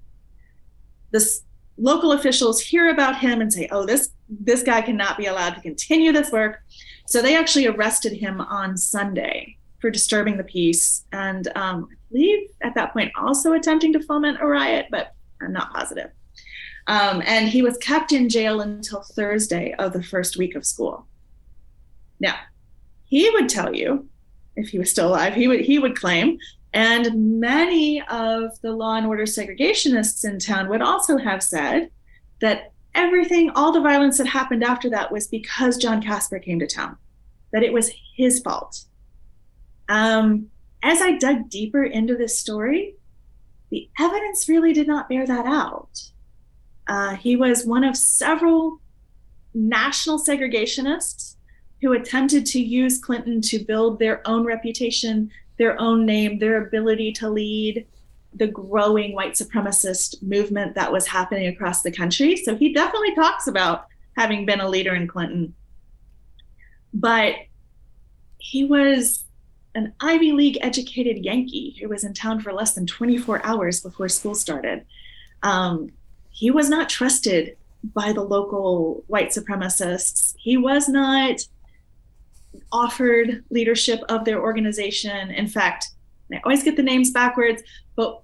The 1.12 1.40
local 1.78 2.14
officials 2.14 2.62
hear 2.62 2.90
about 2.90 3.20
him 3.20 3.42
and 3.42 3.52
say, 3.52 3.68
"Oh, 3.72 3.86
this 3.86 4.10
this 4.30 4.64
guy 4.64 4.82
cannot 4.82 5.18
be 5.18 5.26
allowed 5.26 5.56
to 5.56 5.62
continue 5.62 6.12
this 6.12 6.32
work." 6.32 6.62
So 7.08 7.22
they 7.22 7.36
actually 7.36 7.68
arrested 7.68 8.14
him 8.14 8.42
on 8.42 8.78
Sunday 8.78 9.58
for 9.80 9.90
disturbing 9.90 10.38
the 10.38 10.44
peace, 10.44 11.06
and 11.12 11.48
um, 11.56 11.88
I 11.92 11.96
believe 12.12 12.50
at 12.62 12.76
that 12.76 12.94
point 12.94 13.12
also 13.16 13.54
attempting 13.54 13.94
to 13.94 14.04
foment 14.04 14.40
a 14.42 14.48
riot, 14.48 14.88
but 14.90 15.14
I'm 15.42 15.54
not 15.54 15.74
positive. 15.74 16.12
Um, 16.88 17.22
and 17.26 17.50
he 17.50 17.62
was 17.62 17.78
kept 17.78 18.12
in 18.12 18.30
jail 18.30 18.62
until 18.62 19.02
Thursday 19.02 19.74
of 19.80 19.94
the 19.94 20.04
first 20.04 20.38
week 20.38 20.56
of 20.56 20.66
school. 20.66 21.08
Now, 22.20 22.36
he 23.06 23.30
would 23.32 23.50
tell 23.50 23.76
you, 23.76 24.08
if 24.56 24.70
he 24.70 24.80
was 24.80 24.90
still 24.90 25.10
alive, 25.10 25.34
he 25.34 25.48
would 25.48 25.62
he 25.62 25.80
would 25.80 25.98
claim, 25.98 26.38
and 26.76 27.40
many 27.40 28.02
of 28.10 28.60
the 28.62 28.74
law 28.74 28.96
and 28.96 29.08
order 29.08 29.24
segregationists 29.24 30.26
in 30.26 30.38
town 30.40 30.68
would 30.68 30.82
also 30.82 31.18
have 31.18 31.42
said 31.42 31.90
that 32.42 32.74
everything, 32.94 33.50
all 33.52 33.72
the 33.72 33.80
violence 33.80 34.18
that 34.18 34.28
happened 34.28 34.62
after 34.62 34.90
that 34.90 35.10
was 35.10 35.28
because 35.28 35.78
John 35.78 36.02
Kasper 36.02 36.38
came 36.38 36.60
to 36.60 36.68
town, 36.68 36.98
that 37.54 37.64
it 37.64 37.72
was 37.72 37.94
his 38.18 38.42
fault. 38.42 38.84
Um, 39.88 40.48
as 40.84 41.02
I 41.02 41.18
dug 41.18 41.50
deeper 41.50 41.86
into 41.86 42.18
this 42.18 42.38
story, 42.38 42.96
the 43.72 43.90
evidence 43.98 44.50
really 44.50 44.74
did 44.74 44.88
not 44.88 45.08
bear 45.08 45.26
that 45.26 45.46
out. 45.46 46.12
Uh, 46.88 47.16
he 47.16 47.38
was 47.38 47.66
one 47.66 47.86
of 47.86 47.96
several 47.96 48.82
national 49.54 50.20
segregationists 50.20 51.38
who 51.82 51.94
attempted 51.94 52.46
to 52.48 52.60
use 52.60 53.00
Clinton 53.00 53.40
to 53.42 53.60
build 53.60 53.98
their 53.98 54.28
own 54.28 54.44
reputation, 54.44 55.32
their 55.58 55.80
own 55.80 56.06
name, 56.06 56.40
their 56.40 56.66
ability 56.66 57.12
to 57.14 57.30
lead 57.30 57.86
the 58.34 58.48
growing 58.48 59.14
white 59.14 59.34
supremacist 59.34 60.22
movement 60.22 60.76
that 60.76 60.92
was 60.92 61.08
happening 61.08 61.48
across 61.48 61.82
the 61.82 61.92
country. 61.92 62.36
So 62.36 62.56
he 62.56 62.74
definitely 62.74 63.16
talks 63.16 63.48
about 63.48 63.88
having 64.18 64.46
been 64.46 64.60
a 64.60 64.68
leader 64.68 64.94
in 64.94 65.08
Clinton. 65.08 65.54
But 66.94 67.36
he 68.38 68.66
was 68.66 69.24
an 69.74 69.94
Ivy 70.00 70.32
League 70.32 70.58
educated 70.62 71.24
Yankee 71.24 71.78
who 71.80 71.90
was 71.90 72.04
in 72.04 72.14
town 72.14 72.40
for 72.40 72.54
less 72.54 72.74
than 72.74 72.86
24 72.86 73.46
hours 73.46 73.82
before 73.82 74.10
school 74.10 74.36
started. 74.36 74.86
Um, 75.44 75.92
he 76.30 76.52
was 76.52 76.70
not 76.70 76.90
trusted 76.90 77.58
by 77.94 78.12
the 78.14 78.22
local 78.22 79.04
white 79.08 79.30
supremacists. 79.30 80.34
He 80.38 80.58
was 80.58 80.90
not 80.90 81.42
offered 82.72 83.44
leadership 83.50 84.02
of 84.10 84.26
their 84.26 84.42
organization. 84.42 85.32
In 85.32 85.48
fact, 85.48 85.90
I 86.32 86.42
always 86.44 86.64
get 86.64 86.76
the 86.76 86.84
names 86.84 87.12
backwards, 87.12 87.62
but 87.96 88.22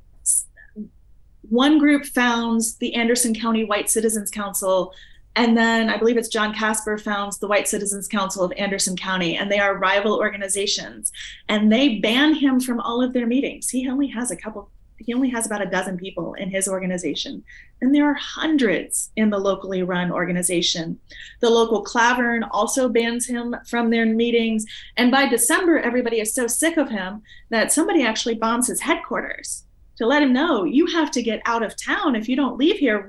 one 1.41 1.79
group 1.79 2.05
founds 2.05 2.77
the 2.77 2.93
Anderson 2.95 3.33
County 3.35 3.65
White 3.65 3.89
Citizens 3.89 4.31
Council, 4.31 4.93
and 5.35 5.57
then 5.57 5.89
I 5.89 5.97
believe 5.97 6.17
it's 6.17 6.27
John 6.27 6.53
Kasper 6.53 6.97
founds 6.97 7.39
the 7.39 7.47
White 7.47 7.67
Citizens 7.67 8.07
Council 8.07 8.43
of 8.43 8.51
Anderson 8.57 8.97
County, 8.97 9.37
and 9.37 9.51
they 9.51 9.59
are 9.59 9.77
rival 9.77 10.17
organizations. 10.17 11.11
And 11.47 11.71
they 11.71 11.99
ban 11.99 12.33
him 12.33 12.59
from 12.59 12.79
all 12.79 13.01
of 13.01 13.13
their 13.13 13.27
meetings. 13.27 13.69
He 13.69 13.89
only 13.89 14.07
has 14.07 14.31
a 14.31 14.35
couple 14.35 14.69
he 15.05 15.13
only 15.13 15.29
has 15.29 15.45
about 15.45 15.61
a 15.61 15.69
dozen 15.69 15.97
people 15.97 16.33
in 16.35 16.49
his 16.49 16.67
organization, 16.67 17.43
and 17.81 17.93
there 17.93 18.09
are 18.09 18.15
hundreds 18.15 19.11
in 19.15 19.29
the 19.29 19.39
locally 19.39 19.83
run 19.83 20.11
organization. 20.11 20.99
The 21.39 21.49
local 21.49 21.83
Klavern 21.83 22.47
also 22.51 22.89
bans 22.89 23.25
him 23.27 23.55
from 23.67 23.89
their 23.89 24.05
meetings, 24.05 24.65
and 24.97 25.11
by 25.11 25.27
December, 25.27 25.79
everybody 25.79 26.19
is 26.19 26.33
so 26.33 26.47
sick 26.47 26.77
of 26.77 26.89
him 26.89 27.21
that 27.49 27.71
somebody 27.71 28.03
actually 28.03 28.35
bombs 28.35 28.67
his 28.67 28.81
headquarters 28.81 29.65
to 29.97 30.07
let 30.07 30.23
him 30.23 30.33
know 30.33 30.63
you 30.63 30.87
have 30.87 31.11
to 31.11 31.21
get 31.21 31.41
out 31.45 31.61
of 31.61 31.75
town 31.75 32.15
if 32.15 32.27
you 32.27 32.35
don't 32.35 32.57
leave 32.57 32.77
here. 32.77 33.07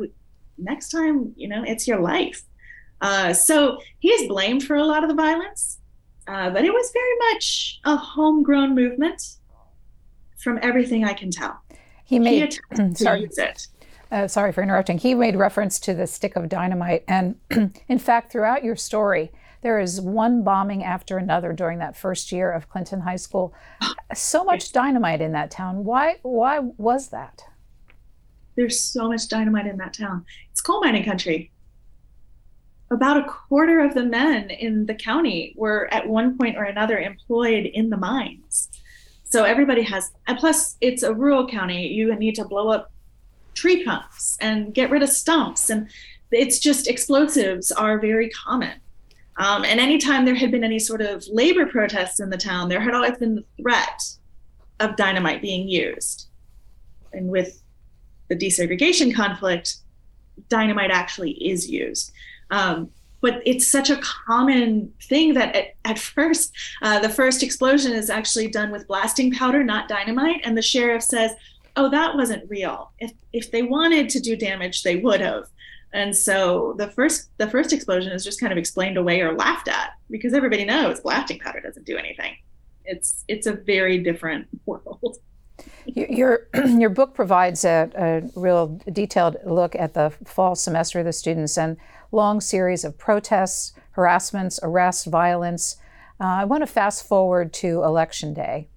Next 0.58 0.90
time, 0.90 1.32
you 1.36 1.48
know, 1.48 1.64
it's 1.66 1.88
your 1.88 2.00
life. 2.00 2.42
Uh, 3.00 3.32
so 3.32 3.78
he 3.98 4.10
is 4.10 4.28
blamed 4.28 4.62
for 4.62 4.76
a 4.76 4.84
lot 4.84 5.02
of 5.02 5.08
the 5.08 5.14
violence, 5.14 5.78
uh, 6.28 6.50
but 6.50 6.64
it 6.64 6.72
was 6.72 6.92
very 6.92 7.32
much 7.32 7.80
a 7.84 7.96
homegrown 7.96 8.74
movement 8.74 9.22
from 10.38 10.58
everything 10.60 11.04
I 11.04 11.14
can 11.14 11.30
tell. 11.30 11.61
He 12.12 12.18
made 12.18 12.58
sorry, 12.94 13.26
uh, 14.10 14.28
sorry 14.28 14.52
for 14.52 14.62
interrupting. 14.62 14.98
He 14.98 15.14
made 15.14 15.34
reference 15.34 15.80
to 15.80 15.94
the 15.94 16.06
stick 16.06 16.36
of 16.36 16.46
dynamite, 16.50 17.04
and 17.08 17.36
in 17.88 17.98
fact, 17.98 18.30
throughout 18.30 18.62
your 18.62 18.76
story, 18.76 19.32
there 19.62 19.80
is 19.80 19.98
one 19.98 20.42
bombing 20.44 20.84
after 20.84 21.16
another 21.16 21.54
during 21.54 21.78
that 21.78 21.96
first 21.96 22.30
year 22.30 22.52
of 22.52 22.68
Clinton 22.68 23.00
High 23.00 23.16
School. 23.16 23.54
So 24.14 24.44
much 24.44 24.72
dynamite 24.72 25.22
in 25.22 25.32
that 25.32 25.50
town. 25.50 25.84
Why? 25.84 26.16
Why 26.20 26.58
was 26.58 27.08
that? 27.08 27.42
There's 28.56 28.78
so 28.78 29.08
much 29.08 29.26
dynamite 29.26 29.66
in 29.66 29.78
that 29.78 29.94
town. 29.94 30.26
It's 30.50 30.60
coal 30.60 30.82
mining 30.82 31.04
country. 31.04 31.50
About 32.90 33.16
a 33.16 33.24
quarter 33.24 33.80
of 33.80 33.94
the 33.94 34.04
men 34.04 34.50
in 34.50 34.84
the 34.84 34.94
county 34.94 35.54
were 35.56 35.88
at 35.90 36.06
one 36.06 36.36
point 36.36 36.58
or 36.58 36.64
another 36.64 36.98
employed 36.98 37.64
in 37.64 37.88
the 37.88 37.96
mines. 37.96 38.68
So 39.32 39.44
everybody 39.44 39.80
has, 39.84 40.12
and 40.26 40.36
plus 40.36 40.76
it's 40.82 41.02
a 41.02 41.14
rural 41.14 41.48
county. 41.48 41.88
You 41.88 42.14
need 42.16 42.34
to 42.34 42.44
blow 42.44 42.68
up 42.68 42.92
tree 43.54 43.82
trunks 43.82 44.36
and 44.42 44.74
get 44.74 44.90
rid 44.90 45.02
of 45.02 45.08
stumps, 45.08 45.70
and 45.70 45.88
it's 46.30 46.58
just 46.58 46.86
explosives 46.86 47.72
are 47.72 47.98
very 47.98 48.28
common. 48.28 48.78
Um, 49.38 49.64
and 49.64 49.80
anytime 49.80 50.26
there 50.26 50.34
had 50.34 50.50
been 50.50 50.64
any 50.64 50.78
sort 50.78 51.00
of 51.00 51.24
labor 51.32 51.64
protests 51.64 52.20
in 52.20 52.28
the 52.28 52.36
town, 52.36 52.68
there 52.68 52.82
had 52.82 52.92
always 52.92 53.16
been 53.16 53.36
the 53.36 53.44
threat 53.58 54.02
of 54.80 54.96
dynamite 54.96 55.40
being 55.40 55.66
used. 55.66 56.28
And 57.14 57.30
with 57.30 57.62
the 58.28 58.36
desegregation 58.36 59.14
conflict, 59.14 59.76
dynamite 60.50 60.90
actually 60.90 61.30
is 61.30 61.70
used. 61.70 62.12
Um, 62.50 62.90
but 63.22 63.40
it's 63.46 63.66
such 63.66 63.88
a 63.88 63.96
common 63.96 64.92
thing 65.00 65.32
that 65.32 65.56
at, 65.56 65.76
at 65.86 65.98
first 65.98 66.52
uh, 66.82 66.98
the 66.98 67.08
first 67.08 67.42
explosion 67.42 67.92
is 67.92 68.10
actually 68.10 68.48
done 68.48 68.70
with 68.70 68.86
blasting 68.86 69.32
powder 69.32 69.64
not 69.64 69.88
dynamite. 69.88 70.42
And 70.44 70.56
the 70.56 70.62
sheriff 70.62 71.02
says 71.02 71.30
oh 71.76 71.88
that 71.88 72.14
wasn't 72.14 72.50
real. 72.50 72.92
If 72.98 73.12
if 73.32 73.50
they 73.50 73.62
wanted 73.62 74.10
to 74.10 74.20
do 74.20 74.36
damage 74.36 74.82
they 74.82 74.96
would 74.96 75.22
have. 75.22 75.48
And 75.94 76.14
so 76.14 76.74
the 76.78 76.88
first 76.88 77.30
the 77.38 77.48
first 77.48 77.72
explosion 77.72 78.12
is 78.12 78.24
just 78.24 78.40
kind 78.40 78.52
of 78.52 78.58
explained 78.58 78.98
away 78.98 79.20
or 79.20 79.34
laughed 79.34 79.68
at 79.68 79.92
because 80.10 80.34
everybody 80.34 80.64
knows 80.64 81.00
blasting 81.00 81.38
powder 81.38 81.60
doesn't 81.60 81.86
do 81.86 81.96
anything. 81.96 82.36
It's 82.84 83.24
it's 83.28 83.46
a 83.46 83.52
very 83.52 83.98
different 83.98 84.48
world 84.66 85.16
your 85.86 86.48
your 86.54 86.90
book 86.90 87.14
provides 87.14 87.64
a, 87.64 87.90
a, 87.94 88.40
real 88.40 88.80
detailed 88.90 89.36
look 89.44 89.74
at 89.74 89.94
the 89.94 90.10
fall 90.24 90.54
semester 90.54 91.00
of 91.00 91.04
the 91.04 91.12
students 91.12 91.58
and 91.58 91.76
long 92.10 92.40
series 92.40 92.84
of 92.84 92.98
protests, 92.98 93.72
harassments, 93.92 94.60
arrests, 94.62 95.04
violence. 95.04 95.76
Uh, 96.20 96.24
I 96.24 96.44
want 96.44 96.62
to 96.62 96.66
fast 96.66 97.06
forward 97.06 97.52
to 97.54 97.82
Election 97.82 98.34
Day 98.34 98.68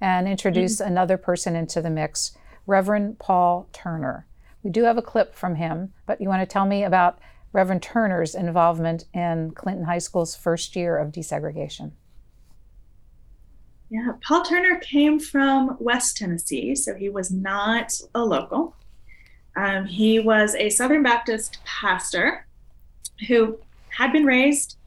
and 0.00 0.28
introduce 0.28 0.76
mm-hmm. 0.76 0.90
another 0.90 1.16
person 1.16 1.56
into 1.56 1.80
the 1.80 1.90
mix, 1.90 2.36
Reverend 2.66 3.18
Paul 3.18 3.68
Turner. 3.72 4.26
We 4.62 4.70
do 4.70 4.84
have 4.84 4.98
a 4.98 5.02
clip 5.02 5.34
from 5.34 5.56
him, 5.56 5.92
but 6.06 6.20
you 6.20 6.28
want 6.28 6.42
to 6.42 6.52
tell 6.52 6.66
me 6.66 6.84
about 6.84 7.18
Reverend 7.52 7.82
Turner's 7.82 8.34
involvement 8.34 9.04
in 9.12 9.52
Clinton 9.52 9.84
High 9.84 9.98
School's 9.98 10.34
first 10.34 10.76
year 10.76 10.96
of 10.96 11.12
desegregation? 11.12 11.92
Yeah, 13.92 14.12
Paul 14.22 14.42
Turner 14.42 14.78
came 14.78 15.20
from 15.20 15.76
West 15.78 16.16
Tennessee, 16.16 16.74
so 16.74 16.94
he 16.94 17.10
was 17.10 17.30
not 17.30 17.92
a 18.14 18.24
local. 18.24 18.74
Um, 19.54 19.84
he 19.84 20.18
was 20.18 20.54
a 20.54 20.70
Southern 20.70 21.02
Baptist 21.02 21.58
pastor 21.66 22.46
who 23.28 23.58
had 23.90 24.10
been 24.10 24.24
raised 24.24 24.78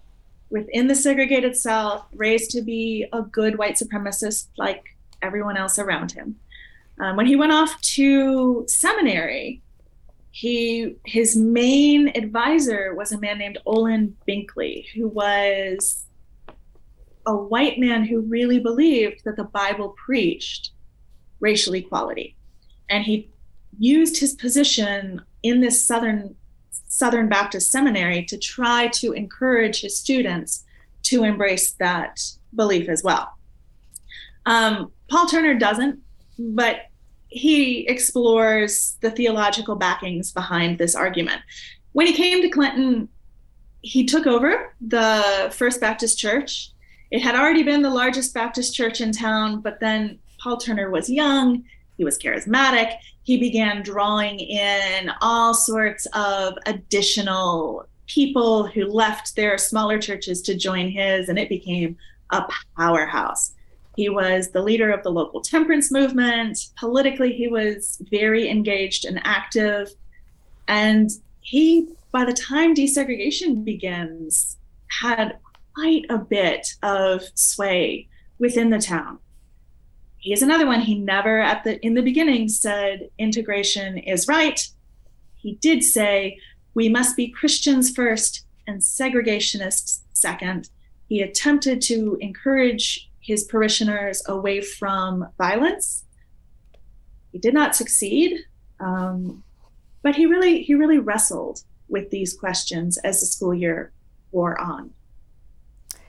within 0.50 0.88
the 0.88 0.96
segregated 0.96 1.56
South, 1.56 2.04
raised 2.16 2.50
to 2.52 2.64
be 2.64 3.06
a 3.14 3.22
good 3.22 3.60
white 3.60 3.76
supremacist 3.76 4.48
like 4.58 4.84
everyone 5.22 5.56
else 5.56 5.78
around 5.78 6.12
him. 6.12 6.40
Um, 7.00 7.16
when 7.16 7.28
he 7.28 7.36
went 7.36 7.52
off 7.52 7.80
to 7.82 8.66
seminary, 8.68 9.62
he 10.32 10.96
his 11.06 11.36
main 11.36 12.08
advisor 12.18 12.96
was 12.96 13.12
a 13.12 13.20
man 13.20 13.38
named 13.38 13.60
Olin 13.68 14.18
Binkley, 14.28 14.88
who 14.96 15.08
was 15.08 16.05
a 17.26 17.36
white 17.36 17.80
man 17.80 18.06
who 18.06 18.22
really 18.22 18.60
believed 18.60 19.22
that 19.26 19.36
the 19.36 19.44
Bible 19.44 19.96
preached 20.06 20.72
racial 21.40 21.76
equality, 21.76 22.36
and 22.90 23.04
he 23.04 23.30
used 23.78 24.18
his 24.18 24.34
position 24.34 25.22
in 25.44 25.62
this 25.62 25.86
southern 25.86 26.36
Southern 26.88 27.28
Baptist 27.28 27.72
Seminary 27.72 28.24
to 28.26 28.38
try 28.38 28.88
to 28.88 29.12
encourage 29.12 29.82
his 29.82 29.98
students 29.98 30.64
to 31.04 31.24
embrace 31.26 31.72
that 31.74 32.22
belief 32.56 32.88
as 32.88 33.04
well. 33.04 33.34
Um, 34.46 34.92
Paul 35.10 35.28
Turner 35.28 35.56
doesn't, 35.56 36.00
but 36.40 36.78
he 37.28 37.86
explores 37.88 38.98
the 39.02 39.12
theological 39.12 39.76
backings 39.76 40.32
behind 40.32 40.78
this 40.78 40.96
argument. 40.96 41.42
When 41.92 42.08
he 42.08 42.14
came 42.14 42.42
to 42.42 42.50
Clinton, 42.50 43.10
he 43.82 44.06
took 44.06 44.26
over 44.26 44.74
the 44.80 45.52
First 45.54 45.82
Baptist 45.82 46.18
Church. 46.18 46.72
It 47.12 47.22
had 47.22 47.36
already 47.36 47.64
been 47.64 47.82
the 47.82 47.90
largest 47.90 48.34
Baptist 48.34 48.76
church 48.76 49.02
in 49.02 49.12
town, 49.12 49.62
but 49.62 49.80
then 49.80 50.20
Paul 50.40 50.58
Turner 50.58 50.90
was 50.90 51.10
young, 51.10 51.64
he 51.98 52.04
was 52.04 52.18
charismatic, 52.18 52.98
he 53.24 53.38
began 53.38 53.84
drawing 53.84 54.40
in 54.40 55.12
all 55.22 55.54
sorts 55.54 56.06
of 56.14 56.58
additional 56.66 57.88
people 58.08 58.68
who 58.68 58.86
left 58.86 59.36
their 59.36 59.58
smaller 59.58 60.00
churches 60.00 60.42
to 60.44 60.56
join 60.56 60.90
his, 60.90 61.30
and 61.30 61.40
it 61.40 61.50
became 61.50 61.98
a 62.32 62.46
powerhouse. 62.78 63.54
He 63.96 64.10
was 64.10 64.50
the 64.50 64.62
leader 64.62 64.92
of 64.92 65.04
the 65.04 65.12
local 65.12 65.42
temperance 65.42 65.92
movement. 65.92 66.70
Politically, 66.78 67.34
he 67.34 67.48
was 67.48 67.98
very 68.12 68.50
engaged 68.50 69.06
and 69.06 69.22
active. 69.24 69.90
And 70.68 71.10
he, 71.42 71.88
by 72.12 72.26
the 72.26 72.34
time 72.34 72.76
desegregation 72.76 73.64
begins, 73.64 74.58
had 75.02 75.38
quite 75.76 76.06
a 76.10 76.18
bit 76.18 76.68
of 76.82 77.22
sway 77.36 78.08
within 78.40 78.70
the 78.70 78.80
town 78.80 79.20
he's 80.26 80.42
another 80.42 80.66
one. 80.66 80.82
He 80.82 80.96
never 80.96 81.40
at 81.40 81.64
the 81.64 81.80
in 81.86 81.94
the 81.94 82.02
beginning 82.02 82.50
said 82.50 83.10
integration 83.20 83.98
is 84.00 84.28
right. 84.28 84.68
He 85.36 85.54
did 85.62 85.84
say 85.84 86.40
we 86.74 86.90
must 86.90 87.16
be 87.16 87.30
Christians 87.30 87.92
first 87.92 88.46
and 88.68 88.82
segregationists 88.82 90.02
second. 90.14 90.70
He 91.08 91.22
attempted 91.22 91.82
to 91.84 92.18
encourage 92.20 93.10
his 93.20 93.44
parishioners 93.44 94.24
away 94.28 94.62
from 94.62 95.28
violence. 95.38 96.06
He 97.32 97.38
did 97.38 97.54
not 97.54 97.76
succeed, 97.76 98.40
um, 98.80 99.44
but 100.02 100.16
he 100.16 100.26
really 100.26 100.64
he 100.64 100.74
really 100.74 101.00
wrestled 101.00 101.62
with 101.88 102.10
these 102.10 102.34
questions 102.34 102.98
as 102.98 103.20
the 103.20 103.28
school 103.28 103.54
year 103.54 103.92
wore 104.32 104.60
on. 104.60 104.90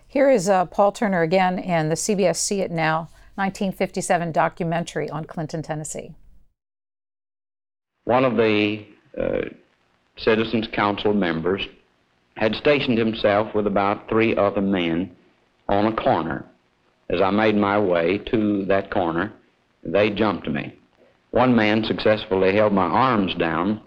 Here 0.08 0.30
is 0.30 0.48
uh, 0.48 0.66
Paul 0.66 0.92
Turner 0.92 1.22
again 1.22 1.58
in 1.58 1.88
the 1.88 1.96
CBS 1.96 2.36
See 2.36 2.60
It 2.60 2.70
Now 2.70 3.08
1957 3.34 4.32
documentary 4.32 5.10
on 5.10 5.24
Clinton, 5.24 5.62
Tennessee. 5.62 6.14
One 8.04 8.24
of 8.24 8.36
the 8.36 8.86
uh, 9.20 9.48
Citizens 10.16 10.68
Council 10.72 11.12
members 11.12 11.66
had 12.36 12.54
stationed 12.54 12.98
himself 12.98 13.52
with 13.54 13.66
about 13.66 14.08
three 14.08 14.36
other 14.36 14.60
men 14.60 15.14
on 15.68 15.86
a 15.86 15.96
corner. 15.96 16.44
As 17.10 17.20
I 17.20 17.30
made 17.30 17.56
my 17.56 17.78
way 17.78 18.18
to 18.30 18.64
that 18.66 18.92
corner, 18.92 19.32
they 19.82 20.10
jumped 20.10 20.48
me. 20.48 20.78
One 21.32 21.54
man 21.56 21.84
successfully 21.84 22.54
held 22.54 22.72
my 22.72 22.86
arms 22.86 23.34
down 23.34 23.80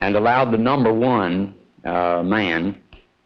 and 0.00 0.16
allowed 0.16 0.52
the 0.52 0.58
number 0.58 0.92
one 0.92 1.54
uh, 1.84 2.22
man 2.24 2.80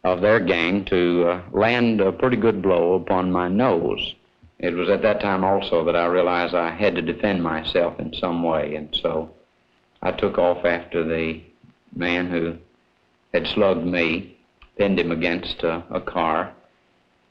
of 0.05 0.21
their 0.21 0.39
gang 0.39 0.85
to 0.85 1.27
uh, 1.27 1.41
land 1.51 1.99
a 1.99 2.11
pretty 2.11 2.37
good 2.37 2.61
blow 2.61 2.93
upon 2.93 3.31
my 3.31 3.47
nose. 3.47 4.13
It 4.59 4.75
was 4.75 4.87
at 4.87 5.01
that 5.01 5.19
time 5.19 5.43
also 5.43 5.83
that 5.83 5.95
I 5.95 6.05
realized 6.05 6.53
I 6.53 6.69
had 6.69 6.93
to 6.93 7.01
defend 7.01 7.41
myself 7.41 7.99
in 7.99 8.13
some 8.13 8.43
way, 8.43 8.75
and 8.75 8.95
so 9.01 9.31
I 10.03 10.11
took 10.11 10.37
off 10.37 10.63
after 10.63 11.03
the 11.03 11.41
man 11.95 12.29
who 12.29 12.55
had 13.33 13.47
slugged 13.47 13.83
me, 13.83 14.37
pinned 14.77 14.99
him 14.99 15.11
against 15.11 15.63
a 15.63 16.01
car, 16.05 16.53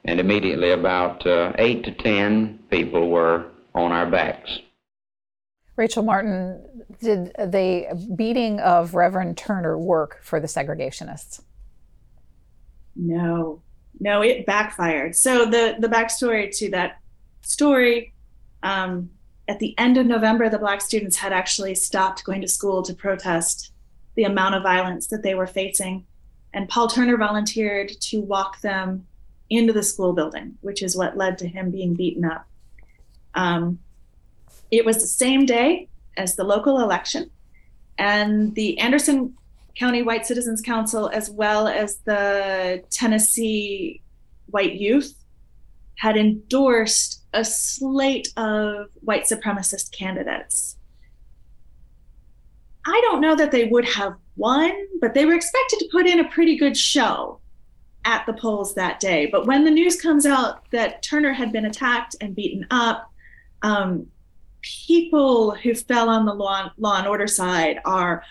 and 0.05 0.19
immediately 0.19 0.73
about 0.73 1.25
uh, 1.27 1.53
eight 1.59 1.85
to 1.85 1.93
ten 1.93 2.59
people 2.71 3.09
were 3.09 3.47
on 3.75 3.93
our 3.93 4.11
backs. 4.11 4.59
Rachel 5.77 6.03
Martin, 6.03 6.87
did 7.01 7.33
the 7.39 8.13
beating 8.17 8.59
of 8.59 8.95
Reverend 8.95 9.37
Turner 9.37 9.79
work 9.79 10.19
for 10.23 10.41
the 10.41 10.49
segregationists? 10.49 11.41
No, 12.97 13.63
no, 14.01 14.23
it 14.23 14.47
backfired. 14.47 15.17
So 15.17 15.47
the 15.47 15.77
the 15.79 15.89
backstory 15.89 16.57
to 16.59 16.71
that 16.71 16.99
story, 17.43 18.13
um, 18.63 19.11
at 19.49 19.59
the 19.59 19.77
end 19.79 19.99
of 19.99 20.07
November, 20.07 20.49
the 20.49 20.59
black 20.59 20.81
students 20.81 21.17
had 21.17 21.33
actually 21.33 21.75
stopped 21.75 22.25
going 22.25 22.41
to 22.41 22.49
school 22.49 22.83
to 22.83 22.95
protest 22.95 23.73
the 24.17 24.25
amount 24.25 24.55
of 24.55 24.63
violence 24.63 25.09
that 25.09 25.23
they 25.23 25.35
were 25.35 25.47
facing, 25.47 26.07
and 26.53 26.69
Paul 26.69 26.89
Turner 26.89 27.17
volunteered 27.17 27.91
to 28.01 28.21
walk 28.21 28.61
them 28.61 29.07
into 29.51 29.73
the 29.73 29.83
school 29.83 30.13
building, 30.13 30.57
which 30.63 30.83
is 30.83 30.97
what 30.97 31.17
led 31.17 31.37
to 31.39 31.49
him 31.49 31.71
being 31.71 31.95
beaten 31.95 32.25
up. 32.25 32.47
Um, 33.35 33.79
it 34.71 34.85
was 34.85 34.97
the 34.97 35.07
same 35.07 35.47
day 35.47 35.89
as 36.17 36.37
the 36.37 36.45
local 36.45 36.81
election, 36.81 37.31
and 37.99 38.55
the 38.55 38.79
Anderson 38.79 39.35
County 39.77 40.03
White 40.03 40.27
Citizens 40.27 40.61
Council, 40.61 41.09
as 41.09 41.31
well 41.31 41.67
as 41.67 41.99
the 41.99 42.83
Tennessee 42.91 44.03
White 44.47 44.75
Youth, 44.75 45.25
had 45.97 46.17
endorsed 46.17 47.25
a 47.33 47.45
slate 47.45 48.29
of 48.37 48.87
white 49.01 49.25
supremacist 49.25 49.93
candidates. 49.93 50.77
I 52.87 53.01
don't 53.05 53.21
know 53.21 53.35
that 53.35 53.51
they 53.51 53.65
would 53.65 53.89
have 53.89 54.15
won, 54.37 54.73
but 55.01 55.15
they 55.15 55.25
were 55.25 55.35
expected 55.35 55.79
to 55.79 55.89
put 55.91 56.07
in 56.07 56.21
a 56.21 56.29
pretty 56.29 56.57
good 56.57 56.77
show 56.77 57.41
at 58.05 58.27
the 58.27 58.35
polls 58.35 58.75
that 58.75 59.01
day. 59.01 59.27
But 59.27 59.47
when 59.47 59.65
the 59.65 59.71
news 59.71 60.01
comes 60.01 60.27
out 60.27 60.71
that 60.71 61.03
Turner 61.03 61.33
had 61.33 61.51
been 61.53 61.65
attacked 61.65 62.15
and 62.21 62.37
beaten 62.37 62.67
up, 62.71 63.11
um, 63.63 64.07
people 64.61 65.53
who 65.53 65.75
fell 65.75 66.09
on 66.09 66.27
the 66.27 66.35
law, 66.35 66.71
law 66.77 66.99
and 66.99 67.07
order 67.07 67.27
side 67.27 67.81
are 67.85 68.23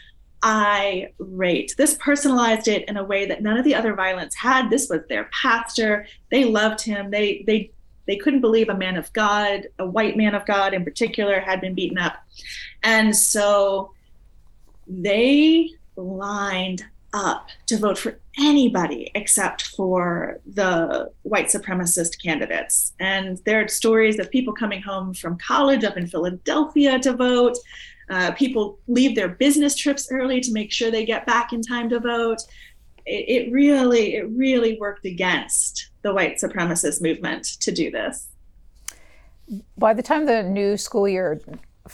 irate. 0.43 1.73
This 1.77 1.97
personalized 1.99 2.67
it 2.67 2.87
in 2.89 2.97
a 2.97 3.03
way 3.03 3.25
that 3.25 3.41
none 3.41 3.57
of 3.57 3.63
the 3.63 3.75
other 3.75 3.93
violence 3.93 4.35
had. 4.35 4.69
This 4.69 4.89
was 4.89 5.01
their 5.07 5.29
pastor. 5.41 6.05
They 6.31 6.45
loved 6.45 6.81
him. 6.81 7.11
They 7.11 7.43
they 7.47 7.71
they 8.05 8.17
couldn't 8.17 8.41
believe 8.41 8.69
a 8.69 8.77
man 8.77 8.97
of 8.97 9.11
God, 9.13 9.67
a 9.79 9.85
white 9.85 10.17
man 10.17 10.35
of 10.35 10.45
God 10.45 10.73
in 10.73 10.83
particular, 10.83 11.39
had 11.39 11.61
been 11.61 11.73
beaten 11.73 11.97
up. 11.97 12.17
And 12.83 13.15
so 13.15 13.91
they 14.87 15.69
lined 15.95 16.83
up 17.13 17.49
to 17.67 17.77
vote 17.77 17.97
for 17.97 18.19
anybody 18.39 19.11
except 19.13 19.67
for 19.67 20.39
the 20.45 21.11
white 21.21 21.47
supremacist 21.47 22.21
candidates. 22.21 22.93
And 22.99 23.37
there 23.45 23.63
are 23.63 23.67
stories 23.67 24.19
of 24.19 24.31
people 24.31 24.53
coming 24.53 24.81
home 24.81 25.13
from 25.13 25.37
college 25.37 25.83
up 25.83 25.95
in 25.95 26.07
Philadelphia 26.07 26.99
to 26.99 27.13
vote. 27.13 27.57
Uh, 28.13 28.31
people 28.33 28.77
leave 28.87 29.15
their 29.15 29.27
business 29.27 29.75
trips 29.75 30.11
early 30.11 30.39
to 30.39 30.53
make 30.53 30.71
sure 30.71 30.91
they 30.91 31.03
get 31.03 31.25
back 31.25 31.51
in 31.51 31.63
time 31.63 31.89
to 31.89 31.99
vote. 31.99 32.37
It, 33.07 33.47
it 33.47 33.51
really, 33.51 34.15
it 34.15 34.29
really 34.29 34.77
worked 34.79 35.07
against 35.07 35.89
the 36.03 36.13
white 36.13 36.37
supremacist 36.37 37.01
movement 37.01 37.43
to 37.61 37.71
do 37.71 37.89
this. 37.89 38.27
By 39.79 39.95
the 39.95 40.03
time 40.03 40.27
the 40.27 40.43
new 40.43 40.77
school 40.77 41.07
year 41.07 41.41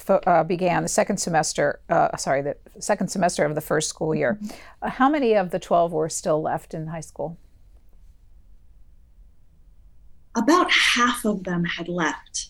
uh, 0.10 0.44
began, 0.44 0.84
the 0.84 0.90
second 0.90 1.18
semester, 1.18 1.80
uh, 1.88 2.18
sorry, 2.18 2.42
the 2.42 2.58
second 2.80 3.08
semester 3.08 3.46
of 3.46 3.56
the 3.56 3.62
first 3.62 3.88
school 3.88 4.14
year, 4.14 4.38
mm-hmm. 4.42 4.58
uh, 4.82 4.90
how 4.90 5.08
many 5.08 5.36
of 5.36 5.52
the 5.52 5.60
12 5.60 5.94
were 5.94 6.10
still 6.10 6.42
left 6.42 6.74
in 6.74 6.88
high 6.88 7.00
school? 7.00 7.38
About 10.36 10.70
half 10.70 11.24
of 11.24 11.46
them 11.46 11.64
had 11.64 11.88
left 11.88 12.50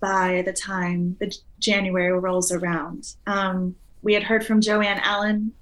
by 0.00 0.42
the 0.46 0.52
time 0.52 1.16
the 1.20 1.34
January 1.58 2.12
rolls 2.12 2.52
around. 2.52 3.14
Um, 3.26 3.76
we 4.02 4.14
had 4.14 4.22
heard 4.22 4.44
from 4.44 4.60
Jo 4.60 4.80
Ann 4.80 5.00
Allen, 5.02 5.52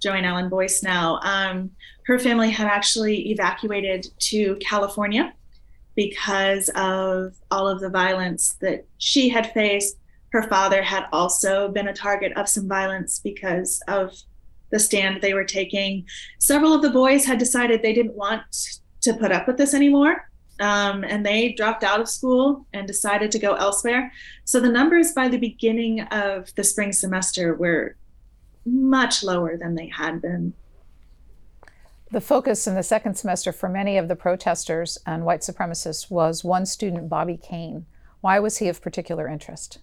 Jo 0.00 0.12
Ann 0.12 0.24
Allen 0.24 0.48
Boyce 0.48 0.82
now. 0.82 1.18
Um, 1.22 1.70
her 2.06 2.18
family 2.18 2.50
had 2.50 2.68
actually 2.68 3.30
evacuated 3.30 4.06
to 4.18 4.56
California 4.56 5.34
because 5.96 6.68
of 6.70 7.34
all 7.50 7.68
of 7.68 7.80
the 7.80 7.90
violence 7.90 8.56
that 8.60 8.84
she 8.98 9.28
had 9.28 9.52
faced. 9.52 9.96
Her 10.30 10.42
father 10.44 10.82
had 10.82 11.06
also 11.12 11.68
been 11.68 11.88
a 11.88 11.94
target 11.94 12.32
of 12.36 12.48
some 12.48 12.68
violence 12.68 13.20
because 13.20 13.80
of 13.88 14.16
the 14.70 14.78
stand 14.78 15.20
they 15.20 15.34
were 15.34 15.44
taking. 15.44 16.04
Several 16.40 16.74
of 16.74 16.82
the 16.82 16.90
boys 16.90 17.24
had 17.24 17.38
decided 17.38 17.80
they 17.80 17.92
didn't 17.92 18.14
want 18.14 18.42
to 19.02 19.14
put 19.14 19.32
up 19.32 19.46
with 19.46 19.56
this 19.56 19.74
anymore 19.74 20.28
um, 20.60 21.04
and 21.04 21.24
they 21.24 21.52
dropped 21.52 21.84
out 21.84 22.00
of 22.00 22.08
school 22.08 22.66
and 22.72 22.86
decided 22.86 23.30
to 23.32 23.38
go 23.38 23.54
elsewhere. 23.54 24.12
So 24.44 24.60
the 24.60 24.68
numbers 24.68 25.12
by 25.12 25.28
the 25.28 25.38
beginning 25.38 26.00
of 26.00 26.54
the 26.54 26.64
spring 26.64 26.92
semester 26.92 27.54
were 27.54 27.96
much 28.64 29.22
lower 29.22 29.56
than 29.56 29.74
they 29.74 29.88
had 29.88 30.22
been. 30.22 30.54
The 32.10 32.20
focus 32.20 32.66
in 32.66 32.74
the 32.74 32.82
second 32.82 33.16
semester 33.16 33.50
for 33.50 33.68
many 33.68 33.98
of 33.98 34.08
the 34.08 34.16
protesters 34.16 34.98
and 35.04 35.24
white 35.24 35.40
supremacists 35.40 36.10
was 36.10 36.44
one 36.44 36.64
student, 36.66 37.08
Bobby 37.08 37.36
Cain. 37.36 37.86
Why 38.20 38.38
was 38.38 38.58
he 38.58 38.68
of 38.68 38.80
particular 38.80 39.26
interest? 39.26 39.80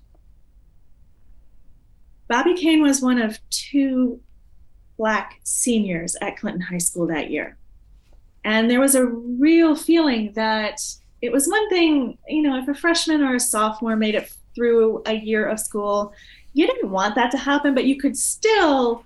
Bobby 2.28 2.56
Cain 2.56 2.82
was 2.82 3.02
one 3.02 3.22
of 3.22 3.40
two 3.50 4.22
Black 4.98 5.42
seniors 5.44 6.16
at 6.22 6.38
Clinton 6.38 6.62
High 6.62 6.78
School 6.78 7.08
that 7.08 7.30
year. 7.30 7.58
And 8.44 8.70
there 8.70 8.80
was 8.80 8.96
a 8.96 9.06
real 9.06 9.76
feeling 9.76 10.34
that 10.34 10.82
it 11.22 11.32
was 11.32 11.48
one 11.48 11.70
thing, 11.70 12.18
you 12.28 12.42
know, 12.42 12.58
if 12.58 12.68
a 12.68 12.74
freshman 12.74 13.22
or 13.22 13.36
a 13.36 13.40
sophomore 13.40 13.96
made 13.96 14.16
it 14.16 14.34
through 14.56 15.04
a 15.06 15.14
year 15.14 15.46
of 15.46 15.60
school, 15.60 16.14
you 16.54 16.66
didn't 16.66 16.90
want 16.90 17.16
that 17.16 17.32
to 17.32 17.38
happen, 17.38 17.76
but 17.76 17.86
you 17.86 17.98
could 17.98 18.18
still 18.18 19.06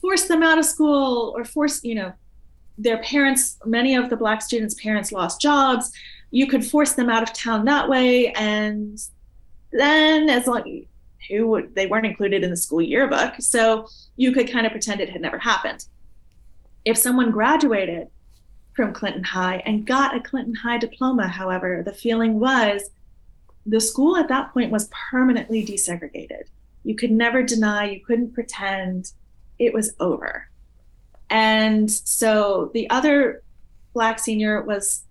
force 0.00 0.24
them 0.24 0.42
out 0.42 0.58
of 0.58 0.64
school 0.64 1.32
or 1.36 1.44
force, 1.44 1.82
you 1.82 1.94
know, 1.94 2.12
their 2.78 2.98
parents, 3.02 3.58
many 3.64 3.94
of 3.94 4.10
the 4.10 4.16
Black 4.16 4.42
students' 4.42 4.74
parents 4.74 5.12
lost 5.12 5.40
jobs. 5.40 5.92
You 6.30 6.46
could 6.46 6.64
force 6.64 6.92
them 6.92 7.08
out 7.08 7.22
of 7.22 7.32
town 7.32 7.64
that 7.66 7.88
way. 7.88 8.32
And 8.32 8.98
then, 9.72 10.28
as 10.28 10.46
long 10.46 10.86
who 11.28 11.46
would, 11.48 11.74
they 11.74 11.86
weren't 11.86 12.06
included 12.06 12.42
in 12.42 12.50
the 12.50 12.56
school 12.56 12.82
yearbook. 12.82 13.34
So 13.38 13.86
you 14.16 14.32
could 14.32 14.50
kind 14.50 14.66
of 14.66 14.72
pretend 14.72 15.00
it 15.00 15.10
had 15.10 15.20
never 15.20 15.38
happened. 15.38 15.86
If 16.84 16.98
someone 16.98 17.30
graduated 17.30 18.08
from 18.74 18.92
Clinton 18.92 19.24
High 19.24 19.62
and 19.66 19.86
got 19.86 20.16
a 20.16 20.20
Clinton 20.20 20.54
High 20.54 20.78
diploma. 20.78 21.28
However, 21.28 21.82
the 21.84 21.92
feeling 21.92 22.40
was 22.40 22.90
the 23.66 23.80
school 23.80 24.16
at 24.16 24.28
that 24.28 24.52
point 24.52 24.72
was 24.72 24.90
permanently 25.10 25.64
desegregated. 25.64 26.44
You 26.84 26.96
could 26.96 27.12
never 27.12 27.42
deny, 27.42 27.90
you 27.90 28.00
couldn't 28.00 28.34
pretend 28.34 29.12
it 29.58 29.72
was 29.72 29.94
over. 30.00 30.48
And 31.30 31.90
so 31.90 32.70
the 32.74 32.90
other 32.90 33.42
Black 33.94 34.18
senior 34.18 34.62
was 34.62 35.04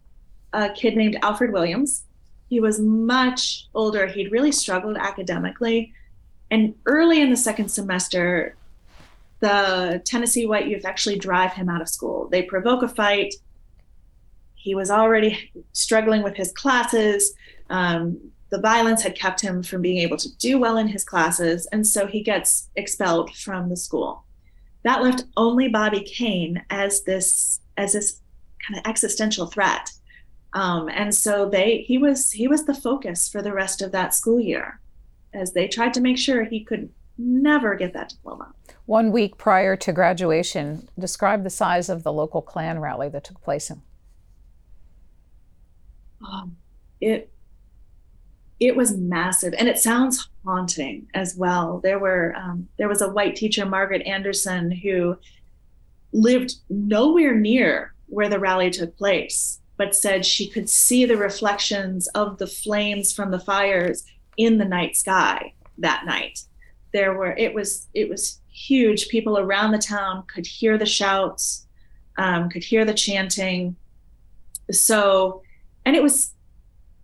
a 0.53 0.69
kid 0.69 0.97
named 0.97 1.17
Alfred 1.21 1.53
Williams. 1.53 2.03
He 2.49 2.59
was 2.59 2.79
much 2.79 3.67
older. 3.73 4.07
He'd 4.07 4.31
really 4.31 4.51
struggled 4.51 4.97
academically. 4.97 5.93
And 6.49 6.75
early 6.85 7.21
in 7.21 7.29
the 7.29 7.37
second 7.37 7.69
semester, 7.69 8.55
the 9.39 10.01
Tennessee 10.05 10.45
White 10.45 10.67
Youth 10.67 10.83
actually 10.83 11.17
drive 11.17 11.53
him 11.53 11.69
out 11.69 11.81
of 11.81 11.87
school. 11.87 12.27
They 12.29 12.43
provoke 12.43 12.83
a 12.83 12.89
fight 12.89 13.35
he 14.61 14.75
was 14.75 14.91
already 14.91 15.51
struggling 15.73 16.21
with 16.21 16.35
his 16.35 16.51
classes. 16.51 17.33
Um, 17.69 18.19
the 18.51 18.61
violence 18.61 19.01
had 19.01 19.15
kept 19.15 19.41
him 19.41 19.63
from 19.63 19.81
being 19.81 19.97
able 19.97 20.17
to 20.17 20.37
do 20.37 20.59
well 20.59 20.77
in 20.77 20.87
his 20.87 21.03
classes, 21.03 21.67
and 21.71 21.87
so 21.87 22.05
he 22.05 22.21
gets 22.21 22.69
expelled 22.75 23.35
from 23.35 23.69
the 23.69 23.77
school. 23.77 24.25
That 24.83 25.01
left 25.01 25.23
only 25.37 25.67
Bobby 25.67 26.01
Cain 26.01 26.63
as 26.69 27.03
this 27.03 27.59
as 27.77 27.93
this 27.93 28.19
kind 28.67 28.79
of 28.79 28.89
existential 28.89 29.47
threat. 29.47 29.89
Um, 30.53 30.89
and 30.89 31.15
so 31.15 31.49
they 31.49 31.77
he 31.87 31.97
was 31.97 32.31
he 32.31 32.47
was 32.47 32.65
the 32.65 32.75
focus 32.75 33.29
for 33.29 33.41
the 33.41 33.53
rest 33.53 33.81
of 33.81 33.91
that 33.93 34.13
school 34.13 34.39
year 34.39 34.79
as 35.33 35.53
they 35.53 35.67
tried 35.67 35.93
to 35.93 36.01
make 36.01 36.17
sure 36.17 36.43
he 36.43 36.63
could 36.63 36.89
never 37.17 37.75
get 37.75 37.93
that 37.93 38.09
diploma. 38.09 38.53
One 38.85 39.11
week 39.11 39.37
prior 39.37 39.75
to 39.77 39.93
graduation, 39.93 40.89
describe 40.99 41.43
the 41.43 41.49
size 41.49 41.87
of 41.87 42.03
the 42.03 42.11
local 42.11 42.41
Klan 42.41 42.79
rally 42.79 43.07
that 43.09 43.23
took 43.23 43.41
place 43.41 43.69
in. 43.69 43.81
It 46.99 47.31
it 48.59 48.75
was 48.75 48.95
massive, 48.95 49.55
and 49.57 49.67
it 49.67 49.79
sounds 49.79 50.29
haunting 50.45 51.07
as 51.15 51.35
well. 51.35 51.79
There 51.83 51.99
were 51.99 52.35
um, 52.35 52.67
there 52.77 52.87
was 52.87 53.01
a 53.01 53.09
white 53.09 53.35
teacher, 53.35 53.65
Margaret 53.65 54.05
Anderson, 54.05 54.71
who 54.71 55.17
lived 56.13 56.55
nowhere 56.69 57.35
near 57.35 57.93
where 58.07 58.29
the 58.29 58.39
rally 58.39 58.69
took 58.69 58.95
place, 58.97 59.59
but 59.77 59.95
said 59.95 60.25
she 60.25 60.47
could 60.47 60.69
see 60.69 61.05
the 61.05 61.17
reflections 61.17 62.07
of 62.09 62.37
the 62.37 62.47
flames 62.47 63.13
from 63.13 63.31
the 63.31 63.39
fires 63.39 64.05
in 64.37 64.57
the 64.57 64.65
night 64.65 64.95
sky 64.95 65.53
that 65.77 66.05
night. 66.05 66.39
There 66.93 67.13
were 67.13 67.35
it 67.37 67.53
was 67.53 67.87
it 67.93 68.09
was 68.09 68.41
huge. 68.51 69.07
People 69.07 69.37
around 69.37 69.71
the 69.71 69.77
town 69.77 70.23
could 70.27 70.45
hear 70.45 70.77
the 70.77 70.85
shouts, 70.85 71.65
um, 72.17 72.49
could 72.49 72.63
hear 72.63 72.85
the 72.85 72.93
chanting. 72.93 73.75
So, 74.71 75.41
and 75.85 75.95
it 75.95 76.03
was 76.03 76.33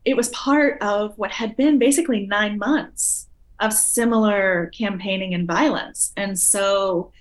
it 0.05 0.15
was 0.15 0.29
part 0.29 0.81
of 0.81 1.17
what 1.17 1.31
had 1.31 1.57
been 1.57 1.77
basically 1.77 2.25
nine 2.25 2.57
months 2.57 3.27
of 3.59 3.73
similar 3.73 4.71
campaigning 4.77 5.33
and 5.33 5.47
violence. 5.47 6.13
And 6.15 6.39
so 6.39 7.11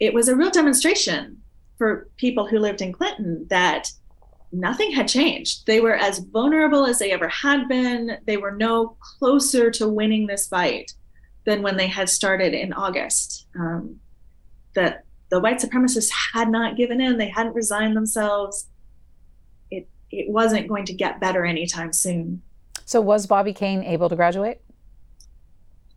it 0.00 0.12
was 0.12 0.28
a 0.28 0.34
real 0.34 0.50
demonstration 0.50 1.40
for 1.78 2.08
people 2.16 2.46
who 2.46 2.58
lived 2.58 2.82
in 2.82 2.92
Clinton 2.92 3.46
that 3.48 3.92
nothing 4.52 4.90
had 4.92 5.06
changed. 5.06 5.66
They 5.66 5.80
were 5.80 5.94
as 5.94 6.18
vulnerable 6.18 6.86
as 6.86 6.98
they 6.98 7.12
ever 7.12 7.28
had 7.28 7.68
been. 7.68 8.18
They 8.26 8.38
were 8.38 8.52
no 8.52 8.96
closer 9.18 9.70
to 9.72 9.88
winning 9.88 10.26
this 10.26 10.48
fight 10.48 10.92
than 11.44 11.62
when 11.62 11.76
they 11.76 11.88
had 11.88 12.08
started 12.08 12.54
in 12.54 12.72
August. 12.72 13.46
Um, 13.58 14.00
that 14.74 15.04
the 15.30 15.40
white 15.40 15.58
supremacists 15.58 16.10
had 16.32 16.48
not 16.48 16.76
given 16.76 17.00
in, 17.00 17.18
they 17.18 17.28
hadn't 17.28 17.54
resigned 17.54 17.96
themselves. 17.96 18.68
It, 20.20 20.30
wasn't 20.30 20.68
going 20.68 20.84
to 20.86 20.92
get 20.92 21.20
better 21.20 21.44
anytime 21.44 21.92
soon. 21.92 22.42
So, 22.84 23.00
was 23.00 23.26
Bobby 23.26 23.52
Cain 23.52 23.82
able 23.82 24.08
to 24.08 24.16
graduate? 24.16 24.60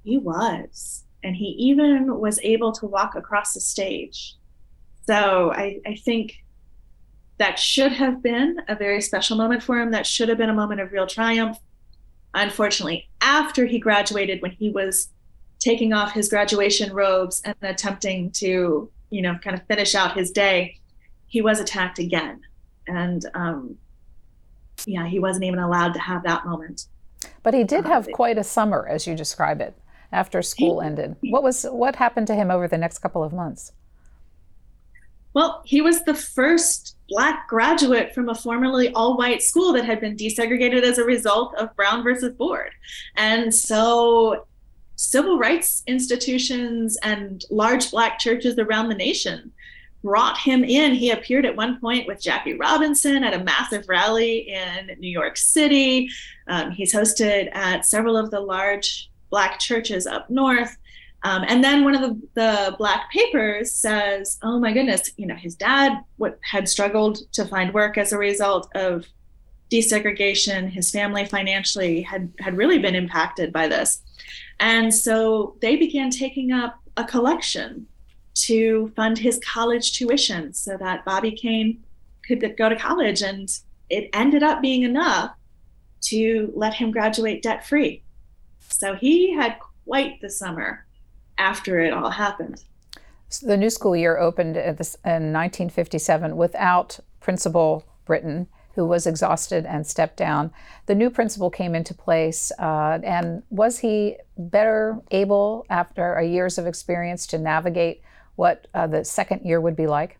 He 0.03 0.17
was. 0.17 1.03
And 1.23 1.35
he 1.35 1.45
even 1.45 2.19
was 2.19 2.39
able 2.43 2.71
to 2.73 2.85
walk 2.85 3.15
across 3.15 3.53
the 3.53 3.59
stage. 3.59 4.35
So, 5.05 5.51
I, 5.53 5.79
I 5.85 5.95
think 5.95 6.43
that 7.37 7.59
should 7.59 7.91
have 7.91 8.23
been 8.23 8.61
a 8.67 8.75
very 8.75 9.01
special 9.01 9.37
moment 9.37 9.61
for 9.61 9.79
him. 9.79 9.91
That 9.91 10.07
should 10.07 10.29
have 10.29 10.37
been 10.37 10.49
a 10.49 10.53
moment 10.53 10.81
of 10.81 10.91
real 10.91 11.07
triumph. 11.07 11.57
Unfortunately, 12.33 13.07
after 13.21 13.65
he 13.65 13.79
graduated, 13.79 14.41
when 14.41 14.51
he 14.51 14.69
was 14.69 15.09
taking 15.59 15.93
off 15.93 16.13
his 16.13 16.29
graduation 16.29 16.93
robes 16.93 17.41
and 17.45 17.55
attempting 17.61 18.31
to, 18.31 18.89
you 19.09 19.21
know, 19.21 19.37
kind 19.43 19.55
of 19.55 19.65
finish 19.67 19.95
out 19.95 20.15
his 20.15 20.31
day, 20.31 20.77
he 21.27 21.41
was 21.41 21.59
attacked 21.59 21.99
again. 21.99 22.41
And 22.87 23.25
um, 23.33 23.77
yeah, 24.85 25.07
he 25.07 25.19
wasn't 25.19 25.45
even 25.45 25.59
allowed 25.59 25.93
to 25.93 25.99
have 25.99 26.23
that 26.23 26.45
moment. 26.45 26.87
But 27.43 27.53
he 27.53 27.63
did 27.63 27.85
have 27.85 28.07
uh, 28.07 28.11
quite 28.11 28.37
a 28.37 28.43
summer, 28.43 28.87
as 28.87 29.07
you 29.07 29.15
describe 29.15 29.61
it, 29.61 29.77
after 30.11 30.41
school 30.41 30.81
ended. 30.81 31.15
What 31.21 31.43
was 31.43 31.63
what 31.63 31.95
happened 31.95 32.27
to 32.27 32.35
him 32.35 32.51
over 32.51 32.67
the 32.67 32.77
next 32.77 32.99
couple 32.99 33.23
of 33.23 33.33
months? 33.33 33.71
Well, 35.33 35.61
he 35.65 35.81
was 35.81 36.03
the 36.03 36.15
first 36.15 36.95
black 37.09 37.47
graduate 37.47 38.13
from 38.13 38.29
a 38.29 38.35
formerly 38.35 38.91
all-white 38.93 39.43
school 39.43 39.71
that 39.73 39.85
had 39.85 40.01
been 40.01 40.15
desegregated 40.15 40.81
as 40.81 40.97
a 40.97 41.03
result 41.03 41.53
of 41.55 41.75
Brown 41.75 42.03
versus 42.03 42.33
Board, 42.35 42.71
and 43.15 43.53
so 43.53 44.47
civil 44.95 45.37
rights 45.37 45.83
institutions 45.85 46.97
and 47.03 47.45
large 47.51 47.91
black 47.91 48.17
churches 48.17 48.57
around 48.57 48.89
the 48.89 48.95
nation 48.95 49.51
brought 50.07 50.37
him 50.37 50.63
in. 50.63 50.93
He 50.93 51.11
appeared 51.11 51.45
at 51.45 51.57
one 51.57 51.81
point 51.81 52.07
with 52.07 52.21
Jackie 52.21 52.53
Robinson 52.53 53.25
at 53.25 53.33
a 53.33 53.43
massive 53.43 53.89
rally 53.89 54.47
in 54.47 54.89
New 54.99 55.09
York 55.09 55.35
City. 55.35 56.09
Um, 56.47 56.71
he's 56.71 56.93
hosted 56.93 57.53
at 57.53 57.85
several 57.85 58.15
of 58.15 58.31
the 58.31 58.39
large 58.39 59.11
black 59.29 59.59
churches 59.59 60.07
up 60.07 60.29
north. 60.29 60.77
Um, 61.23 61.43
and 61.49 61.61
then 61.61 61.83
one 61.83 61.93
of 61.93 61.99
the, 61.99 62.21
the 62.35 62.75
black 62.77 63.11
papers 63.11 63.73
says, 63.73 64.39
"Oh 64.41 64.57
my 64.57 64.71
goodness, 64.71 65.11
you 65.17 65.27
know, 65.27 65.35
his 65.35 65.55
dad 65.55 65.99
what, 66.15 66.39
had 66.41 66.69
struggled 66.69 67.17
to 67.33 67.43
find 67.43 67.73
work 67.73 67.97
as 67.97 68.13
a 68.13 68.17
result 68.17 68.69
of 68.75 69.05
desegregation. 69.69 70.69
His 70.69 70.89
family 70.89 71.25
financially 71.25 72.01
had 72.01 72.31
had 72.39 72.55
really 72.55 72.79
been 72.79 72.95
impacted 72.95 73.51
by 73.51 73.67
this, 73.67 74.01
and 74.61 74.93
so 74.93 75.57
they 75.59 75.75
began 75.75 76.11
taking 76.11 76.53
up 76.53 76.79
a 76.95 77.03
collection 77.03 77.87
to 78.45 78.91
fund 78.95 79.17
his 79.17 79.39
college 79.39 79.93
tuition 79.93 80.53
so 80.53 80.77
that 80.77 81.05
Bobby 81.05 81.31
Cain 81.31 81.83
could 82.25 82.55
go 82.57 82.69
to 82.69 82.75
college. 82.75 83.21
And 83.21 83.49
it 83.89 84.09
ended 84.13 84.43
up 84.43 84.61
being 84.61 84.83
enough 84.83 85.31
to 86.01 86.51
let 86.55 86.73
him 86.73 86.91
graduate 86.91 87.41
debt 87.41 87.65
free. 87.65 88.03
So 88.69 88.95
he 88.95 89.33
had 89.33 89.57
quite 89.85 90.21
the 90.21 90.29
summer 90.29 90.85
after 91.37 91.79
it 91.79 91.93
all 91.93 92.11
happened. 92.11 92.63
So 93.29 93.47
the 93.47 93.57
new 93.57 93.69
school 93.69 93.95
year 93.95 94.17
opened 94.17 94.55
in 94.57 94.63
1957 94.63 96.37
without 96.37 96.99
Principal 97.19 97.85
Brittain 98.05 98.47
who 98.77 98.85
was 98.85 99.07
exhausted 99.07 99.65
and 99.65 99.87
stepped 99.87 100.17
down. 100.17 100.51
The 100.85 100.93
new 100.93 101.09
principal 101.09 101.49
came 101.49 101.73
into 101.73 101.95
place, 101.95 102.51
uh, 102.59 102.99
and 103.03 103.41
was 103.49 103.79
he 103.79 104.17
better 104.37 105.01
able, 105.09 105.65
after 105.67 106.21
years 106.21 106.59
of 106.59 106.67
experience, 106.67 107.25
to 107.27 107.39
navigate 107.39 108.01
what 108.37 108.67
uh, 108.73 108.87
the 108.87 109.03
second 109.03 109.41
year 109.43 109.59
would 109.59 109.75
be 109.75 109.87
like? 109.87 110.17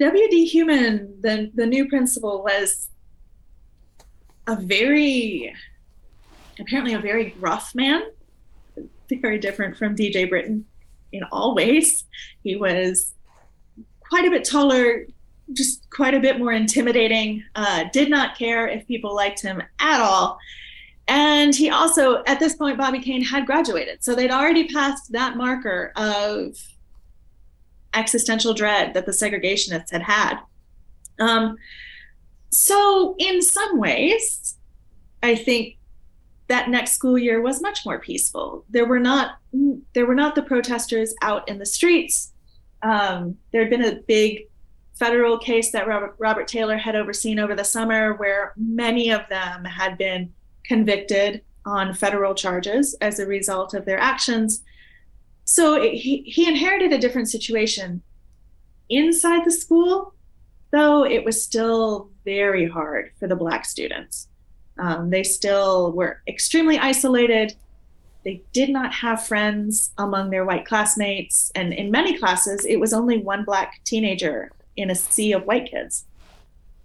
W.D. 0.00 0.46
Human, 0.46 1.20
the, 1.20 1.50
the 1.54 1.66
new 1.66 1.88
principal, 1.88 2.42
was 2.42 2.88
a 4.46 4.56
very, 4.56 5.54
apparently, 6.58 6.94
a 6.94 6.98
very 6.98 7.30
gruff 7.30 7.74
man, 7.74 8.02
very 9.20 9.38
different 9.38 9.76
from 9.76 9.94
DJ 9.94 10.28
Brittain 10.28 10.64
in 11.12 11.22
all 11.30 11.54
ways. 11.54 12.04
He 12.42 12.56
was 12.56 13.14
quite 14.00 14.26
a 14.26 14.30
bit 14.30 14.44
taller, 14.44 15.06
just 15.52 15.88
quite 15.90 16.14
a 16.14 16.20
bit 16.20 16.38
more 16.38 16.52
intimidating. 16.52 17.44
Uh, 17.54 17.84
did 17.92 18.10
not 18.10 18.36
care 18.36 18.66
if 18.66 18.86
people 18.86 19.14
liked 19.14 19.40
him 19.40 19.62
at 19.78 20.00
all. 20.00 20.38
And 21.06 21.54
he 21.54 21.70
also, 21.70 22.22
at 22.24 22.40
this 22.40 22.56
point, 22.56 22.78
Bobby 22.78 23.00
Cain 23.00 23.22
had 23.22 23.46
graduated. 23.46 24.02
So 24.02 24.14
they'd 24.14 24.30
already 24.30 24.68
passed 24.68 25.12
that 25.12 25.36
marker 25.36 25.92
of 25.96 26.56
existential 27.92 28.54
dread 28.54 28.94
that 28.94 29.06
the 29.06 29.12
segregationists 29.12 29.90
had 29.90 30.02
had. 30.02 30.38
Um, 31.18 31.56
so, 32.50 33.16
in 33.18 33.42
some 33.42 33.78
ways, 33.78 34.56
I 35.22 35.34
think 35.34 35.78
that 36.48 36.68
next 36.68 36.92
school 36.92 37.18
year 37.18 37.40
was 37.40 37.62
much 37.62 37.84
more 37.84 37.98
peaceful. 37.98 38.64
There 38.68 38.86
were 38.86 39.00
not 39.00 39.36
there 39.94 40.06
were 40.06 40.14
not 40.14 40.34
the 40.34 40.42
protesters 40.42 41.14
out 41.22 41.48
in 41.48 41.58
the 41.58 41.66
streets. 41.66 42.32
Um, 42.82 43.36
there 43.50 43.62
had 43.62 43.70
been 43.70 43.84
a 43.84 44.00
big 44.06 44.48
federal 44.94 45.38
case 45.38 45.72
that 45.72 45.88
Robert, 45.88 46.14
Robert 46.18 46.46
Taylor 46.46 46.76
had 46.76 46.94
overseen 46.94 47.38
over 47.38 47.54
the 47.54 47.64
summer, 47.64 48.14
where 48.14 48.52
many 48.56 49.10
of 49.10 49.22
them 49.28 49.64
had 49.64 49.96
been 49.96 50.32
convicted 50.66 51.42
on 51.66 51.94
federal 51.94 52.34
charges 52.34 52.94
as 53.00 53.18
a 53.18 53.26
result 53.26 53.74
of 53.74 53.84
their 53.84 53.98
actions. 53.98 54.62
So 55.44 55.80
it, 55.80 55.94
he, 55.94 56.22
he 56.22 56.48
inherited 56.48 56.92
a 56.92 56.98
different 56.98 57.30
situation. 57.30 58.02
Inside 58.88 59.44
the 59.44 59.50
school, 59.50 60.14
though, 60.72 61.04
it 61.04 61.24
was 61.24 61.42
still 61.42 62.10
very 62.24 62.68
hard 62.68 63.12
for 63.18 63.28
the 63.28 63.36
Black 63.36 63.64
students. 63.64 64.28
Um, 64.78 65.10
they 65.10 65.22
still 65.22 65.92
were 65.92 66.22
extremely 66.26 66.78
isolated. 66.78 67.54
They 68.24 68.42
did 68.52 68.70
not 68.70 68.92
have 68.92 69.26
friends 69.26 69.92
among 69.98 70.30
their 70.30 70.44
white 70.44 70.66
classmates. 70.66 71.52
And 71.54 71.72
in 71.72 71.90
many 71.90 72.18
classes, 72.18 72.64
it 72.64 72.80
was 72.80 72.92
only 72.92 73.18
one 73.18 73.44
Black 73.44 73.80
teenager 73.84 74.50
in 74.76 74.90
a 74.90 74.94
sea 74.94 75.32
of 75.32 75.44
white 75.44 75.70
kids. 75.70 76.06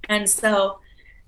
And 0.07 0.29
so 0.29 0.79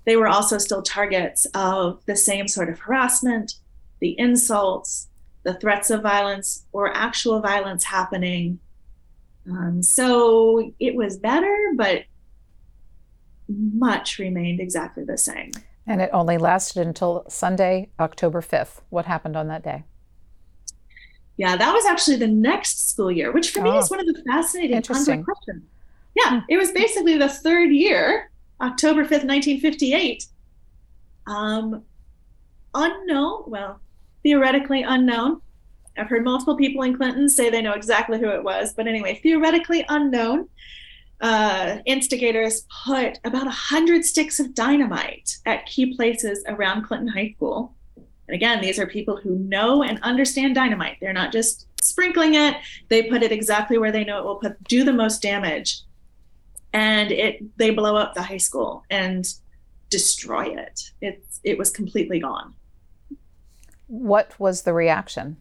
they 0.04 0.16
were 0.16 0.28
also 0.28 0.58
still 0.58 0.82
targets 0.82 1.46
of 1.54 2.04
the 2.06 2.16
same 2.16 2.48
sort 2.48 2.68
of 2.68 2.78
harassment, 2.80 3.54
the 4.00 4.18
insults, 4.18 5.08
the 5.44 5.54
threats 5.54 5.90
of 5.90 6.02
violence, 6.02 6.64
or 6.72 6.94
actual 6.94 7.40
violence 7.40 7.84
happening. 7.84 8.58
Um, 9.48 9.82
so 9.82 10.72
it 10.78 10.94
was 10.94 11.16
better, 11.18 11.72
but 11.76 12.04
much 13.48 14.18
remained 14.18 14.60
exactly 14.60 15.04
the 15.04 15.18
same. 15.18 15.52
And 15.86 16.00
it 16.00 16.10
only 16.12 16.38
lasted 16.38 16.86
until 16.86 17.24
Sunday, 17.28 17.90
October 17.98 18.40
5th. 18.40 18.80
What 18.90 19.06
happened 19.06 19.36
on 19.36 19.48
that 19.48 19.64
day? 19.64 19.84
Yeah, 21.36 21.56
that 21.56 21.72
was 21.72 21.84
actually 21.86 22.16
the 22.16 22.28
next 22.28 22.90
school 22.90 23.10
year, 23.10 23.32
which 23.32 23.50
for 23.50 23.60
oh, 23.60 23.72
me 23.72 23.78
is 23.78 23.90
one 23.90 24.00
of 24.00 24.06
the 24.06 24.22
fascinating 24.28 24.82
questions 24.82 25.26
Yeah, 26.14 26.42
it 26.48 26.56
was 26.56 26.70
basically 26.72 27.16
the 27.16 27.28
third 27.28 27.72
year, 27.72 28.30
October 28.62 29.02
5th, 29.02 29.24
1958. 29.24 30.26
Um, 31.26 31.82
unknown, 32.74 33.44
well, 33.46 33.80
theoretically 34.22 34.82
unknown. 34.82 35.40
I've 35.98 36.08
heard 36.08 36.24
multiple 36.24 36.56
people 36.56 36.82
in 36.82 36.96
Clinton 36.96 37.28
say 37.28 37.50
they 37.50 37.60
know 37.60 37.74
exactly 37.74 38.18
who 38.18 38.30
it 38.30 38.42
was, 38.42 38.72
but 38.72 38.86
anyway, 38.86 39.20
theoretically 39.22 39.84
unknown. 39.88 40.48
Uh, 41.20 41.78
instigators 41.86 42.66
put 42.84 43.18
about 43.24 43.44
100 43.44 44.04
sticks 44.04 44.40
of 44.40 44.54
dynamite 44.54 45.36
at 45.46 45.66
key 45.66 45.94
places 45.94 46.42
around 46.48 46.84
Clinton 46.84 47.08
High 47.08 47.34
School. 47.36 47.74
And 47.96 48.34
again, 48.34 48.60
these 48.60 48.78
are 48.78 48.86
people 48.86 49.16
who 49.16 49.38
know 49.38 49.82
and 49.82 50.00
understand 50.02 50.54
dynamite. 50.54 50.96
They're 51.00 51.12
not 51.12 51.32
just 51.32 51.66
sprinkling 51.80 52.34
it, 52.34 52.56
they 52.88 53.04
put 53.04 53.22
it 53.22 53.32
exactly 53.32 53.76
where 53.76 53.92
they 53.92 54.04
know 54.04 54.18
it 54.18 54.24
will 54.24 54.36
put, 54.36 54.62
do 54.64 54.84
the 54.84 54.92
most 54.92 55.20
damage. 55.20 55.82
And 56.72 57.12
it 57.12 57.58
they 57.58 57.70
blow 57.70 57.96
up 57.96 58.14
the 58.14 58.22
high 58.22 58.38
school 58.38 58.84
and 58.90 59.26
destroy 59.92 60.46
it. 60.46 60.90
It, 61.00 61.22
it 61.44 61.58
was 61.58 61.70
completely 61.70 62.18
gone. 62.18 62.54
What 63.88 64.38
was 64.40 64.62
the 64.62 64.72
reaction? 64.72 65.36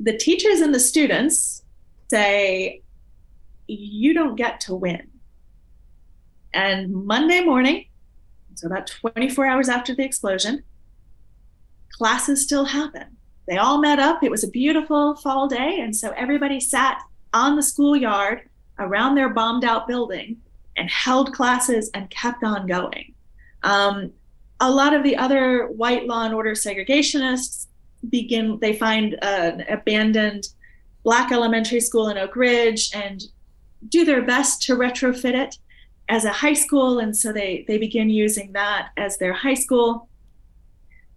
The 0.00 0.16
teachers 0.16 0.60
and 0.60 0.74
the 0.74 0.80
students 0.80 1.62
say, 2.10 2.82
You 3.66 4.14
don't 4.14 4.36
get 4.36 4.60
to 4.62 4.74
win. 4.74 5.08
And 6.54 7.04
Monday 7.04 7.42
morning, 7.42 7.84
so 8.54 8.66
about 8.66 8.86
24 8.86 9.44
hours 9.44 9.68
after 9.68 9.94
the 9.94 10.04
explosion, 10.04 10.62
classes 11.90 12.42
still 12.42 12.64
happen. 12.64 13.16
They 13.46 13.58
all 13.58 13.78
met 13.78 13.98
up. 13.98 14.22
It 14.22 14.30
was 14.30 14.42
a 14.42 14.48
beautiful 14.48 15.16
fall 15.16 15.48
day. 15.48 15.80
And 15.80 15.94
so 15.94 16.12
everybody 16.16 16.60
sat 16.60 17.02
on 17.36 17.54
the 17.54 17.62
schoolyard 17.62 18.48
around 18.78 19.14
their 19.14 19.28
bombed 19.28 19.64
out 19.64 19.86
building 19.86 20.38
and 20.76 20.90
held 20.90 21.34
classes 21.34 21.90
and 21.92 22.08
kept 22.08 22.42
on 22.42 22.66
going. 22.66 23.12
Um, 23.62 24.10
a 24.60 24.70
lot 24.70 24.94
of 24.94 25.02
the 25.02 25.16
other 25.16 25.66
white 25.66 26.06
law 26.06 26.24
and 26.24 26.34
order 26.34 26.52
segregationists 26.52 27.66
begin, 28.08 28.58
they 28.60 28.72
find 28.72 29.18
an 29.22 29.66
abandoned 29.68 30.48
black 31.04 31.30
elementary 31.30 31.80
school 31.80 32.08
in 32.08 32.16
Oak 32.16 32.36
Ridge 32.36 32.90
and 32.94 33.22
do 33.88 34.04
their 34.06 34.22
best 34.22 34.62
to 34.62 34.74
retrofit 34.74 35.34
it 35.34 35.58
as 36.08 36.24
a 36.24 36.30
high 36.30 36.54
school. 36.54 37.00
And 37.00 37.14
so 37.14 37.32
they, 37.32 37.64
they 37.68 37.76
begin 37.76 38.08
using 38.08 38.52
that 38.52 38.88
as 38.96 39.18
their 39.18 39.34
high 39.34 39.54
school. 39.54 40.08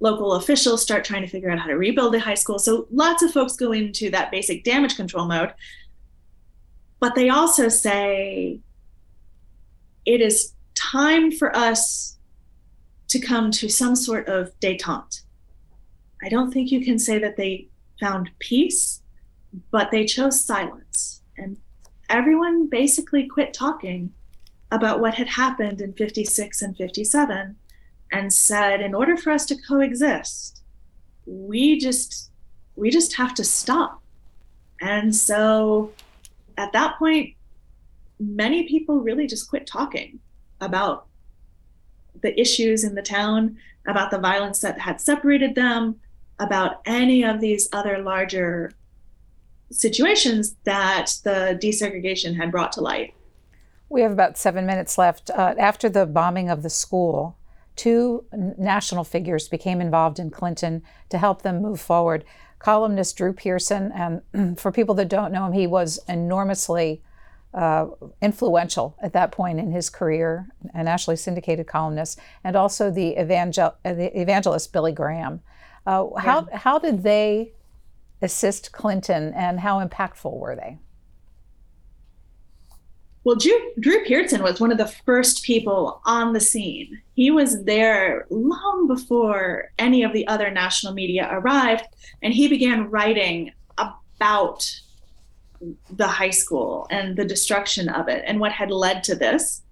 Local 0.01 0.33
officials 0.33 0.81
start 0.81 1.05
trying 1.05 1.21
to 1.21 1.29
figure 1.29 1.49
out 1.49 1.59
how 1.59 1.67
to 1.67 1.77
rebuild 1.77 2.13
the 2.13 2.19
high 2.19 2.35
school. 2.35 2.59
So 2.59 2.87
lots 2.91 3.23
of 3.23 3.31
folks 3.31 3.55
go 3.55 3.71
into 3.71 4.09
that 4.11 4.31
basic 4.31 4.63
damage 4.65 4.95
control 4.97 5.25
mode. 5.25 5.53
But 6.99 7.15
they 7.15 7.29
also 7.29 7.69
say 7.69 8.59
it 10.05 10.21
is 10.21 10.53
time 10.75 11.31
for 11.31 11.55
us 11.55 12.17
to 13.09 13.19
come 13.19 13.51
to 13.51 13.69
some 13.69 13.95
sort 13.95 14.27
of 14.27 14.57
detente. 14.59 15.21
I 16.21 16.29
don't 16.29 16.51
think 16.51 16.71
you 16.71 16.83
can 16.83 16.99
say 16.99 17.17
that 17.19 17.37
they 17.37 17.67
found 17.99 18.29
peace, 18.39 19.01
but 19.71 19.91
they 19.91 20.05
chose 20.05 20.43
silence. 20.43 21.21
And 21.37 21.57
everyone 22.09 22.67
basically 22.67 23.27
quit 23.27 23.53
talking 23.53 24.11
about 24.71 24.99
what 24.99 25.15
had 25.15 25.27
happened 25.27 25.81
in 25.81 25.93
56 25.93 26.61
and 26.61 26.77
57 26.77 27.55
and 28.11 28.33
said 28.33 28.81
in 28.81 28.93
order 28.93 29.15
for 29.17 29.31
us 29.31 29.45
to 29.47 29.55
coexist 29.55 30.61
we 31.25 31.79
just 31.79 32.31
we 32.75 32.89
just 32.89 33.15
have 33.15 33.33
to 33.33 33.43
stop 33.43 34.01
and 34.81 35.15
so 35.15 35.91
at 36.59 36.71
that 36.73 36.97
point 36.97 37.33
many 38.19 38.67
people 38.67 38.99
really 38.99 39.25
just 39.25 39.49
quit 39.49 39.65
talking 39.65 40.19
about 40.61 41.07
the 42.21 42.37
issues 42.39 42.83
in 42.83 42.95
the 42.95 43.01
town 43.01 43.57
about 43.87 44.11
the 44.11 44.19
violence 44.19 44.59
that 44.59 44.79
had 44.79 44.99
separated 44.99 45.55
them 45.55 45.95
about 46.39 46.81
any 46.85 47.23
of 47.23 47.39
these 47.39 47.69
other 47.71 47.99
larger 47.99 48.71
situations 49.71 50.55
that 50.65 51.13
the 51.23 51.57
desegregation 51.61 52.35
had 52.35 52.51
brought 52.51 52.71
to 52.71 52.81
light 52.81 53.13
we 53.89 54.01
have 54.01 54.11
about 54.11 54.37
seven 54.37 54.65
minutes 54.65 54.97
left. 54.97 55.31
Uh, 55.31 55.55
after 55.57 55.89
the 55.89 56.05
bombing 56.05 56.49
of 56.49 56.61
the 56.61 56.69
school, 56.69 57.35
two 57.75 58.23
national 58.31 59.03
figures 59.03 59.47
became 59.47 59.81
involved 59.81 60.19
in 60.19 60.29
Clinton 60.29 60.83
to 61.09 61.17
help 61.17 61.41
them 61.41 61.61
move 61.61 61.81
forward. 61.81 62.23
Columnist 62.59 63.17
Drew 63.17 63.33
Pearson, 63.33 63.91
and 63.93 64.57
for 64.59 64.71
people 64.71 64.95
that 64.95 65.09
don't 65.09 65.31
know 65.31 65.45
him, 65.45 65.53
he 65.53 65.67
was 65.67 65.99
enormously 66.07 67.01
uh, 67.53 67.87
influential 68.21 68.95
at 69.01 69.13
that 69.13 69.31
point 69.31 69.59
in 69.59 69.71
his 69.71 69.89
career, 69.89 70.49
a 70.73 70.83
nationally 70.83 71.15
syndicated 71.15 71.65
columnist, 71.65 72.19
and 72.43 72.55
also 72.55 72.91
the, 72.91 73.17
evangel- 73.19 73.75
uh, 73.83 73.93
the 73.93 74.19
evangelist 74.19 74.71
Billy 74.71 74.91
Graham. 74.91 75.41
Uh, 75.85 76.07
how, 76.17 76.47
yeah. 76.51 76.57
how 76.57 76.77
did 76.77 77.01
they 77.01 77.53
assist 78.21 78.71
Clinton, 78.71 79.33
and 79.33 79.61
how 79.61 79.83
impactful 79.83 80.31
were 80.31 80.55
they? 80.55 80.77
Well, 83.25 83.35
Drew, 83.35 83.71
Drew 83.79 84.05
Pearson 84.05 84.41
was 84.41 84.59
one 84.59 84.71
of 84.71 84.77
the 84.77 84.87
first 84.87 85.43
people 85.43 86.01
on 86.05 86.31
the 86.31 86.39
scene. 86.39 87.01
He 87.15 87.31
was 87.31 87.63
there 87.65 88.25
long 88.29 88.87
before 88.87 89.71
any 89.77 90.03
of 90.03 90.13
the 90.13 90.25
other 90.27 90.49
national 90.49 90.93
media 90.93 91.27
arrived, 91.29 91.83
and 92.21 92.33
he 92.33 92.47
began 92.47 92.89
writing 92.89 93.51
about 93.77 94.69
the 95.91 96.07
high 96.07 96.29
school 96.29 96.87
and 96.89 97.17
the 97.17 97.25
destruction 97.25 97.89
of 97.89 98.07
it 98.07 98.23
and 98.25 98.39
what 98.39 98.53
had 98.53 98.71
led 98.71 99.03
to 99.03 99.15
this. 99.15 99.63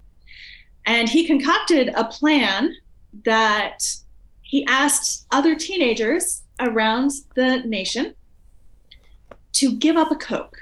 And 0.86 1.08
he 1.08 1.26
concocted 1.26 1.90
a 1.96 2.04
plan 2.04 2.76
that 3.24 3.80
he 4.42 4.66
asked 4.66 5.26
other 5.32 5.56
teenagers 5.56 6.44
around 6.60 7.12
the 7.36 7.60
nation 7.60 8.14
to 9.54 9.76
give 9.78 9.96
up 9.96 10.12
a 10.12 10.16
Coke. 10.16 10.58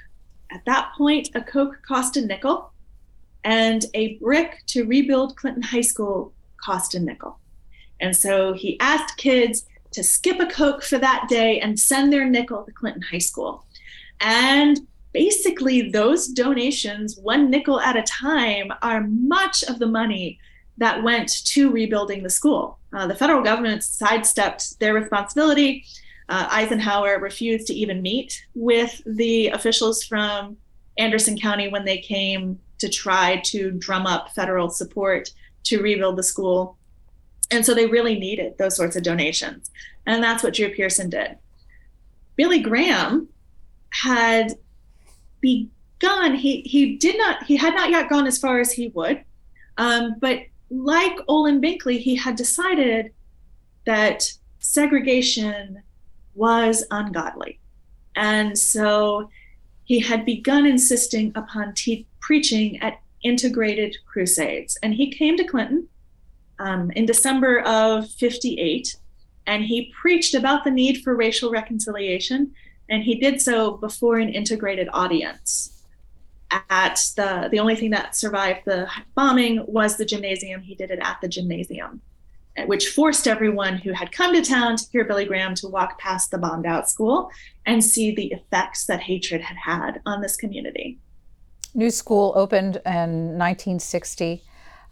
At 0.51 0.65
that 0.65 0.91
point, 0.97 1.29
a 1.33 1.41
Coke 1.41 1.81
cost 1.88 2.17
a 2.17 2.25
nickel 2.25 2.71
and 3.45 3.85
a 3.93 4.17
brick 4.17 4.63
to 4.65 4.85
rebuild 4.85 5.37
Clinton 5.37 5.61
High 5.61 5.81
School 5.81 6.33
cost 6.57 6.95
a 6.95 6.99
nickel. 6.99 7.39
And 8.01 8.17
so 8.17 8.53
he 8.53 8.77
asked 8.79 9.17
kids 9.17 9.65
to 9.91 10.03
skip 10.03 10.39
a 10.39 10.47
Coke 10.47 10.83
for 10.83 10.97
that 10.97 11.27
day 11.29 11.61
and 11.61 11.79
send 11.79 12.11
their 12.11 12.27
nickel 12.27 12.63
to 12.63 12.71
Clinton 12.71 13.03
High 13.03 13.19
School. 13.19 13.63
And 14.19 14.81
basically, 15.13 15.91
those 15.91 16.27
donations, 16.27 17.17
one 17.17 17.49
nickel 17.49 17.79
at 17.79 17.95
a 17.95 18.01
time, 18.01 18.73
are 18.81 19.05
much 19.07 19.63
of 19.63 19.79
the 19.79 19.87
money 19.87 20.39
that 20.77 21.03
went 21.03 21.45
to 21.45 21.71
rebuilding 21.71 22.23
the 22.23 22.29
school. 22.29 22.79
Uh, 22.91 23.07
the 23.07 23.15
federal 23.15 23.43
government 23.43 23.83
sidestepped 23.83 24.77
their 24.79 24.93
responsibility. 24.93 25.85
Uh, 26.27 26.47
Eisenhower 26.49 27.19
refused 27.19 27.67
to 27.67 27.73
even 27.73 28.01
meet 28.01 28.45
with 28.55 29.01
the 29.05 29.49
officials 29.49 30.03
from 30.03 30.57
Anderson 30.97 31.37
County 31.37 31.67
when 31.67 31.85
they 31.85 31.99
came 31.99 32.59
to 32.80 32.89
try 32.89 33.41
to 33.45 33.71
drum 33.71 34.05
up 34.05 34.32
federal 34.32 34.69
support 34.69 35.32
to 35.63 35.82
rebuild 35.82 36.17
the 36.17 36.23
school. 36.23 36.78
And 37.51 37.65
so 37.65 37.73
they 37.73 37.86
really 37.86 38.17
needed 38.19 38.57
those 38.57 38.76
sorts 38.76 38.95
of 38.95 39.03
donations. 39.03 39.69
And 40.05 40.23
that's 40.23 40.43
what 40.43 40.53
Drew 40.53 40.69
Pearson 40.69 41.09
did. 41.09 41.38
Billy 42.36 42.59
Graham 42.59 43.28
had 43.91 44.53
begun, 45.41 46.36
he, 46.36 46.61
he 46.61 46.97
did 46.97 47.17
not, 47.17 47.43
he 47.43 47.55
had 47.55 47.73
not 47.76 47.89
yet 47.89 48.09
gone 48.09 48.28
as 48.28 48.38
far 48.38 48.59
as 48.59 48.71
he 48.71 48.89
would. 48.89 49.23
Um, 49.78 50.15
but 50.19 50.39
like 50.69 51.17
Olin 51.28 51.61
Binkley, 51.61 51.99
he 51.99 52.15
had 52.15 52.36
decided 52.36 53.11
that 53.86 54.32
segregation 54.59 55.82
was 56.34 56.86
ungodly. 56.91 57.59
And 58.15 58.57
so 58.57 59.30
he 59.86 59.99
had 59.99 60.25
begun 60.25 60.65
insisting 60.65 61.31
upon 61.36 61.73
te- 61.73 62.07
preaching 62.19 62.79
at 62.81 62.99
integrated 63.23 63.95
crusades. 64.05 64.77
And 64.83 64.93
he 64.93 65.11
came 65.11 65.38
to 65.38 65.43
Clinton 65.43 65.88
um, 66.59 66.91
in 66.91 67.05
December 67.05 67.61
of 67.61 68.09
58, 68.11 68.95
and 69.47 69.63
he 69.63 69.93
preached 69.99 70.33
about 70.33 70.63
the 70.63 70.71
need 70.71 71.03
for 71.03 71.15
racial 71.15 71.51
reconciliation. 71.51 72.51
And 72.89 73.03
he 73.03 73.15
did 73.15 73.41
so 73.41 73.77
before 73.77 74.17
an 74.17 74.29
integrated 74.29 74.89
audience. 74.91 75.71
At 76.69 77.03
the 77.17 77.49
the 77.51 77.59
only 77.59 77.75
thing 77.75 77.89
that 77.89 78.15
survived 78.15 78.61
the 78.65 78.88
bombing 79.15 79.65
was 79.67 79.97
the 79.97 80.05
gymnasium. 80.05 80.61
He 80.61 80.75
did 80.75 80.91
it 80.91 80.99
at 81.01 81.19
the 81.19 81.27
gymnasium, 81.27 82.01
which 82.66 82.89
forced 82.89 83.28
everyone 83.28 83.78
who 83.78 83.91
had 83.91 84.12
come 84.12 84.34
to 84.34 84.41
town 84.41 84.78
to 84.78 84.86
hear 84.91 85.06
Billy 85.06 85.26
Graham 85.26 85.56
to 85.56 85.68
walk 85.68 85.99
past 85.99 86.32
the 86.32 86.38
bombed 86.38 86.66
out 86.66 86.89
school 86.89 87.30
and 87.66 87.84
see 87.84 88.14
the 88.16 88.28
effects 88.28 88.86
that 88.86 89.01
hatred 89.01 89.41
had 89.41 89.58
had 89.58 90.01
on 90.06 90.22
this 90.22 90.36
community. 90.36 90.99
New 91.74 91.89
school 91.89 92.32
opened 92.36 92.78
in 92.86 93.38
1960. 93.38 94.41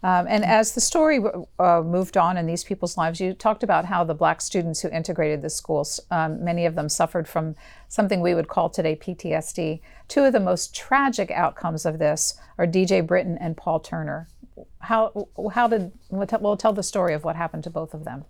Um, 0.02 0.26
and 0.28 0.44
as 0.44 0.74
the 0.74 0.82
story 0.82 1.18
uh, 1.58 1.80
moved 1.80 2.18
on 2.18 2.36
in 2.36 2.46
these 2.46 2.62
people's 2.62 2.98
lives, 2.98 3.22
you 3.22 3.32
talked 3.32 3.62
about 3.62 3.86
how 3.86 4.04
the 4.04 4.14
black 4.14 4.42
students 4.42 4.82
who 4.82 4.90
integrated 4.90 5.40
the 5.40 5.48
schools, 5.48 5.98
um, 6.10 6.44
many 6.44 6.66
of 6.66 6.74
them 6.74 6.90
suffered 6.90 7.26
from 7.26 7.54
something 7.88 8.20
we 8.20 8.34
would 8.34 8.48
call 8.48 8.68
today 8.68 8.96
PTSD. 8.96 9.80
Two 10.08 10.24
of 10.24 10.34
the 10.34 10.40
most 10.40 10.76
tragic 10.76 11.30
outcomes 11.30 11.86
of 11.86 11.98
this 11.98 12.38
are 12.58 12.66
DJ 12.66 13.04
Brittain 13.04 13.38
and 13.40 13.56
Paul 13.56 13.80
Turner. 13.80 14.28
How, 14.80 15.28
how 15.52 15.68
did, 15.68 15.92
we'll 16.10 16.56
tell 16.56 16.72
the 16.72 16.82
story 16.82 17.14
of 17.14 17.24
what 17.24 17.36
happened 17.36 17.64
to 17.64 17.70
both 17.70 17.94
of 17.94 18.04
them. 18.04 18.24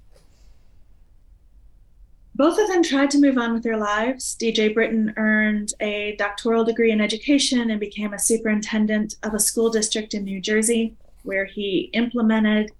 Both 2.36 2.58
of 2.58 2.66
them 2.66 2.82
tried 2.82 3.10
to 3.12 3.20
move 3.20 3.38
on 3.38 3.52
with 3.52 3.62
their 3.62 3.76
lives. 3.76 4.36
DJ 4.40 4.74
Brittain 4.74 5.16
earned 5.16 5.72
a 5.78 6.16
doctoral 6.16 6.64
degree 6.64 6.90
in 6.90 7.00
education 7.00 7.70
and 7.70 7.78
became 7.78 8.12
a 8.12 8.18
superintendent 8.18 9.16
of 9.22 9.34
a 9.34 9.38
school 9.38 9.70
district 9.70 10.14
in 10.14 10.24
New 10.24 10.40
Jersey, 10.40 10.96
where 11.22 11.44
he 11.44 11.90
implemented 11.92 12.72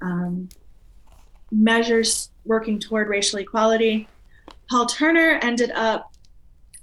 um, 0.00 0.48
measures 1.52 2.30
working 2.44 2.80
toward 2.80 3.08
racial 3.08 3.38
equality. 3.38 4.08
Paul 4.68 4.86
Turner 4.86 5.38
ended 5.40 5.70
up 5.70 6.12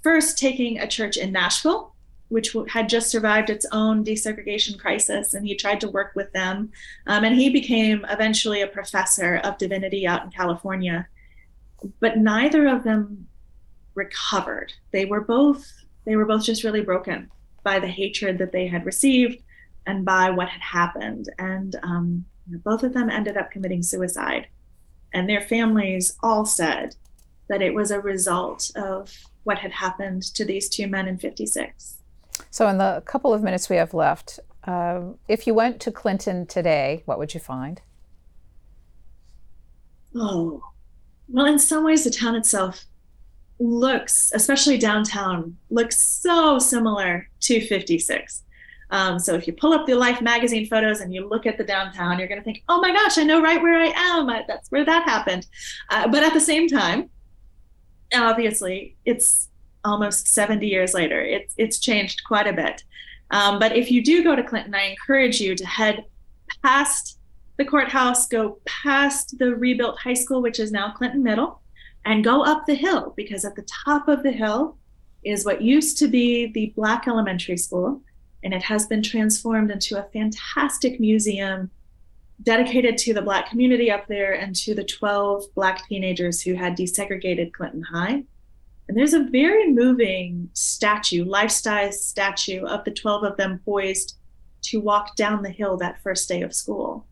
first 0.02 0.38
taking 0.38 0.78
a 0.78 0.86
church 0.86 1.18
in 1.18 1.32
Nashville, 1.32 1.92
which 2.28 2.54
had 2.68 2.88
just 2.88 3.10
survived 3.10 3.50
its 3.50 3.66
own 3.72 4.04
desegregation 4.04 4.78
crisis, 4.78 5.34
and 5.34 5.46
he 5.46 5.54
tried 5.54 5.80
to 5.80 5.90
work 5.90 6.12
with 6.14 6.30
them. 6.32 6.70
Um, 7.06 7.24
and 7.24 7.34
he 7.34 7.48
became 7.50 8.04
eventually 8.08 8.60
a 8.60 8.66
professor 8.66 9.36
of 9.36 9.58
divinity 9.58 10.06
out 10.06 10.24
in 10.24 10.30
California 10.30 11.08
but 12.00 12.18
neither 12.18 12.66
of 12.66 12.84
them 12.84 13.26
recovered. 13.94 14.72
They 14.92 15.04
were 15.04 15.20
both 15.20 15.72
they 16.04 16.16
were 16.16 16.24
both 16.24 16.44
just 16.44 16.64
really 16.64 16.80
broken 16.80 17.30
by 17.62 17.78
the 17.78 17.88
hatred 17.88 18.38
that 18.38 18.52
they 18.52 18.66
had 18.66 18.86
received 18.86 19.42
and 19.86 20.06
by 20.06 20.30
what 20.30 20.48
had 20.48 20.62
happened. 20.62 21.28
And 21.38 21.76
um, 21.82 22.24
both 22.46 22.82
of 22.82 22.94
them 22.94 23.10
ended 23.10 23.36
up 23.36 23.50
committing 23.50 23.82
suicide. 23.82 24.46
And 25.12 25.28
their 25.28 25.42
families 25.42 26.16
all 26.22 26.46
said 26.46 26.96
that 27.50 27.60
it 27.60 27.74
was 27.74 27.90
a 27.90 28.00
result 28.00 28.70
of 28.74 29.14
what 29.44 29.58
had 29.58 29.72
happened 29.72 30.22
to 30.34 30.46
these 30.46 30.70
two 30.70 30.86
men 30.86 31.08
in 31.08 31.18
56. 31.18 31.97
So, 32.50 32.68
in 32.68 32.78
the 32.78 33.02
couple 33.04 33.32
of 33.34 33.42
minutes 33.42 33.68
we 33.68 33.76
have 33.76 33.94
left, 33.94 34.40
uh, 34.64 35.00
if 35.28 35.46
you 35.46 35.54
went 35.54 35.80
to 35.80 35.92
Clinton 35.92 36.46
today, 36.46 37.02
what 37.06 37.18
would 37.18 37.34
you 37.34 37.40
find? 37.40 37.80
Oh, 40.14 40.62
well, 41.28 41.46
in 41.46 41.58
some 41.58 41.84
ways, 41.84 42.04
the 42.04 42.10
town 42.10 42.34
itself 42.34 42.84
looks, 43.60 44.32
especially 44.34 44.78
downtown, 44.78 45.56
looks 45.70 46.00
so 46.00 46.58
similar 46.58 47.28
to 47.40 47.60
56. 47.60 48.44
Um, 48.90 49.18
so 49.18 49.34
if 49.34 49.46
you 49.46 49.52
pull 49.52 49.72
up 49.74 49.86
the 49.86 49.94
Life 49.94 50.22
magazine 50.22 50.66
photos 50.66 51.00
and 51.00 51.12
you 51.12 51.28
look 51.28 51.44
at 51.44 51.58
the 51.58 51.64
downtown, 51.64 52.18
you're 52.18 52.28
going 52.28 52.40
to 52.40 52.44
think, 52.44 52.62
oh 52.68 52.80
my 52.80 52.92
gosh, 52.92 53.18
I 53.18 53.22
know 53.22 53.42
right 53.42 53.60
where 53.60 53.80
I 53.80 53.92
am. 53.94 54.26
That's 54.46 54.70
where 54.70 54.84
that 54.84 55.04
happened. 55.04 55.46
Uh, 55.90 56.08
but 56.08 56.22
at 56.22 56.32
the 56.32 56.40
same 56.40 56.68
time, 56.68 57.10
obviously, 58.14 58.96
it's 59.04 59.48
almost 59.88 60.28
70 60.28 60.66
years 60.66 60.94
later. 60.94 61.20
It's, 61.20 61.54
it's 61.56 61.78
changed 61.78 62.22
quite 62.24 62.46
a 62.46 62.52
bit. 62.52 62.84
Um, 63.30 63.58
but 63.58 63.76
if 63.76 63.90
you 63.90 64.02
do 64.02 64.22
go 64.22 64.34
to 64.34 64.42
Clinton, 64.42 64.74
I 64.74 64.84
encourage 64.84 65.40
you 65.40 65.54
to 65.54 65.66
head 65.66 66.04
past 66.62 67.18
the 67.56 67.64
courthouse, 67.64 68.28
go 68.28 68.60
past 68.64 69.38
the 69.38 69.54
rebuilt 69.54 69.98
high 69.98 70.14
school, 70.14 70.40
which 70.40 70.60
is 70.60 70.72
now 70.72 70.92
Clinton 70.92 71.22
Middle, 71.22 71.60
and 72.04 72.24
go 72.24 72.42
up 72.42 72.64
the 72.66 72.74
hill 72.74 73.12
because 73.16 73.44
at 73.44 73.56
the 73.56 73.66
top 73.84 74.08
of 74.08 74.22
the 74.22 74.30
hill 74.30 74.78
is 75.24 75.44
what 75.44 75.60
used 75.60 75.98
to 75.98 76.08
be 76.08 76.46
the 76.52 76.72
Black 76.76 77.08
Elementary 77.08 77.56
School, 77.56 78.00
and 78.44 78.54
it 78.54 78.62
has 78.62 78.86
been 78.86 79.02
transformed 79.02 79.70
into 79.70 79.98
a 79.98 80.08
fantastic 80.10 81.00
museum 81.00 81.70
dedicated 82.42 82.96
to 82.96 83.12
the 83.12 83.22
Black 83.22 83.50
community 83.50 83.90
up 83.90 84.06
there 84.06 84.32
and 84.34 84.54
to 84.54 84.74
the 84.74 84.84
12 84.84 85.44
Black 85.54 85.86
teenagers 85.88 86.40
who 86.40 86.54
had 86.54 86.76
desegregated 86.76 87.52
Clinton 87.52 87.82
High. 87.82 88.22
And 88.88 88.96
there's 88.96 89.14
a 89.14 89.24
very 89.24 89.70
moving 89.70 90.48
statue, 90.54 91.24
life 91.24 91.50
size 91.50 92.04
statue 92.04 92.64
of 92.64 92.84
the 92.84 92.90
12 92.90 93.22
of 93.22 93.36
them 93.36 93.60
poised 93.64 94.16
to 94.62 94.80
walk 94.80 95.14
down 95.14 95.42
the 95.42 95.50
hill 95.50 95.76
that 95.76 96.02
first 96.02 96.28
day 96.28 96.42
of 96.42 96.54
school. 96.54 97.06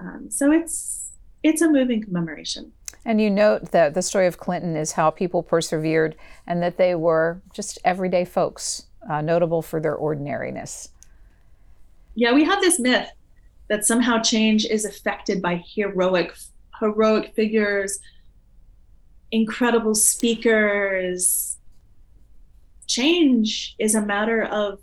Um, 0.00 0.28
so 0.30 0.52
it's 0.52 1.12
it's 1.42 1.62
a 1.62 1.70
moving 1.70 2.02
commemoration. 2.02 2.72
And 3.04 3.20
you 3.20 3.30
note 3.30 3.70
that 3.70 3.94
the 3.94 4.02
story 4.02 4.26
of 4.26 4.38
Clinton 4.38 4.76
is 4.76 4.92
how 4.92 5.10
people 5.10 5.42
persevered 5.42 6.16
and 6.46 6.62
that 6.62 6.76
they 6.76 6.94
were 6.94 7.40
just 7.52 7.78
everyday 7.84 8.24
folks, 8.24 8.86
uh, 9.08 9.20
notable 9.20 9.62
for 9.62 9.80
their 9.80 9.94
ordinariness. 9.94 10.88
Yeah, 12.16 12.32
we 12.32 12.44
have 12.44 12.60
this 12.60 12.80
myth 12.80 13.08
that 13.68 13.84
somehow 13.84 14.20
change 14.20 14.66
is 14.66 14.84
affected 14.84 15.40
by 15.40 15.62
heroic 15.64 16.34
heroic 16.80 17.34
figures, 17.34 17.98
incredible 19.30 19.94
speakers. 19.94 21.56
Change 22.86 23.74
is 23.78 23.94
a 23.94 24.02
matter 24.02 24.44
of 24.44 24.80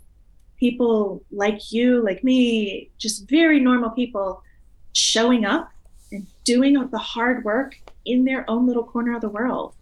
people 0.58 1.22
like 1.30 1.72
you, 1.72 2.02
like 2.02 2.24
me, 2.24 2.90
just 2.98 3.28
very 3.28 3.60
normal 3.60 3.90
people 3.90 4.42
showing 4.92 5.44
up 5.44 5.70
and 6.12 6.26
doing 6.44 6.74
the 6.90 6.98
hard 6.98 7.44
work 7.44 7.76
in 8.04 8.24
their 8.24 8.48
own 8.48 8.66
little 8.66 8.84
corner 8.84 9.14
of 9.14 9.20
the 9.20 9.28
world. 9.28 9.74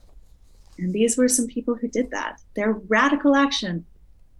And 0.78 0.92
these 0.92 1.16
were 1.16 1.28
some 1.28 1.46
people 1.46 1.76
who 1.76 1.88
did 1.88 2.10
that. 2.10 2.40
Their 2.56 2.72
radical 2.72 3.36
action 3.36 3.84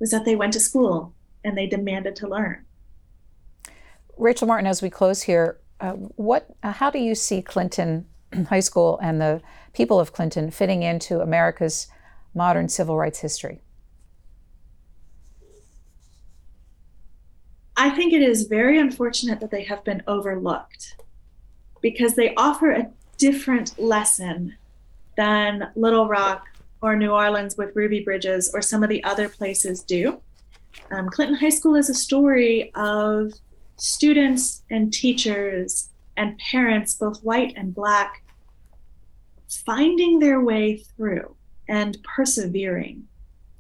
was 0.00 0.10
that 0.10 0.24
they 0.24 0.34
went 0.34 0.52
to 0.54 0.60
school 0.60 1.14
and 1.44 1.56
they 1.56 1.66
demanded 1.66 2.16
to 2.16 2.28
learn. 2.28 2.64
Rachel 4.16 4.48
Martin, 4.48 4.66
as 4.66 4.82
we 4.82 4.90
close 4.90 5.22
here, 5.22 5.60
uh, 5.80 5.92
what, 5.92 6.48
uh, 6.62 6.72
how 6.72 6.90
do 6.90 6.98
you 6.98 7.14
see 7.14 7.42
Clinton 7.42 8.06
High 8.48 8.60
School 8.60 8.98
and 9.02 9.20
the 9.20 9.40
people 9.72 10.00
of 10.00 10.12
Clinton 10.12 10.50
fitting 10.50 10.82
into 10.82 11.20
America's 11.20 11.88
modern 12.34 12.68
civil 12.68 12.96
rights 12.96 13.20
history? 13.20 13.60
I 17.76 17.90
think 17.90 18.12
it 18.12 18.22
is 18.22 18.44
very 18.44 18.78
unfortunate 18.78 19.40
that 19.40 19.50
they 19.50 19.64
have 19.64 19.84
been 19.84 20.02
overlooked 20.06 20.96
because 21.80 22.14
they 22.14 22.34
offer 22.36 22.70
a 22.70 22.90
different 23.18 23.78
lesson 23.78 24.56
than 25.16 25.70
Little 25.74 26.08
Rock 26.08 26.46
or 26.80 26.96
New 26.96 27.10
Orleans 27.10 27.56
with 27.56 27.74
Ruby 27.74 28.00
Bridges 28.00 28.50
or 28.54 28.62
some 28.62 28.82
of 28.82 28.88
the 28.88 29.02
other 29.04 29.28
places 29.28 29.82
do. 29.82 30.20
Um, 30.90 31.08
Clinton 31.08 31.36
High 31.36 31.50
School 31.50 31.74
is 31.74 31.88
a 31.88 31.94
story 31.94 32.72
of 32.74 33.32
students 33.76 34.62
and 34.70 34.92
teachers 34.92 35.90
and 36.16 36.38
parents, 36.38 36.94
both 36.94 37.22
white 37.22 37.54
and 37.56 37.74
black, 37.74 38.22
finding 39.58 40.18
their 40.18 40.40
way 40.40 40.76
through 40.76 41.36
and 41.68 41.96
persevering. 42.02 43.06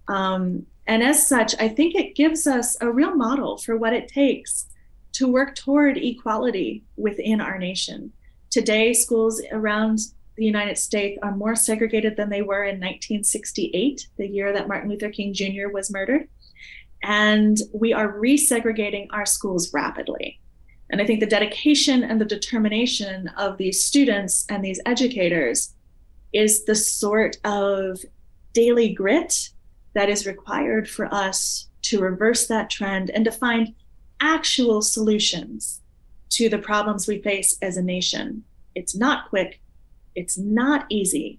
Um, 0.08 0.66
and 0.86 1.02
as 1.02 1.26
such, 1.26 1.54
I 1.58 1.68
think 1.68 1.94
it 1.94 2.14
gives 2.14 2.46
us 2.46 2.76
a 2.80 2.90
real 2.90 3.14
model 3.14 3.56
for 3.56 3.76
what 3.76 3.94
it 3.94 4.08
takes 4.08 4.66
to 5.12 5.28
work 5.28 5.54
toward 5.54 5.96
equality 5.96 6.84
within 6.96 7.40
our 7.40 7.58
nation. 7.58 8.12
Today, 8.50 8.92
schools 8.92 9.40
around 9.52 10.00
the 10.36 10.44
United 10.44 10.76
States 10.76 11.18
are 11.22 11.34
more 11.34 11.54
segregated 11.54 12.16
than 12.16 12.28
they 12.28 12.42
were 12.42 12.64
in 12.64 12.80
1968, 12.80 14.08
the 14.16 14.26
year 14.26 14.52
that 14.52 14.68
Martin 14.68 14.90
Luther 14.90 15.10
King 15.10 15.32
Jr. 15.32 15.68
was 15.72 15.90
murdered. 15.90 16.28
And 17.02 17.58
we 17.72 17.92
are 17.92 18.18
resegregating 18.18 19.06
our 19.10 19.26
schools 19.26 19.72
rapidly. 19.72 20.40
And 20.90 21.00
I 21.00 21.06
think 21.06 21.20
the 21.20 21.26
dedication 21.26 22.02
and 22.02 22.20
the 22.20 22.24
determination 22.24 23.28
of 23.36 23.56
these 23.58 23.84
students 23.84 24.44
and 24.48 24.64
these 24.64 24.80
educators 24.86 25.74
is 26.34 26.64
the 26.64 26.74
sort 26.74 27.38
of 27.44 28.00
daily 28.52 28.92
grit 28.92 29.50
that 29.94 30.10
is 30.10 30.26
required 30.26 30.88
for 30.90 31.12
us 31.14 31.68
to 31.82 32.00
reverse 32.00 32.46
that 32.48 32.68
trend 32.68 33.10
and 33.10 33.24
to 33.24 33.32
find 33.32 33.74
actual 34.20 34.82
solutions 34.82 35.80
to 36.30 36.48
the 36.48 36.58
problems 36.58 37.06
we 37.06 37.22
face 37.22 37.56
as 37.62 37.76
a 37.76 37.82
nation. 37.82 38.42
It's 38.74 38.96
not 38.96 39.28
quick, 39.28 39.60
it's 40.14 40.36
not 40.36 40.86
easy. 40.88 41.38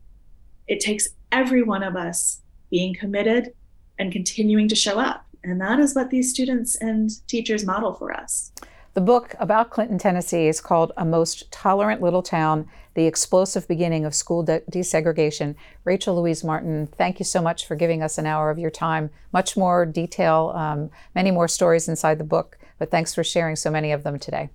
It 0.68 0.80
takes 0.80 1.08
every 1.32 1.62
one 1.62 1.84
of 1.84 1.96
us 1.96 2.42
being 2.72 2.96
committed 2.96 3.54
and 4.00 4.12
continuing 4.12 4.68
to 4.70 4.76
show 4.76 5.00
up. 5.00 5.26
And 5.44 5.60
that 5.62 5.80
is 5.80 5.94
what 5.94 6.10
these 6.10 6.30
students 6.30 6.76
and 6.78 7.10
teachers 7.28 7.66
model 7.66 7.94
for 7.94 8.12
us. 8.14 8.52
The 8.94 9.02
book 9.02 9.36
about 9.40 9.70
Clinton, 9.70 9.98
Tennessee 9.98 10.48
is 10.48 10.62
called 10.62 10.94
A 10.98 11.06
Most 11.06 11.52
Tolerant 11.52 12.02
Little 12.02 12.24
Town 12.24 12.68
The 12.96 13.06
Explosive 13.06 13.68
Beginning 13.68 14.06
of 14.06 14.16
School 14.16 14.44
De- 14.44 14.62
Desegregation. 14.62 15.56
Rachel 15.84 16.16
Louise 16.16 16.44
Martin, 16.44 16.88
thank 16.88 17.20
you 17.20 17.26
so 17.26 17.42
much 17.42 17.68
for 17.68 17.76
giving 17.76 18.02
us 18.02 18.18
an 18.18 18.26
hour 18.26 18.50
of 18.50 18.58
your 18.58 18.72
time. 18.72 19.10
Much 19.32 19.56
more 19.56 19.86
detail, 19.86 20.54
um, 20.56 20.90
many 21.14 21.30
more 21.30 21.48
stories 21.48 21.88
inside 21.88 22.18
the 22.18 22.24
book, 22.24 22.58
but 22.80 22.92
thanks 22.92 23.14
for 23.14 23.24
sharing 23.24 23.56
so 23.56 23.70
many 23.70 23.92
of 23.92 24.04
them 24.04 24.18
today. 24.18 24.50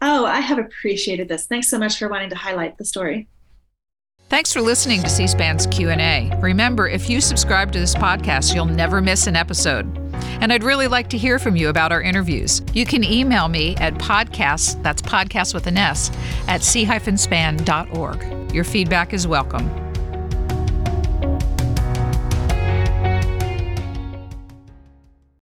Oh, 0.00 0.24
I 0.24 0.40
have 0.40 0.58
appreciated 0.58 1.28
this. 1.28 1.46
Thanks 1.46 1.68
so 1.68 1.78
much 1.78 1.98
for 1.98 2.08
wanting 2.08 2.30
to 2.30 2.36
highlight 2.36 2.78
the 2.78 2.84
story. 2.84 3.28
Thanks 4.28 4.52
for 4.52 4.60
listening 4.60 5.02
to 5.02 5.08
C-SPAN's 5.08 5.66
Q&A. 5.68 6.30
Remember, 6.42 6.86
if 6.86 7.08
you 7.08 7.18
subscribe 7.18 7.72
to 7.72 7.78
this 7.80 7.94
podcast, 7.94 8.54
you'll 8.54 8.66
never 8.66 9.00
miss 9.00 9.26
an 9.26 9.36
episode. 9.36 9.86
And 10.42 10.52
I'd 10.52 10.62
really 10.62 10.86
like 10.86 11.08
to 11.10 11.16
hear 11.18 11.38
from 11.38 11.56
you 11.56 11.70
about 11.70 11.92
our 11.92 12.02
interviews. 12.02 12.60
You 12.74 12.84
can 12.84 13.02
email 13.04 13.48
me 13.48 13.74
at 13.76 13.94
podcast, 13.94 14.82
that's 14.82 15.00
podcast 15.00 15.54
with 15.54 15.66
an 15.66 15.78
S, 15.78 16.10
at 16.46 16.62
c-span.org. 16.62 18.52
Your 18.52 18.64
feedback 18.64 19.14
is 19.14 19.26
welcome. 19.26 19.87